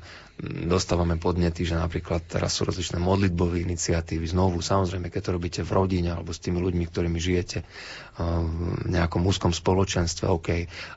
dostávame 0.51 1.17
podnety, 1.17 1.63
že 1.63 1.79
napríklad 1.79 2.27
teraz 2.27 2.59
sú 2.59 2.67
rozličné 2.67 2.99
modlitbové 2.99 3.63
iniciatívy. 3.63 4.27
Znovu, 4.29 4.59
samozrejme, 4.59 5.07
keď 5.07 5.21
to 5.27 5.35
robíte 5.35 5.61
v 5.63 5.71
rodine 5.71 6.13
alebo 6.13 6.35
s 6.35 6.43
tými 6.43 6.59
ľuďmi, 6.59 6.83
ktorými 6.87 7.19
žijete 7.19 7.63
v 8.21 8.91
nejakom 8.91 9.23
úzkom 9.23 9.55
spoločenstve, 9.55 10.27
OK. 10.27 10.49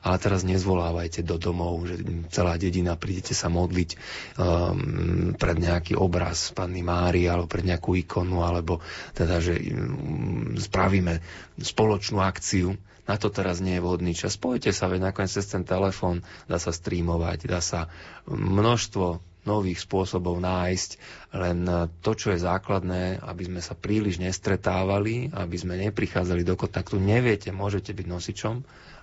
Ale 0.03 0.15
teraz 0.19 0.43
nezvolávajte 0.43 1.23
do 1.23 1.39
domov, 1.39 1.87
že 1.87 2.03
celá 2.29 2.59
dedina 2.59 2.99
prídete 2.99 3.31
sa 3.31 3.47
modliť 3.47 3.89
um, 4.35 5.33
pred 5.39 5.57
nejaký 5.57 5.95
obraz 5.95 6.51
Panny 6.51 6.83
Mári 6.83 7.25
alebo 7.31 7.47
pred 7.47 7.63
nejakú 7.63 7.95
ikonu, 7.95 8.43
alebo 8.43 8.83
teda, 9.15 9.39
že 9.39 9.57
um, 9.57 10.59
spravíme 10.59 11.23
spoločnú 11.57 12.19
akciu. 12.19 12.75
Na 13.05 13.21
to 13.21 13.29
teraz 13.29 13.61
nie 13.61 13.77
je 13.77 13.85
vhodný 13.85 14.17
čas. 14.17 14.33
Spojite 14.33 14.73
sa, 14.73 14.89
veď 14.89 15.13
nakoniec 15.13 15.29
cez 15.29 15.45
ten 15.45 15.61
telefón 15.61 16.25
dá 16.49 16.57
sa 16.57 16.73
streamovať, 16.73 17.45
dá 17.45 17.61
sa 17.61 17.85
množstvo 18.25 19.34
nových 19.45 19.79
spôsobov 19.81 20.37
nájsť, 20.41 20.89
len 21.37 21.65
to, 22.01 22.11
čo 22.13 22.33
je 22.33 22.43
základné, 22.43 23.21
aby 23.21 23.43
sme 23.47 23.61
sa 23.61 23.77
príliš 23.77 24.17
nestretávali, 24.17 25.29
aby 25.31 25.55
sme 25.55 25.79
neprichádzali 25.79 26.41
do 26.43 26.57
kontaktu. 26.57 26.97
Neviete, 26.97 27.53
môžete 27.53 27.93
byť 27.93 28.05
nosičom 28.05 28.55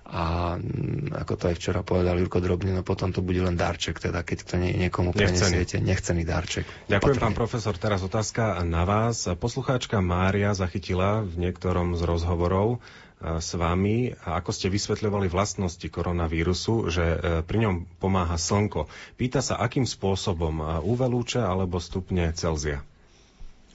a 0.03 0.55
mm, 0.59 1.15
ako 1.15 1.33
to 1.39 1.43
aj 1.47 1.55
včera 1.55 1.79
povedal 1.79 2.19
Jurko 2.19 2.43
Drobný, 2.43 2.75
no 2.75 2.83
potom 2.83 3.15
to 3.15 3.23
bude 3.23 3.39
len 3.39 3.55
darček, 3.55 4.03
teda 4.03 4.19
keď 4.27 4.37
to 4.43 4.55
nie, 4.59 4.75
niekomu 4.75 5.15
prenesiete, 5.15 5.79
nechcený 5.79 6.27
darček. 6.27 6.67
Ďakujem, 6.91 7.15
Patrne. 7.17 7.23
pán 7.23 7.35
profesor. 7.35 7.73
Teraz 7.79 8.03
otázka 8.03 8.59
na 8.67 8.83
vás. 8.83 9.31
Poslucháčka 9.39 10.03
Mária 10.03 10.51
zachytila 10.51 11.23
v 11.23 11.47
niektorom 11.47 11.95
z 11.95 12.03
rozhovorov, 12.03 12.83
s 13.23 13.55
vami, 13.55 14.11
ako 14.11 14.51
ste 14.51 14.67
vysvetľovali 14.67 15.31
vlastnosti 15.31 15.87
koronavírusu, 15.87 16.91
že 16.91 17.05
e, 17.05 17.17
pri 17.39 17.57
ňom 17.63 17.75
pomáha 17.95 18.35
slnko. 18.35 18.91
Pýta 19.15 19.39
sa, 19.39 19.63
akým 19.63 19.87
spôsobom 19.87 20.83
UV 20.83 21.07
lúče 21.07 21.39
alebo 21.39 21.79
stupne 21.79 22.35
Celzia? 22.35 22.83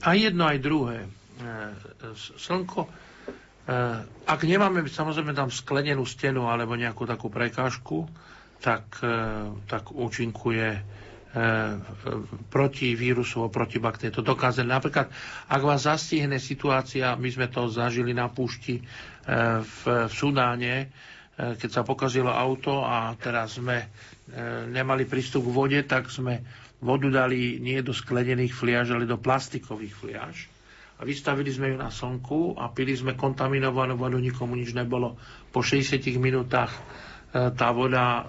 A 0.05 0.13
jedno, 0.13 0.45
aj 0.45 0.57
druhé. 0.61 0.97
E, 1.01 1.07
slnko, 2.37 2.85
e, 2.85 2.89
ak 4.29 4.39
nemáme 4.45 4.85
samozrejme 4.85 5.33
tam 5.33 5.49
sklenenú 5.49 6.05
stenu 6.05 6.45
alebo 6.45 6.77
nejakú 6.77 7.09
takú 7.09 7.33
prekážku, 7.33 8.05
tak, 8.59 8.99
tak 9.71 9.87
účinkuje 9.95 10.83
proti 12.49 12.97
vírusu, 12.97 13.45
proti 13.53 13.77
baktériu. 13.77 14.17
To 14.17 14.25
dokázané. 14.25 14.73
Napríklad, 14.73 15.13
ak 15.45 15.61
vás 15.61 15.85
zastihne 15.85 16.41
situácia, 16.41 17.13
my 17.13 17.29
sme 17.29 17.47
to 17.47 17.69
zažili 17.69 18.17
na 18.17 18.27
púšti, 18.33 18.81
v, 19.61 20.09
v 20.09 20.11
Sudáne, 20.11 20.73
e, 20.75 20.85
keď 21.55 21.69
sa 21.69 21.81
pokazilo 21.85 22.33
auto 22.33 22.81
a 22.81 23.13
teraz 23.15 23.61
sme 23.61 23.77
e, 23.77 23.87
nemali 24.69 25.05
prístup 25.05 25.45
k 25.45 25.53
vode, 25.53 25.79
tak 25.85 26.09
sme 26.09 26.41
vodu 26.81 27.11
dali 27.11 27.59
nie 27.61 27.77
do 27.83 27.93
sklenených 27.93 28.55
fliaž, 28.55 28.95
ale 28.95 29.05
do 29.05 29.19
plastikových 29.19 29.95
fliaž. 29.95 30.35
A 30.99 31.07
vystavili 31.07 31.47
sme 31.47 31.71
ju 31.71 31.77
na 31.79 31.87
slnku 31.87 32.59
a 32.59 32.71
pili 32.75 32.91
sme 32.91 33.15
kontaminovanú 33.15 33.95
vodu, 33.95 34.19
nikomu 34.19 34.59
nič 34.59 34.75
nebolo. 34.75 35.15
Po 35.53 35.63
60 35.63 35.95
minútach 36.19 36.71
e, 36.75 36.81
tá 37.53 37.69
voda 37.71 38.27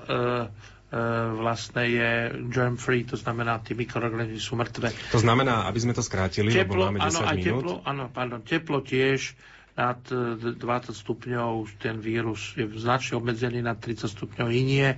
vlastne 1.30 1.86
je 1.86 2.10
germ 2.50 2.74
free, 2.74 3.06
to 3.06 3.14
znamená, 3.14 3.62
tie 3.62 3.78
mikroorganizmy 3.78 4.42
sú 4.42 4.58
mŕtve. 4.58 4.90
To 5.14 5.22
znamená, 5.22 5.70
aby 5.70 5.78
sme 5.78 5.94
to 5.94 6.02
skrátili, 6.02 6.50
teplo, 6.50 6.90
lebo 6.90 6.98
máme 6.98 6.98
10 6.98 7.14
áno, 7.14 7.30
minút. 7.30 7.46
Teplo, 7.46 7.74
áno, 7.86 8.04
pardon, 8.10 8.42
teplo 8.42 8.82
tiež 8.82 9.38
nad 9.74 9.98
20 10.04 10.56
e, 10.56 10.92
stupňov 10.92 11.50
ten 11.76 11.98
vírus 11.98 12.54
je 12.54 12.66
značne 12.72 13.16
obmedzený, 13.16 13.60
nad 13.60 13.76
30 13.76 14.06
stupňov 14.06 14.48
i 14.48 14.60
nie. 14.60 14.88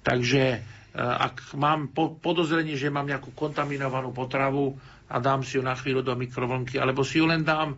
Takže 0.00 0.42
e, 0.44 0.58
ak 0.96 1.54
mám 1.54 1.90
podozrenie, 1.94 2.74
že 2.74 2.88
mám 2.88 3.04
nejakú 3.04 3.32
kontaminovanú 3.32 4.10
potravu 4.10 4.76
a 5.06 5.16
dám 5.18 5.42
si 5.42 5.56
ju 5.56 5.62
na 5.62 5.72
chvíľu 5.72 6.00
do 6.00 6.14
mikrovlnky, 6.14 6.76
alebo 6.76 7.02
si 7.02 7.20
ju 7.20 7.26
len 7.26 7.44
dám 7.44 7.76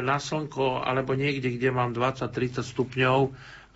na 0.00 0.16
slnko, 0.16 0.80
alebo 0.80 1.12
niekde, 1.12 1.52
kde 1.52 1.68
mám 1.68 1.92
20-30 1.92 2.64
stupňov, 2.64 3.18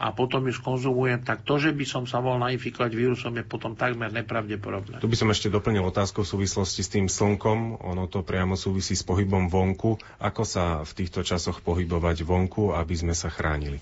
a 0.03 0.11
potom 0.11 0.50
ju 0.50 0.55
skonzumujem, 0.59 1.22
tak 1.22 1.46
to, 1.46 1.62
že 1.62 1.70
by 1.70 1.86
som 1.86 2.11
sa 2.11 2.18
mohol 2.18 2.42
nainfikovať 2.42 2.90
vírusom, 2.90 3.38
je 3.38 3.46
potom 3.46 3.78
takmer 3.78 4.11
nepravdepodobné. 4.11 4.98
Tu 4.98 5.07
by 5.07 5.14
som 5.14 5.30
ešte 5.30 5.46
doplnil 5.46 5.86
otázku 5.86 6.26
v 6.26 6.32
súvislosti 6.34 6.82
s 6.82 6.90
tým 6.90 7.07
slnkom. 7.07 7.78
Ono 7.86 8.11
to 8.11 8.26
priamo 8.26 8.59
súvisí 8.59 8.98
s 8.98 9.07
pohybom 9.07 9.46
vonku. 9.46 10.03
Ako 10.18 10.42
sa 10.42 10.82
v 10.82 10.92
týchto 10.98 11.22
časoch 11.22 11.62
pohybovať 11.62 12.26
vonku, 12.26 12.74
aby 12.74 12.94
sme 12.98 13.14
sa 13.14 13.30
chránili? 13.30 13.78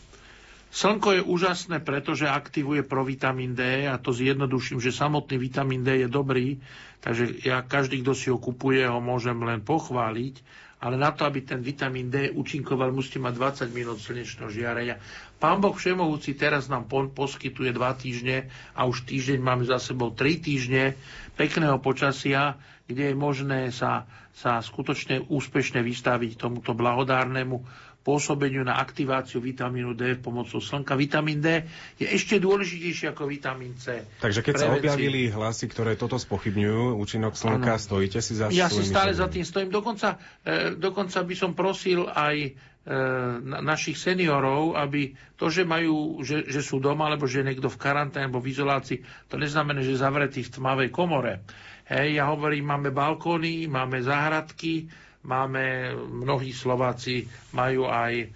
Slnko 0.71 1.09
je 1.19 1.23
úžasné, 1.25 1.83
pretože 1.83 2.31
aktivuje 2.31 2.87
provitamín 2.87 3.59
D 3.59 3.91
a 3.91 3.99
to 3.99 4.15
zjednoduším, 4.15 4.79
že 4.79 4.95
samotný 4.95 5.41
vitamín 5.41 5.83
D 5.83 6.05
je 6.05 6.09
dobrý, 6.13 6.63
takže 7.03 7.43
ja 7.43 7.65
každý, 7.67 8.07
kto 8.07 8.13
si 8.15 8.31
ho 8.31 8.39
kupuje, 8.39 8.87
ho 8.87 9.03
môžem 9.03 9.35
len 9.43 9.65
pochváliť, 9.67 10.39
ale 10.81 10.97
na 10.97 11.13
to, 11.13 11.29
aby 11.29 11.45
ten 11.45 11.61
vitamín 11.61 12.09
D 12.09 12.33
účinkoval, 12.33 12.89
musíte 12.91 13.21
mať 13.21 13.37
20 13.69 13.77
minút 13.77 14.01
slnečného 14.01 14.49
žiarenia. 14.49 14.97
Pán 15.37 15.61
Boh 15.61 15.77
Všemovúci 15.77 16.33
teraz 16.33 16.67
nám 16.67 16.89
poskytuje 16.89 17.71
dva 17.71 17.93
týždne 17.93 18.49
a 18.73 18.89
už 18.89 19.05
týždeň 19.05 19.39
máme 19.39 19.69
za 19.69 19.77
sebou 19.77 20.09
tri 20.11 20.41
týždne 20.41 20.97
pekného 21.37 21.77
počasia, 21.79 22.57
kde 22.85 23.13
je 23.13 23.17
možné 23.17 23.61
sa, 23.71 24.09
sa 24.33 24.59
skutočne 24.59 25.23
úspešne 25.29 25.85
vystaviť 25.85 26.41
tomuto 26.41 26.73
blahodárnemu 26.73 27.61
pôsobeniu 28.01 28.65
na 28.65 28.81
aktiváciu 28.81 29.45
vitamínu 29.45 29.93
D 29.93 30.17
pomocou 30.17 30.59
slnka. 30.59 30.97
Vitamín 30.97 31.45
D 31.45 31.69
je 32.01 32.09
ešte 32.09 32.41
dôležitejší 32.41 33.13
ako 33.13 33.29
vitamín 33.29 33.77
C. 33.77 34.05
Takže 34.19 34.41
keď 34.41 34.55
Prevenci... 34.57 34.73
sa 34.73 34.81
objavili 34.81 35.21
hlasy, 35.29 35.65
ktoré 35.69 36.01
toto 36.01 36.17
spochybňujú, 36.17 36.97
účinok 36.97 37.37
slnka, 37.37 37.77
ano. 37.77 37.83
stojíte 37.83 38.25
si 38.25 38.41
za 38.41 38.49
Ja 38.49 38.73
si 38.73 38.83
stále 38.89 39.13
za 39.13 39.29
tým 39.29 39.45
stojím. 39.45 39.69
Dokonca, 39.69 40.17
e, 40.41 40.81
dokonca 40.81 41.21
by 41.21 41.35
som 41.37 41.53
prosil 41.53 42.09
aj 42.09 42.57
E, 42.81 42.97
našich 43.45 44.01
seniorov, 44.01 44.73
aby 44.73 45.13
to, 45.37 45.53
že, 45.53 45.69
majú, 45.69 46.25
že, 46.25 46.49
že 46.49 46.65
sú 46.65 46.81
doma, 46.81 47.13
alebo 47.13 47.29
že 47.29 47.45
je 47.45 47.53
niekto 47.53 47.69
v 47.69 47.77
karanténe 47.77 48.33
alebo 48.33 48.41
v 48.41 48.57
izolácii, 48.57 49.29
to 49.29 49.37
neznamená, 49.37 49.85
že 49.85 49.93
je 49.93 50.01
zavretý 50.01 50.41
v 50.41 50.55
tmavej 50.57 50.89
komore. 50.89 51.45
Hej, 51.93 52.17
ja 52.17 52.33
hovorím, 52.33 52.73
máme 52.73 52.89
balkóny, 52.89 53.69
máme 53.69 54.01
záhradky, 54.01 54.89
máme, 55.23 55.91
mnohí 55.97 56.51
Slováci 56.51 57.25
majú 57.51 57.85
aj 57.85 58.15
e, 58.17 58.27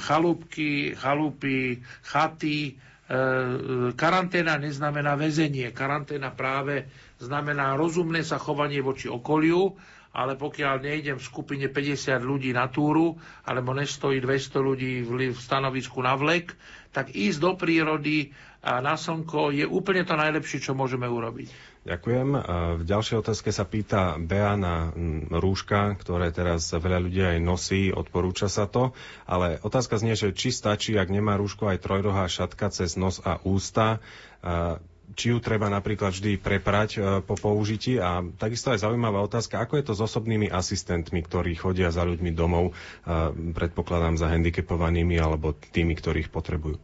chalúbky, 0.00 0.70
chalúpy, 0.94 1.78
chaty. 2.02 2.58
E, 2.66 2.72
karanténa 3.92 4.56
neznamená 4.56 5.14
väzenie. 5.14 5.70
Karanténa 5.70 6.30
práve 6.30 6.84
znamená 7.16 7.74
rozumné 7.74 8.20
sa 8.20 8.36
chovanie 8.36 8.80
voči 8.80 9.06
okoliu 9.06 9.76
ale 10.10 10.34
pokiaľ 10.34 10.82
nejdem 10.82 11.16
v 11.16 11.22
skupine 11.24 11.66
50 11.70 12.18
ľudí 12.20 12.50
na 12.50 12.66
túru, 12.66 13.14
alebo 13.46 13.70
nestojí 13.70 14.18
200 14.18 14.58
ľudí 14.58 14.92
v 15.06 15.38
stanovisku 15.38 16.02
na 16.02 16.18
vlek, 16.18 16.50
tak 16.90 17.14
ísť 17.14 17.38
do 17.38 17.52
prírody 17.54 18.34
a 18.60 18.82
na 18.82 18.98
slnko 18.98 19.54
je 19.54 19.62
úplne 19.64 20.02
to 20.02 20.18
najlepšie, 20.18 20.58
čo 20.60 20.74
môžeme 20.74 21.06
urobiť. 21.06 21.69
Ďakujem. 21.80 22.28
V 22.76 22.82
ďalšej 22.84 23.16
otázke 23.18 23.48
sa 23.50 23.64
pýta 23.64 24.20
Bea 24.20 24.52
na 24.52 24.92
rúška, 25.32 25.96
ktoré 25.96 26.28
teraz 26.28 26.68
veľa 26.68 27.00
ľudí 27.00 27.24
aj 27.24 27.38
nosí, 27.40 27.88
odporúča 27.88 28.52
sa 28.52 28.68
to, 28.68 28.92
ale 29.24 29.56
otázka 29.60 29.96
znie, 29.96 30.12
že 30.12 30.36
či 30.36 30.52
stačí, 30.52 30.92
ak 30.94 31.08
nemá 31.08 31.40
rúško 31.40 31.72
aj 31.72 31.80
trojrohá 31.80 32.28
šatka 32.28 32.68
cez 32.68 33.00
nos 33.00 33.24
a 33.24 33.40
ústa, 33.42 34.04
či 35.14 35.34
ju 35.34 35.38
treba 35.42 35.66
napríklad 35.66 36.14
vždy 36.14 36.38
preprať 36.38 36.90
e, 36.92 36.98
po 37.20 37.34
použití 37.34 37.98
a 37.98 38.22
takisto 38.38 38.70
aj 38.70 38.86
zaujímavá 38.86 39.18
otázka, 39.20 39.58
ako 39.58 39.74
je 39.76 39.84
to 39.84 39.94
s 39.98 40.04
osobnými 40.04 40.46
asistentmi, 40.46 41.20
ktorí 41.20 41.58
chodia 41.58 41.90
za 41.90 42.06
ľuďmi 42.06 42.30
domov, 42.30 42.70
e, 42.70 42.72
predpokladám 43.50 44.14
za 44.14 44.30
handicapovanými 44.30 45.18
alebo 45.18 45.50
tými, 45.52 45.98
ktorých 45.98 46.30
potrebujú. 46.30 46.78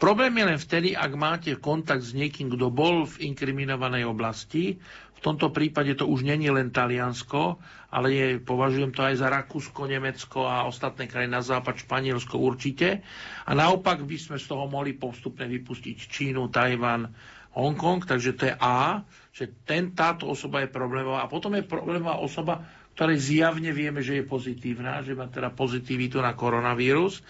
Problém 0.00 0.32
je 0.32 0.44
len 0.48 0.56
vtedy, 0.56 0.88
ak 0.96 1.12
máte 1.12 1.52
kontakt 1.60 2.00
s 2.00 2.16
niekým, 2.16 2.48
kto 2.48 2.72
bol 2.72 3.04
v 3.04 3.28
inkriminovanej 3.28 4.08
oblasti. 4.08 4.80
V 5.12 5.20
tomto 5.20 5.52
prípade 5.52 5.92
to 5.92 6.08
už 6.08 6.24
není 6.24 6.48
len 6.48 6.72
Taliansko, 6.72 7.60
ale 7.92 8.08
je, 8.08 8.26
považujem 8.40 8.96
to 8.96 9.04
aj 9.04 9.20
za 9.20 9.28
Rakúsko, 9.28 9.84
Nemecko 9.84 10.48
a 10.48 10.64
ostatné 10.64 11.04
krajiny 11.04 11.36
na 11.36 11.44
západ, 11.44 11.84
Španielsko 11.84 12.40
určite. 12.40 13.04
A 13.44 13.52
naopak 13.52 14.00
by 14.00 14.16
sme 14.16 14.40
z 14.40 14.48
toho 14.48 14.64
mohli 14.72 14.96
postupne 14.96 15.44
vypustiť 15.44 15.96
Čínu, 16.08 16.48
Tajvan, 16.48 17.04
Hongkong, 17.52 18.08
takže 18.08 18.32
to 18.40 18.48
je 18.48 18.54
A, 18.56 19.04
že 19.36 19.52
ten, 19.68 19.92
táto 19.92 20.32
osoba 20.32 20.64
je 20.64 20.72
problémová. 20.72 21.20
A 21.20 21.28
potom 21.28 21.52
je 21.52 21.68
problémová 21.68 22.16
osoba, 22.16 22.64
ktorej 22.96 23.20
zjavne 23.20 23.76
vieme, 23.76 24.00
že 24.00 24.16
je 24.16 24.24
pozitívna, 24.24 25.04
že 25.04 25.12
má 25.12 25.28
teda 25.28 25.52
pozitivitu 25.52 26.24
na 26.24 26.32
koronavírus, 26.32 27.20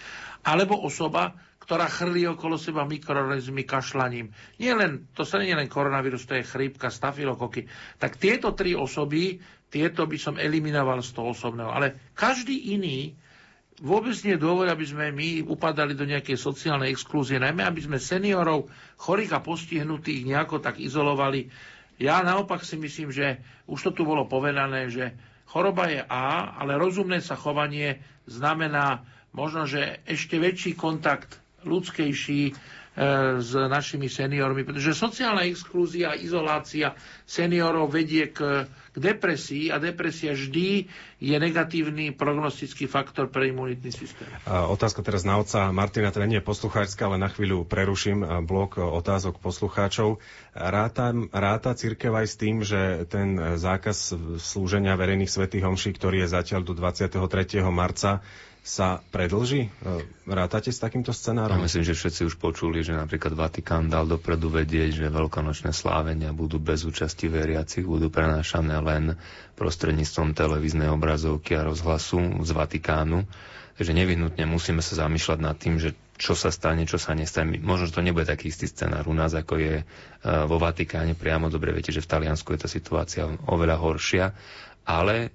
alebo 0.47 0.79
osoba, 0.79 1.35
ktorá 1.71 1.87
chrlí 1.87 2.27
okolo 2.27 2.59
seba 2.59 2.83
mikroorganizmy 2.83 3.63
kašľaním. 3.63 4.35
Nie 4.59 4.75
len, 4.75 5.07
to 5.15 5.23
sa 5.23 5.39
nie 5.39 5.55
len 5.55 5.71
koronavírus, 5.71 6.27
to 6.27 6.35
je 6.35 6.43
chrípka, 6.43 6.91
stafilokoky. 6.91 7.71
Tak 7.95 8.19
tieto 8.19 8.59
tri 8.59 8.75
osoby, 8.75 9.39
tieto 9.71 10.03
by 10.03 10.19
som 10.19 10.35
eliminoval 10.35 10.99
z 10.99 11.15
toho 11.15 11.31
osobného. 11.31 11.71
Ale 11.71 12.11
každý 12.19 12.75
iný 12.75 13.15
vôbec 13.79 14.19
nie 14.27 14.35
je 14.35 14.43
dôvod, 14.43 14.67
aby 14.67 14.83
sme 14.83 15.15
my 15.15 15.47
upadali 15.47 15.95
do 15.95 16.03
nejakej 16.11 16.35
sociálnej 16.35 16.91
exklúzie, 16.91 17.39
najmä 17.39 17.63
aby 17.63 17.87
sme 17.87 18.03
seniorov, 18.03 18.67
chorých 18.99 19.39
a 19.39 19.41
postihnutých 19.41 20.27
nejako 20.27 20.59
tak 20.59 20.83
izolovali. 20.83 21.55
Ja 22.03 22.19
naopak 22.27 22.67
si 22.67 22.83
myslím, 22.83 23.15
že 23.15 23.39
už 23.71 23.79
to 23.79 23.91
tu 23.95 24.03
bolo 24.03 24.27
povedané, 24.27 24.91
že 24.91 25.15
choroba 25.47 25.87
je 25.87 26.03
A, 26.03 26.51
ale 26.59 26.75
rozumné 26.75 27.23
sa 27.23 27.39
chovanie 27.39 28.03
znamená 28.27 29.07
možno, 29.31 29.71
že 29.71 30.03
ešte 30.03 30.35
väčší 30.35 30.75
kontakt 30.75 31.40
ľudskejší, 31.65 32.57
E, 32.91 33.39
s 33.39 33.55
našimi 33.55 34.11
seniormi, 34.11 34.67
pretože 34.67 34.99
sociálna 34.99 35.47
exklúzia 35.47 36.11
a 36.13 36.19
izolácia 36.19 36.99
seniorov 37.23 37.87
vedie 37.87 38.35
k, 38.35 38.67
k 38.67 38.97
depresii 38.99 39.71
a 39.71 39.79
depresia 39.79 40.35
vždy 40.35 40.91
je 41.23 41.37
negatívny 41.39 42.11
prognostický 42.11 42.91
faktor 42.91 43.31
pre 43.31 43.55
imunitný 43.55 43.95
systém. 43.95 44.27
Otázka 44.45 45.07
teraz 45.07 45.23
na 45.23 45.39
otca 45.39 45.71
Martina, 45.71 46.11
teda 46.11 46.27
nie 46.27 46.43
je 46.43 46.51
poslucháčska, 46.51 47.07
ale 47.07 47.23
na 47.23 47.31
chvíľu 47.31 47.63
preruším 47.63 48.27
blok 48.43 48.83
otázok 48.83 49.39
poslucháčov. 49.39 50.19
Ráta, 50.51 51.15
ráta 51.31 51.79
církev 51.79 52.11
aj 52.11 52.27
s 52.27 52.35
tým, 52.43 52.67
že 52.67 53.07
ten 53.07 53.55
zákaz 53.55 54.19
slúženia 54.43 54.99
verejných 54.99 55.31
svetých 55.31 55.63
homší, 55.63 55.95
ktorý 55.95 56.27
je 56.27 56.35
zatiaľ 56.37 56.67
do 56.67 56.75
23. 56.75 57.23
marca, 57.71 58.27
sa 58.61 59.01
predlží? 59.09 59.69
E, 59.69 60.05
rátate 60.29 60.69
s 60.69 60.79
takýmto 60.79 61.17
scenárom? 61.17 61.57
Ja 61.57 61.65
myslím, 61.65 61.85
že 61.85 61.97
všetci 61.97 62.29
už 62.29 62.35
počuli, 62.37 62.85
že 62.85 62.93
napríklad 62.93 63.33
Vatikán 63.33 63.89
dal 63.89 64.05
dopredu 64.05 64.53
vedieť, 64.53 65.05
že 65.05 65.07
veľkonočné 65.09 65.73
slávenia 65.73 66.31
budú 66.37 66.61
bez 66.61 66.85
účasti 66.85 67.27
veriacich, 67.27 67.89
budú 67.89 68.13
prenášané 68.13 68.77
len 68.85 69.05
prostredníctvom 69.57 70.37
televíznej 70.37 70.93
obrazovky 70.93 71.57
a 71.57 71.67
rozhlasu 71.67 72.45
z 72.45 72.51
Vatikánu. 72.53 73.25
Takže 73.81 73.97
nevyhnutne 73.97 74.45
musíme 74.45 74.85
sa 74.85 75.09
zamýšľať 75.09 75.39
nad 75.41 75.57
tým, 75.57 75.81
že 75.81 75.97
čo 76.21 76.37
sa 76.37 76.53
stane, 76.53 76.85
čo 76.85 77.01
sa 77.01 77.17
nestane. 77.17 77.57
Možno, 77.57 77.89
že 77.89 77.97
to 77.97 78.05
nebude 78.05 78.29
taký 78.29 78.53
istý 78.53 78.69
scenár 78.69 79.09
u 79.09 79.17
nás, 79.17 79.33
ako 79.33 79.57
je 79.57 79.75
e, 79.81 79.85
vo 80.45 80.61
Vatikáne 80.61 81.17
priamo. 81.17 81.49
Dobre 81.49 81.73
viete, 81.73 81.89
že 81.89 82.05
v 82.05 82.13
Taliansku 82.13 82.53
je 82.53 82.61
tá 82.61 82.69
situácia 82.69 83.25
oveľa 83.49 83.81
horšia 83.81 84.37
ale 84.91 85.15
e, 85.17 85.29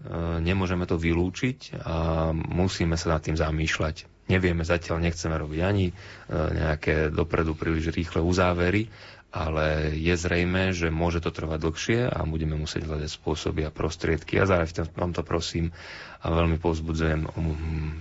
nemôžeme 0.43 0.83
to 0.83 0.99
vylúčiť 0.99 1.79
a 1.79 1.95
musíme 2.35 2.99
sa 2.99 3.15
nad 3.15 3.21
tým 3.23 3.39
zamýšľať. 3.39 4.03
Nevieme 4.25 4.65
zatiaľ, 4.65 4.99
nechceme 4.99 5.31
robiť 5.33 5.59
ani 5.61 5.85
e, 5.87 5.93
nejaké 6.29 7.07
dopredu 7.09 7.55
príliš 7.55 7.95
rýchle 7.95 8.19
uzávery, 8.19 8.91
ale 9.31 9.91
je 9.93 10.15
zrejme, 10.15 10.71
že 10.71 10.87
môže 10.87 11.19
to 11.19 11.27
trvať 11.27 11.59
dlhšie 11.61 11.99
a 12.07 12.23
budeme 12.23 12.55
musieť 12.55 12.87
hľadať 12.87 13.09
spôsoby 13.11 13.63
a 13.63 13.71
prostriedky. 13.71 14.39
A 14.39 14.47
zároveň 14.47 14.71
vám 14.91 15.11
to 15.11 15.23
prosím 15.23 15.75
a 16.19 16.31
veľmi 16.31 16.55
povzbudzujem 16.57 17.27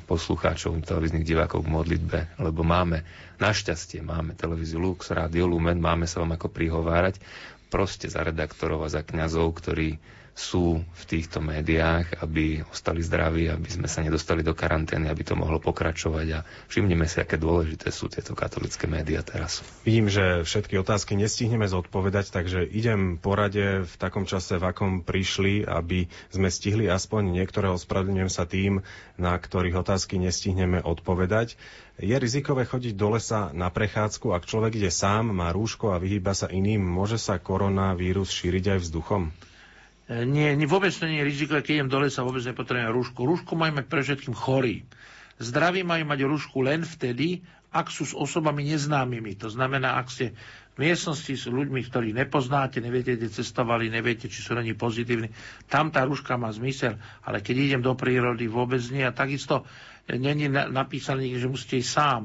poslucháčov, 0.07 0.79
televíznych 0.81 1.27
divákov 1.27 1.67
k 1.67 1.75
modlitbe, 1.75 2.19
lebo 2.39 2.63
máme, 2.63 3.03
našťastie 3.37 4.01
máme 4.01 4.33
televíziu 4.33 4.79
Lux, 4.79 5.11
Rádio 5.11 5.45
Lumen, 5.45 5.77
máme 5.77 6.07
sa 6.07 6.23
vám 6.23 6.33
ako 6.33 6.49
prihovárať 6.49 7.19
proste 7.67 8.07
za 8.07 8.23
redaktorov 8.23 8.87
a 8.87 8.89
za 8.89 9.03
kňazov, 9.03 9.59
ktorí 9.59 9.99
sú 10.35 10.83
v 10.83 11.03
týchto 11.07 11.39
médiách, 11.39 12.19
aby 12.19 12.67
ostali 12.67 13.07
zdraví, 13.07 13.47
aby 13.47 13.71
sme 13.71 13.87
sa 13.87 14.03
nedostali 14.03 14.43
do 14.43 14.51
karantény, 14.51 15.07
aby 15.07 15.23
to 15.23 15.39
mohlo 15.39 15.63
pokračovať 15.63 16.27
a 16.35 16.43
všimneme 16.67 17.07
si, 17.07 17.23
aké 17.23 17.39
dôležité 17.39 17.95
sú 17.95 18.11
tieto 18.11 18.35
katolické 18.35 18.91
médiá 18.91 19.23
teraz. 19.23 19.63
Vidím, 19.87 20.11
že 20.11 20.43
všetky 20.43 20.75
otázky 20.83 21.15
nestihneme 21.15 21.71
zodpovedať, 21.71 22.35
takže 22.35 22.67
idem 22.67 23.15
porade 23.15 23.87
v 23.87 23.95
takom 23.95 24.27
čase, 24.27 24.59
v 24.59 24.75
akom 24.75 24.93
prišli, 25.07 25.63
aby 25.63 26.11
sme 26.35 26.51
stihli 26.51 26.91
aspoň 26.91 27.31
niektoré, 27.31 27.71
ospravedlňujem 27.71 28.31
sa 28.31 28.43
tým, 28.43 28.83
na 29.15 29.39
ktorých 29.39 29.87
otázky 29.87 30.19
nestihneme 30.19 30.83
odpovedať. 30.83 31.55
Je 32.03 32.11
rizikové 32.19 32.67
chodiť 32.67 32.99
do 32.99 33.15
lesa 33.15 33.55
na 33.55 33.71
prechádzku, 33.71 34.35
ak 34.35 34.51
človek 34.51 34.83
ide 34.83 34.91
sám, 34.91 35.31
má 35.31 35.55
rúško 35.55 35.95
a 35.95 36.03
vyhýba 36.03 36.35
sa 36.35 36.51
iným, 36.51 36.83
môže 36.83 37.23
sa 37.23 37.39
koronavírus 37.39 38.35
šíriť 38.35 38.75
aj 38.75 38.81
vzduchom? 38.83 39.31
Nie, 40.05 40.53
vôbec 40.69 40.93
to 40.93 41.09
nie 41.09 41.25
je 41.25 41.29
riziko, 41.33 41.57
keď 41.57 41.81
idem 41.81 41.89
do 41.89 41.97
lesa, 41.97 42.21
vôbec 42.21 42.45
nepotrebujem 42.45 42.93
rúšku. 42.93 43.21
Rúšku 43.25 43.53
majú 43.57 43.81
mať 43.81 43.87
pre 43.89 44.05
všetkým 44.05 44.37
chorí. 44.37 44.85
Zdraví 45.41 45.81
majú 45.81 46.05
mať 46.05 46.21
rúšku 46.29 46.61
len 46.61 46.85
vtedy, 46.85 47.41
ak 47.75 47.91
sú 47.91 48.07
s 48.07 48.15
osobami 48.15 48.69
neznámymi. 48.71 49.35
To 49.43 49.51
znamená, 49.51 49.99
ak 49.99 50.07
ste 50.13 50.37
v 50.79 50.91
miestnosti 50.91 51.35
s 51.35 51.51
ľuďmi, 51.51 51.81
ktorých 51.89 52.15
nepoznáte, 52.15 52.79
neviete, 52.79 53.19
kde 53.19 53.33
cestovali, 53.33 53.91
neviete, 53.91 54.31
či 54.31 54.45
sú 54.45 54.55
není 54.55 54.79
pozitívni, 54.79 55.35
tam 55.67 55.91
tá 55.91 56.07
rúška 56.07 56.39
má 56.39 56.55
zmysel, 56.55 57.01
ale 57.27 57.43
keď 57.43 57.57
idem 57.59 57.83
do 57.83 57.99
prírody, 57.99 58.47
vôbec 58.47 58.83
nie. 58.95 59.03
A 59.03 59.11
takisto 59.11 59.67
není 60.07 60.47
napísané, 60.53 61.33
že 61.35 61.51
musíte 61.51 61.83
ísť 61.83 61.91
sám. 61.91 62.23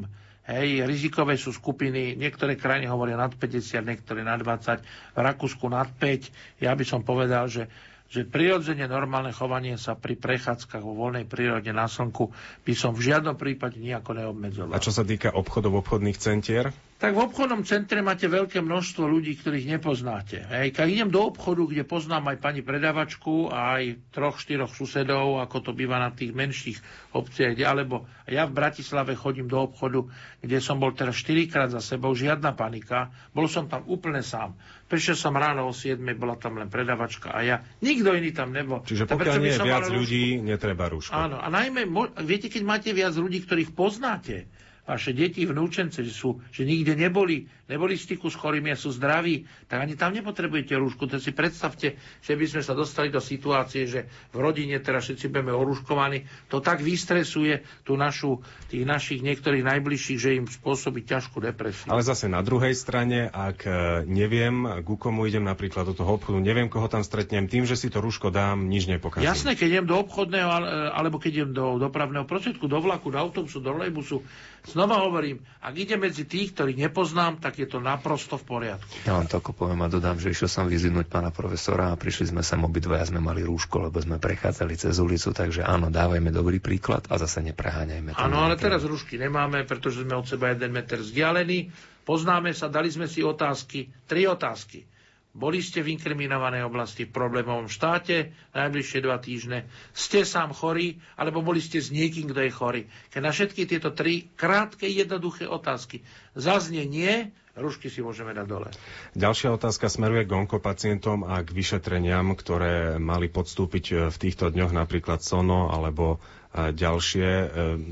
Hej, 0.50 0.82
rizikové 0.90 1.38
sú 1.38 1.54
skupiny, 1.54 2.18
niektoré 2.18 2.58
krajiny 2.58 2.90
hovoria 2.90 3.14
nad 3.14 3.30
50, 3.30 3.86
niektoré 3.86 4.26
nad 4.26 4.42
20, 4.42 4.82
v 5.14 5.20
Rakúsku 5.22 5.70
nad 5.70 5.86
5. 5.94 6.66
Ja 6.66 6.74
by 6.74 6.84
som 6.84 7.06
povedal, 7.06 7.46
že 7.46 7.70
že 8.10 8.26
prirodzene 8.26 8.90
normálne 8.90 9.30
chovanie 9.30 9.78
sa 9.78 9.94
pri 9.94 10.18
prechádzkach 10.18 10.82
vo 10.82 10.98
voľnej 10.98 11.30
prírode 11.30 11.70
na 11.70 11.86
slnku 11.86 12.34
by 12.66 12.74
som 12.74 12.98
v 12.98 13.06
žiadnom 13.06 13.38
prípade 13.38 13.78
nejako 13.78 14.18
neobmedzoval. 14.18 14.74
A 14.74 14.82
čo 14.82 14.90
sa 14.90 15.06
týka 15.06 15.30
obchodov, 15.30 15.86
obchodných 15.86 16.18
centier? 16.18 16.74
Tak 17.00 17.16
v 17.16 17.32
obchodnom 17.32 17.64
centre 17.64 18.04
máte 18.04 18.28
veľké 18.28 18.60
množstvo 18.60 19.08
ľudí, 19.08 19.40
ktorých 19.40 19.72
nepoznáte. 19.80 20.44
Hej, 20.52 20.76
keď 20.76 20.88
idem 20.92 21.10
do 21.16 21.32
obchodu, 21.32 21.64
kde 21.64 21.88
poznám 21.88 22.36
aj 22.36 22.44
pani 22.44 22.60
predavačku 22.60 23.48
a 23.48 23.80
aj 23.80 24.12
troch, 24.12 24.36
štyroch 24.36 24.68
susedov, 24.76 25.40
ako 25.40 25.64
to 25.64 25.72
býva 25.72 25.96
na 25.96 26.12
tých 26.12 26.36
menších 26.36 26.76
obciach, 27.16 27.56
alebo 27.64 28.04
ja 28.28 28.44
v 28.44 28.52
Bratislave 28.52 29.16
chodím 29.16 29.48
do 29.48 29.64
obchodu, 29.64 30.12
kde 30.44 30.60
som 30.60 30.76
bol 30.76 30.92
teraz 30.92 31.16
4 31.24 31.48
krát 31.48 31.72
za 31.72 31.80
sebou, 31.80 32.12
žiadna 32.12 32.52
panika, 32.52 33.16
bol 33.32 33.48
som 33.48 33.72
tam 33.72 33.88
úplne 33.88 34.20
sám. 34.20 34.60
Prišiel 34.92 35.16
som 35.16 35.32
ráno 35.40 35.72
o 35.72 35.74
7, 35.74 36.04
bola 36.20 36.36
tam 36.36 36.60
len 36.60 36.68
predavačka 36.68 37.32
a 37.32 37.40
ja, 37.48 37.64
nikto 37.80 38.12
iný 38.12 38.36
tam 38.36 38.52
nebol. 38.52 38.84
Čiže 38.84 39.08
pokiaľ 39.08 39.40
nie 39.40 39.56
je 39.56 39.64
viac 39.64 39.88
ľudí, 39.88 40.44
netreba 40.44 40.92
rúško. 40.92 41.16
Áno, 41.16 41.40
a 41.40 41.48
najmä, 41.48 41.88
viete, 42.28 42.52
keď 42.52 42.62
máte 42.68 42.92
viac 42.92 43.16
ľudí, 43.16 43.40
ktorých 43.48 43.72
poznáte, 43.72 44.52
vaše 44.90 45.14
deti, 45.14 45.46
vnúčence, 45.46 46.02
že, 46.02 46.10
sú, 46.10 46.42
že 46.50 46.66
nikde 46.66 46.98
neboli, 46.98 47.46
neboli 47.70 47.94
v 47.94 48.02
styku 48.02 48.34
s 48.34 48.36
chorými 48.36 48.74
a 48.74 48.78
sú 48.80 48.90
zdraví, 48.90 49.46
tak 49.70 49.86
ani 49.86 49.94
tam 49.94 50.18
nepotrebujete 50.18 50.74
rúšku. 50.74 51.06
To 51.06 51.22
si 51.22 51.30
predstavte, 51.30 52.02
že 52.26 52.34
by 52.34 52.46
sme 52.50 52.62
sa 52.66 52.74
dostali 52.74 53.14
do 53.14 53.22
situácie, 53.22 53.86
že 53.86 54.10
v 54.34 54.38
rodine 54.42 54.82
teraz 54.82 55.06
všetci 55.06 55.30
budeme 55.30 55.54
orúškovaní. 55.54 56.26
To 56.50 56.58
tak 56.58 56.82
vystresuje 56.82 57.62
tú 57.86 57.94
našu, 57.94 58.42
tých 58.74 58.82
našich 58.82 59.22
niektorých 59.22 59.62
najbližších, 59.62 60.18
že 60.18 60.42
im 60.42 60.50
spôsobí 60.50 61.06
ťažkú 61.06 61.38
depresiu. 61.38 61.94
Ale 61.94 62.02
zase 62.02 62.26
na 62.26 62.42
druhej 62.42 62.74
strane, 62.74 63.30
ak 63.30 63.70
e, 63.70 63.72
neviem, 64.10 64.82
ku 64.82 64.98
komu 64.98 65.30
idem 65.30 65.46
napríklad 65.46 65.86
do 65.86 65.94
toho 65.94 66.18
obchodu, 66.18 66.42
neviem, 66.42 66.66
koho 66.66 66.90
tam 66.90 67.06
stretnem, 67.06 67.46
tým, 67.46 67.70
že 67.70 67.78
si 67.78 67.94
to 67.94 68.02
rúško 68.02 68.34
dám, 68.34 68.66
nič 68.66 68.90
nepokazím. 68.90 69.30
Jasné, 69.30 69.54
keď 69.54 69.68
idem 69.78 69.88
do 69.88 70.02
obchodného, 70.02 70.50
alebo 70.98 71.22
keď 71.22 71.32
idem 71.46 71.52
do 71.54 71.78
dopravného 71.78 72.26
prostriedku, 72.26 72.66
do 72.66 72.82
vlaku, 72.82 73.14
do 73.14 73.22
autobusu, 73.22 73.62
do 73.62 73.78
lejbusu, 73.78 74.26
Znova 74.68 75.00
hovorím, 75.08 75.40
ak 75.64 75.74
ide 75.80 75.96
medzi 75.96 76.28
tých, 76.28 76.52
ktorých 76.52 76.90
nepoznám, 76.90 77.40
tak 77.40 77.60
je 77.60 77.68
to 77.68 77.80
naprosto 77.80 78.36
v 78.36 78.44
poriadku. 78.44 78.92
Ja 79.08 79.16
vám 79.16 79.32
toľko 79.32 79.52
poviem 79.56 79.82
a 79.84 79.88
dodám, 79.88 80.20
že 80.20 80.36
išiel 80.36 80.52
som 80.52 80.66
vyzvinúť 80.68 81.08
pána 81.08 81.32
profesora 81.32 81.92
a 81.92 82.00
prišli 82.00 82.36
sme 82.36 82.44
sem 82.44 82.60
obidvaja, 82.60 83.08
sme 83.08 83.24
mali 83.24 83.42
rúško, 83.48 83.88
lebo 83.88 83.98
sme 84.04 84.20
prechádzali 84.20 84.74
cez 84.76 85.00
ulicu, 85.00 85.32
takže 85.32 85.64
áno, 85.64 85.88
dávajme 85.88 86.30
dobrý 86.30 86.60
príklad 86.60 87.08
a 87.08 87.16
zase 87.16 87.40
nepreháňajme. 87.48 88.20
Áno, 88.20 88.44
ale 88.44 88.60
teraz 88.60 88.84
rúšky 88.84 89.16
nemáme, 89.16 89.64
pretože 89.64 90.04
sme 90.04 90.20
od 90.20 90.28
seba 90.28 90.52
jeden 90.52 90.76
meter 90.76 91.00
vzdialení. 91.00 91.72
Poznáme 92.04 92.52
sa, 92.52 92.68
dali 92.68 92.90
sme 92.92 93.08
si 93.08 93.24
otázky, 93.24 93.88
tri 94.10 94.26
otázky 94.26 94.99
boli 95.30 95.62
ste 95.62 95.86
v 95.86 95.94
inkriminovanej 95.94 96.66
oblasti 96.66 97.06
v 97.06 97.14
problémovom 97.14 97.70
štáte 97.70 98.34
najbližšie 98.52 99.00
dva 99.00 99.22
týždne? 99.22 99.70
Ste 99.94 100.26
sám 100.26 100.52
chorí? 100.52 100.98
Alebo 101.16 101.40
boli 101.40 101.62
ste 101.62 101.78
s 101.78 101.94
niekým, 101.94 102.28
kto 102.28 102.42
je 102.42 102.52
chorý? 102.52 102.82
Keď 103.14 103.22
na 103.22 103.30
všetky 103.30 103.62
tieto 103.64 103.94
tri 103.94 104.26
krátke, 104.34 104.90
jednoduché 104.90 105.46
otázky 105.46 106.02
zaznie 106.34 106.82
nie, 106.84 107.30
rušky 107.54 107.88
si 107.88 108.02
môžeme 108.02 108.34
dať 108.34 108.48
dole. 108.48 108.70
Ďalšia 109.14 109.54
otázka 109.54 109.86
smeruje 109.86 110.26
k 110.26 110.34
onkopacientom 110.34 111.22
a 111.24 111.44
k 111.44 111.50
vyšetreniam, 111.52 112.34
ktoré 112.34 112.98
mali 112.98 113.28
podstúpiť 113.28 113.86
e, 113.86 113.96
v 114.10 114.18
týchto 114.18 114.50
dňoch, 114.50 114.74
napríklad 114.74 115.22
SONO 115.22 115.70
alebo 115.70 116.18
e, 116.56 116.74
ďalšie. 116.74 117.30
E, 117.30 117.46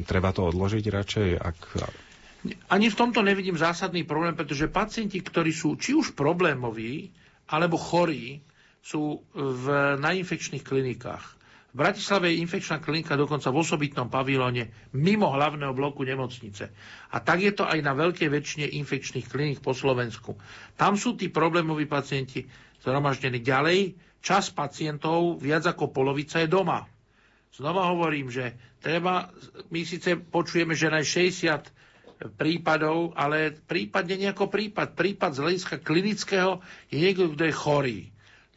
treba 0.04 0.32
to 0.32 0.48
odložiť 0.48 0.84
radšej? 0.84 1.30
Ak... 1.38 1.58
Ani 2.72 2.88
v 2.88 2.98
tomto 2.98 3.20
nevidím 3.22 3.60
zásadný 3.60 4.08
problém, 4.08 4.34
pretože 4.34 4.72
pacienti, 4.72 5.20
ktorí 5.20 5.52
sú 5.52 5.76
či 5.76 5.94
už 5.94 6.16
problémoví, 6.16 7.12
alebo 7.48 7.80
chorí 7.80 8.44
sú 8.80 9.20
v, 9.36 9.66
na 10.00 10.16
infekčných 10.16 10.64
klinikách. 10.64 11.26
V 11.76 11.86
Bratislave 11.86 12.32
je 12.32 12.42
infekčná 12.42 12.80
klinika 12.80 13.20
dokonca 13.20 13.52
v 13.52 13.60
osobitnom 13.60 14.08
pavilóne 14.08 14.72
mimo 14.96 15.30
hlavného 15.30 15.76
bloku 15.76 16.08
nemocnice. 16.08 16.72
A 17.12 17.20
tak 17.20 17.44
je 17.44 17.52
to 17.52 17.68
aj 17.68 17.84
na 17.84 17.92
veľkej 17.92 18.32
väčšine 18.32 18.66
infekčných 18.72 19.28
kliník 19.28 19.60
po 19.60 19.76
Slovensku. 19.76 20.40
Tam 20.80 20.96
sú 20.96 21.20
tí 21.20 21.28
problémoví 21.28 21.86
pacienti 21.86 22.48
zhromaždení 22.82 23.44
ďalej. 23.44 23.94
Čas 24.24 24.50
pacientov, 24.50 25.44
viac 25.44 25.68
ako 25.68 25.92
polovica, 25.92 26.40
je 26.42 26.50
doma. 26.50 26.88
Znova 27.54 27.92
hovorím, 27.94 28.32
že 28.32 28.56
treba, 28.80 29.30
my 29.70 29.82
síce 29.84 30.18
počujeme, 30.18 30.74
že 30.74 30.90
aj 30.90 31.06
60 31.06 31.78
prípadov, 32.38 33.14
ale 33.14 33.54
prípad 33.54 34.04
nie 34.10 34.30
ako 34.30 34.50
prípad. 34.50 34.98
Prípad 34.98 35.38
z 35.38 35.42
hľadiska 35.44 35.76
klinického 35.82 36.60
je 36.90 36.98
niekto, 36.98 37.34
kto 37.34 37.44
je 37.46 37.54
chorý. 37.54 38.00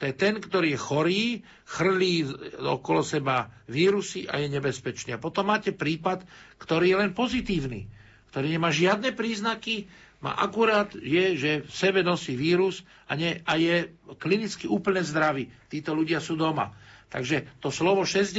To 0.01 0.09
je 0.09 0.15
ten, 0.17 0.41
ktorý 0.41 0.73
je 0.73 0.81
chorý, 0.81 1.23
chrlí 1.69 2.25
okolo 2.57 3.05
seba 3.05 3.53
vírusy 3.69 4.25
a 4.25 4.41
je 4.41 4.49
nebezpečný. 4.49 5.13
A 5.13 5.21
potom 5.21 5.53
máte 5.53 5.77
prípad, 5.77 6.25
ktorý 6.57 6.97
je 6.97 7.01
len 7.05 7.13
pozitívny, 7.13 7.85
ktorý 8.33 8.49
nemá 8.49 8.73
žiadne 8.73 9.13
príznaky, 9.13 9.85
má 10.21 10.37
akurát 10.37 10.93
je, 10.97 11.37
že 11.37 11.51
v 11.65 11.73
sebe 11.73 12.01
nosí 12.05 12.37
vírus 12.37 12.85
a, 13.09 13.17
nie, 13.17 13.41
a 13.45 13.57
je 13.57 13.93
klinicky 14.21 14.69
úplne 14.69 15.01
zdravý. 15.01 15.49
Títo 15.73 15.97
ľudia 15.97 16.21
sú 16.21 16.37
doma. 16.37 16.77
Takže 17.09 17.49
to 17.61 17.73
slovo 17.73 18.05
60 18.05 18.37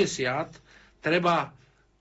treba 1.01 1.53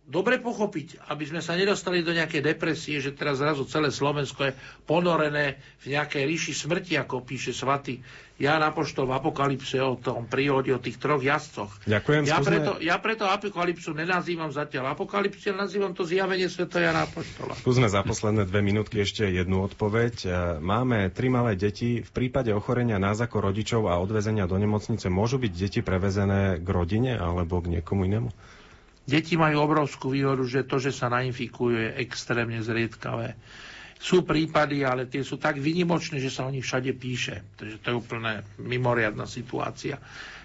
dobre 0.06 0.42
pochopiť, 0.42 1.06
aby 1.12 1.24
sme 1.28 1.40
sa 1.40 1.54
nedostali 1.54 2.02
do 2.02 2.10
nejakej 2.10 2.42
depresie, 2.42 2.98
že 2.98 3.14
teraz 3.14 3.38
zrazu 3.38 3.62
celé 3.68 3.94
Slovensko 3.94 4.50
je 4.50 4.52
ponorené 4.84 5.60
v 5.84 5.94
nejakej 5.94 6.26
ríši 6.26 6.52
smrti, 6.56 6.98
ako 6.98 7.22
píše 7.22 7.54
svatý 7.54 8.02
Jan 8.40 8.64
Apoštol 8.64 9.04
v 9.04 9.20
Apokalypse 9.20 9.76
o 9.84 10.00
tom 10.00 10.24
príhode, 10.24 10.72
o 10.72 10.80
tých 10.80 10.96
troch 10.96 11.20
jazdcoch. 11.20 11.68
Ďakujem. 11.84 12.24
Ja, 12.24 12.40
skúsme... 12.40 12.48
preto, 12.48 12.70
ja 12.80 12.96
preto 12.96 13.24
Apokalypsu 13.28 13.92
nenazývam 13.92 14.48
zatiaľ 14.48 14.96
Apokalypse, 14.96 15.52
nazývam 15.52 15.92
to 15.92 16.08
zjavenie 16.08 16.48
Sv. 16.48 16.64
Jana 16.72 17.04
Apoštola. 17.04 17.52
Skúsme 17.60 17.92
za 17.92 18.00
posledné 18.00 18.48
dve 18.48 18.64
minútky 18.64 19.04
ešte 19.04 19.28
jednu 19.28 19.60
odpoveď. 19.68 20.14
E, 20.24 20.28
máme 20.56 21.12
tri 21.12 21.28
malé 21.28 21.52
deti. 21.52 22.00
V 22.00 22.10
prípade 22.16 22.48
ochorenia 22.56 22.96
nás 22.96 23.20
ako 23.20 23.52
rodičov 23.52 23.92
a 23.92 24.00
odvezenia 24.00 24.48
do 24.48 24.56
nemocnice 24.56 25.12
môžu 25.12 25.36
byť 25.36 25.52
deti 25.52 25.80
prevezené 25.84 26.56
k 26.56 26.68
rodine 26.72 27.20
alebo 27.20 27.60
k 27.60 27.76
niekomu 27.76 28.08
inému? 28.08 28.32
Deti 29.04 29.34
majú 29.34 29.64
obrovskú 29.64 30.12
výhodu, 30.12 30.44
že 30.44 30.68
to, 30.68 30.76
že 30.78 30.92
sa 30.92 31.08
nainfikujú, 31.08 31.74
je 31.74 31.90
extrémne 31.98 32.60
zriedkavé. 32.60 33.34
Sú 34.00 34.24
prípady, 34.24 34.80
ale 34.80 35.04
tie 35.04 35.20
sú 35.20 35.36
tak 35.36 35.60
vynimočné, 35.60 36.22
že 36.22 36.32
sa 36.32 36.48
o 36.48 36.52
nich 36.52 36.64
všade 36.64 36.96
píše. 36.96 37.44
Takže 37.58 37.76
to 37.80 37.86
je 37.92 38.00
úplne 38.00 38.40
mimoriadná 38.56 39.28
situácia. 39.28 40.00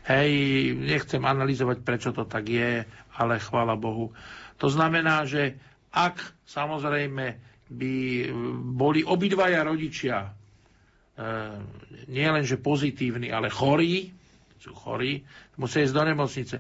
Hej, 0.06 0.32
nechcem 0.76 1.24
analyzovať, 1.24 1.78
prečo 1.80 2.12
to 2.12 2.28
tak 2.28 2.52
je, 2.52 2.84
ale 3.16 3.34
chvála 3.40 3.80
Bohu. 3.80 4.12
To 4.60 4.68
znamená, 4.68 5.24
že 5.24 5.56
ak 5.96 6.20
samozrejme 6.44 7.26
by 7.72 7.94
boli 8.76 9.02
obidvaja 9.02 9.64
rodičia 9.64 10.18
e, 10.22 10.30
nie 12.12 12.28
len, 12.28 12.44
že 12.46 12.62
pozitívni, 12.62 13.32
ale 13.32 13.50
chorí, 13.50 14.12
sú 14.60 14.76
chorí, 14.76 15.24
musia 15.56 15.82
ísť 15.82 15.96
do 15.96 16.04
nemocnice 16.04 16.56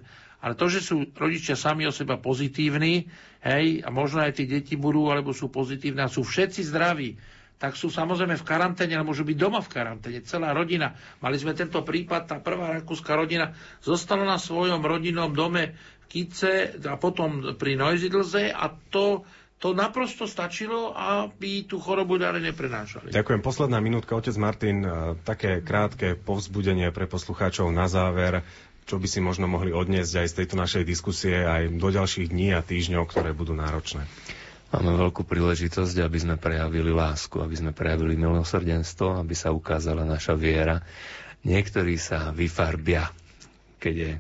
ale 0.46 0.54
to, 0.54 0.70
že 0.70 0.86
sú 0.86 1.10
rodičia 1.18 1.58
sami 1.58 1.89
o 1.89 1.91
seba 1.91 2.22
pozitívni, 2.22 3.10
hej, 3.41 3.82
a 3.82 3.89
možno 3.89 4.22
aj 4.22 4.38
tie 4.38 4.46
deti 4.46 4.78
budú, 4.78 5.10
alebo 5.10 5.34
sú 5.34 5.50
pozitívne 5.50 6.06
a 6.06 6.14
sú 6.14 6.22
všetci 6.22 6.62
zdraví, 6.70 7.18
tak 7.58 7.74
sú 7.74 7.89
samozrejme 7.89 8.38
v 8.38 8.46
karanténe, 8.46 8.93
ale 8.93 9.10
môžu 9.10 9.26
byť 9.26 9.38
doma 9.41 9.58
v 9.64 9.74
karanténe. 9.74 10.22
Celá 10.22 10.54
rodina. 10.54 10.93
Mali 11.18 11.41
sme 11.41 11.58
tento 11.58 11.82
prípad, 11.82 12.30
tá 12.30 12.38
prvá 12.38 12.78
rakúska 12.78 13.18
rodina 13.18 13.58
zostala 13.82 14.22
na 14.22 14.38
svojom 14.38 14.86
rodinnom 14.86 15.34
dome 15.34 15.74
v 15.74 16.06
Kice 16.06 16.78
a 16.78 16.93
potom 17.02 17.58
pri 17.58 17.74
Noizidlze 17.74 18.54
a 18.54 18.70
to 18.93 19.26
to 19.56 19.72
naprosto 19.72 20.28
stačilo, 20.28 20.91
aby 20.93 21.64
tú 21.64 21.80
chorobu 21.80 22.20
ďalej 22.20 22.52
neprenášali. 22.52 23.16
Ďakujem. 23.16 23.39
Posledná 23.39 23.80
minútka, 23.80 24.14
otec 24.14 24.36
Martin, 24.36 24.84
e, 24.84 25.16
také 25.24 25.64
krátke 25.64 26.20
povzbudenie 26.20 26.91
pre 26.91 27.08
poslucháčov 27.08 27.72
na 27.72 27.88
záver, 27.88 28.43
čo 28.86 29.02
by 29.02 29.08
si 29.10 29.18
možno 29.18 29.50
mohli 29.50 29.74
odniesť 29.74 30.22
aj 30.22 30.28
z 30.30 30.38
tejto 30.42 30.56
našej 30.56 30.84
diskusie 30.86 31.42
aj 31.42 31.74
do 31.74 31.90
ďalších 31.90 32.30
dní 32.30 32.54
a 32.54 32.62
týždňov, 32.62 33.10
ktoré 33.10 33.34
budú 33.34 33.58
náročné. 33.58 34.06
Máme 34.70 34.94
veľkú 34.98 35.26
príležitosť, 35.26 36.06
aby 36.06 36.18
sme 36.18 36.36
prejavili 36.38 36.94
lásku, 36.94 37.42
aby 37.42 37.56
sme 37.56 37.72
prejavili 37.74 38.14
milosrdenstvo, 38.14 39.18
aby 39.18 39.34
sa 39.34 39.50
ukázala 39.50 40.06
naša 40.06 40.38
viera. 40.38 40.82
Niektorí 41.42 41.98
sa 41.98 42.30
vyfarbia, 42.30 43.10
keď 43.78 43.94
je 43.96 44.12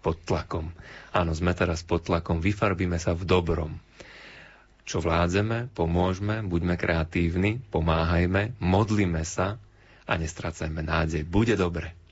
pod 0.00 0.20
tlakom. 0.24 0.72
Áno, 1.10 1.32
sme 1.32 1.56
teraz 1.56 1.80
pod 1.80 2.04
tlakom, 2.04 2.40
vyfarbíme 2.40 3.00
sa 3.00 3.16
v 3.16 3.24
dobrom. 3.24 3.72
Čo 4.84 5.00
vládzeme, 5.00 5.72
pomôžme, 5.72 6.44
buďme 6.44 6.76
kreatívni, 6.76 7.56
pomáhajme, 7.72 8.60
modlíme 8.60 9.24
sa 9.24 9.56
a 10.04 10.12
nestracajme 10.14 10.84
nádej. 10.84 11.24
Bude 11.24 11.56
dobre. 11.56 12.03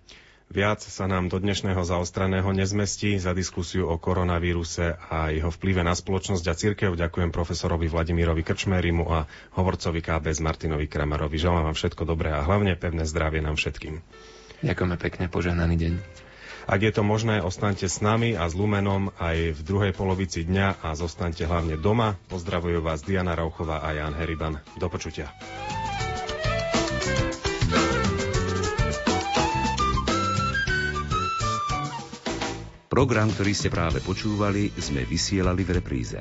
Viac 0.53 0.85
sa 0.85 1.09
nám 1.09 1.33
do 1.33 1.41
dnešného 1.41 1.81
zaostraného 1.81 2.53
nezmestí. 2.53 3.17
Za 3.17 3.33
diskusiu 3.33 3.89
o 3.89 3.97
koronavíruse 3.97 5.01
a 5.09 5.33
jeho 5.33 5.49
vplyve 5.49 5.81
na 5.81 5.97
spoločnosť 5.97 6.45
a 6.45 6.53
církev 6.53 6.93
ďakujem 6.93 7.33
profesorovi 7.33 7.89
Vladimírovi 7.89 8.45
Krčmérimu 8.45 9.09
a 9.09 9.25
hovorcovi 9.57 10.05
KBS 10.05 10.45
Martinovi 10.45 10.93
Kramarovi. 10.93 11.41
Želám 11.41 11.73
vám 11.73 11.77
všetko 11.81 12.05
dobré 12.05 12.37
a 12.37 12.45
hlavne 12.45 12.77
pevné 12.77 13.09
zdravie 13.09 13.41
nám 13.41 13.57
všetkým. 13.57 14.05
Ďakujeme 14.61 14.97
pekne, 15.01 15.33
požehnaný 15.33 15.75
deň. 15.81 15.93
Ak 16.69 16.85
je 16.85 16.93
to 16.93 17.01
možné, 17.01 17.41
ostaňte 17.41 17.89
s 17.89 18.05
nami 18.05 18.37
a 18.37 18.45
s 18.45 18.53
Lumenom 18.53 19.09
aj 19.17 19.57
v 19.57 19.61
druhej 19.65 19.97
polovici 19.97 20.45
dňa 20.45 20.85
a 20.85 20.93
zostaňte 20.93 21.49
hlavne 21.49 21.81
doma. 21.81 22.21
Pozdravujú 22.29 22.85
vás 22.85 23.01
Diana 23.01 23.33
Rauchová 23.33 23.81
a 23.81 23.97
Jan 23.97 24.13
Heriban. 24.21 24.61
Do 24.77 24.93
počutia. 24.93 25.33
Program, 32.93 33.33
ktorý 33.33 33.57
ste 33.57 33.73
práve 33.73 34.05
počúvali, 34.05 34.69
sme 34.77 35.09
vysielali 35.09 35.65
v 35.65 35.81
repríze. 35.81 36.21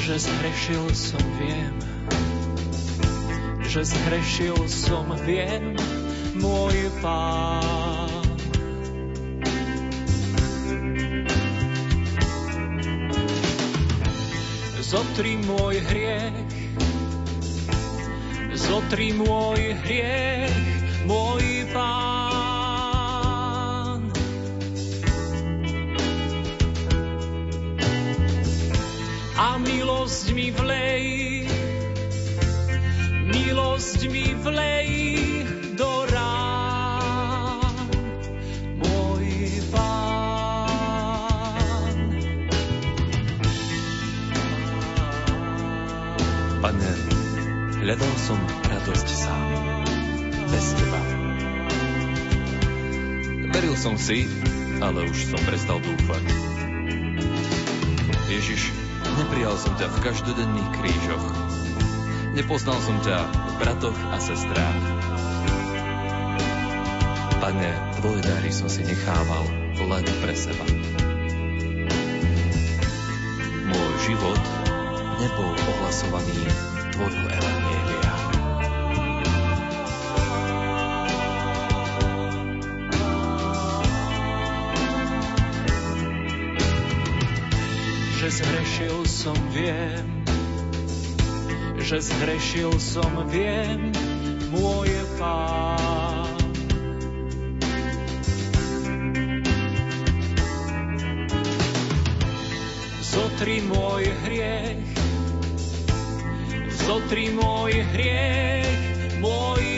Že 0.00 0.16
zhrešil 0.16 0.84
som, 0.96 1.24
viem, 1.36 1.76
že 3.68 3.84
zhrešil 3.84 4.56
som, 4.64 5.12
viem, 5.28 5.76
môj 6.40 6.88
pán. 7.04 8.17
Zotri 14.88 15.36
môj 15.44 15.84
hriech, 15.84 16.48
zotri 18.56 19.12
môj 19.12 19.76
hriech, 19.84 20.56
môj 21.04 21.68
pán. 21.76 22.08
A 29.36 29.60
milosť 29.60 30.32
mi 30.32 30.48
vlej, 30.56 31.44
milosť 33.28 34.08
mi 34.08 34.32
vlej, 34.40 34.88
Hľadal 47.88 48.16
som 48.20 48.36
radosť 48.68 49.08
sám, 49.16 49.48
bez 50.52 50.76
teba. 50.76 51.00
Veril 53.48 53.72
som 53.80 53.96
si, 53.96 54.28
ale 54.76 55.08
už 55.08 55.32
som 55.32 55.40
prestal 55.48 55.80
dúfať. 55.80 56.20
Ježiš, 58.28 58.76
neprijal 59.16 59.56
som 59.56 59.72
ťa 59.80 59.88
v 59.88 59.98
každodenných 60.04 60.70
krížoch. 60.76 61.26
Nepoznal 62.36 62.76
som 62.84 63.00
ťa 63.00 63.24
v 63.24 63.52
bratoch 63.56 64.00
a 64.12 64.20
sestrách. 64.20 64.80
Pane, 67.40 67.72
tvoje 68.04 68.20
dary 68.20 68.52
som 68.52 68.68
si 68.68 68.84
nechával 68.84 69.48
len 69.80 70.04
pre 70.20 70.36
seba. 70.36 70.68
Môj 73.64 73.92
život 74.04 74.42
nebol 75.24 75.56
ohlasovaný 75.56 76.36
tvojho 76.92 77.24
evanielia. 77.32 77.57
Zhrešil 88.78 89.02
som, 89.10 89.34
viem, 89.50 90.06
že 91.82 91.98
zhrešil 91.98 92.78
som, 92.78 93.10
viem, 93.26 93.90
môj 94.54 94.86
pán. 95.18 96.38
Zotri 103.02 103.66
môj 103.66 104.14
hriech, 104.22 104.86
zotri 106.86 107.34
môj 107.34 107.82
hriech, 107.82 109.18
môj 109.18 109.77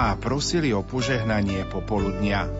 a 0.00 0.16
prosili 0.16 0.72
o 0.72 0.80
požehnanie 0.80 1.68
popoludnia. 1.68 2.59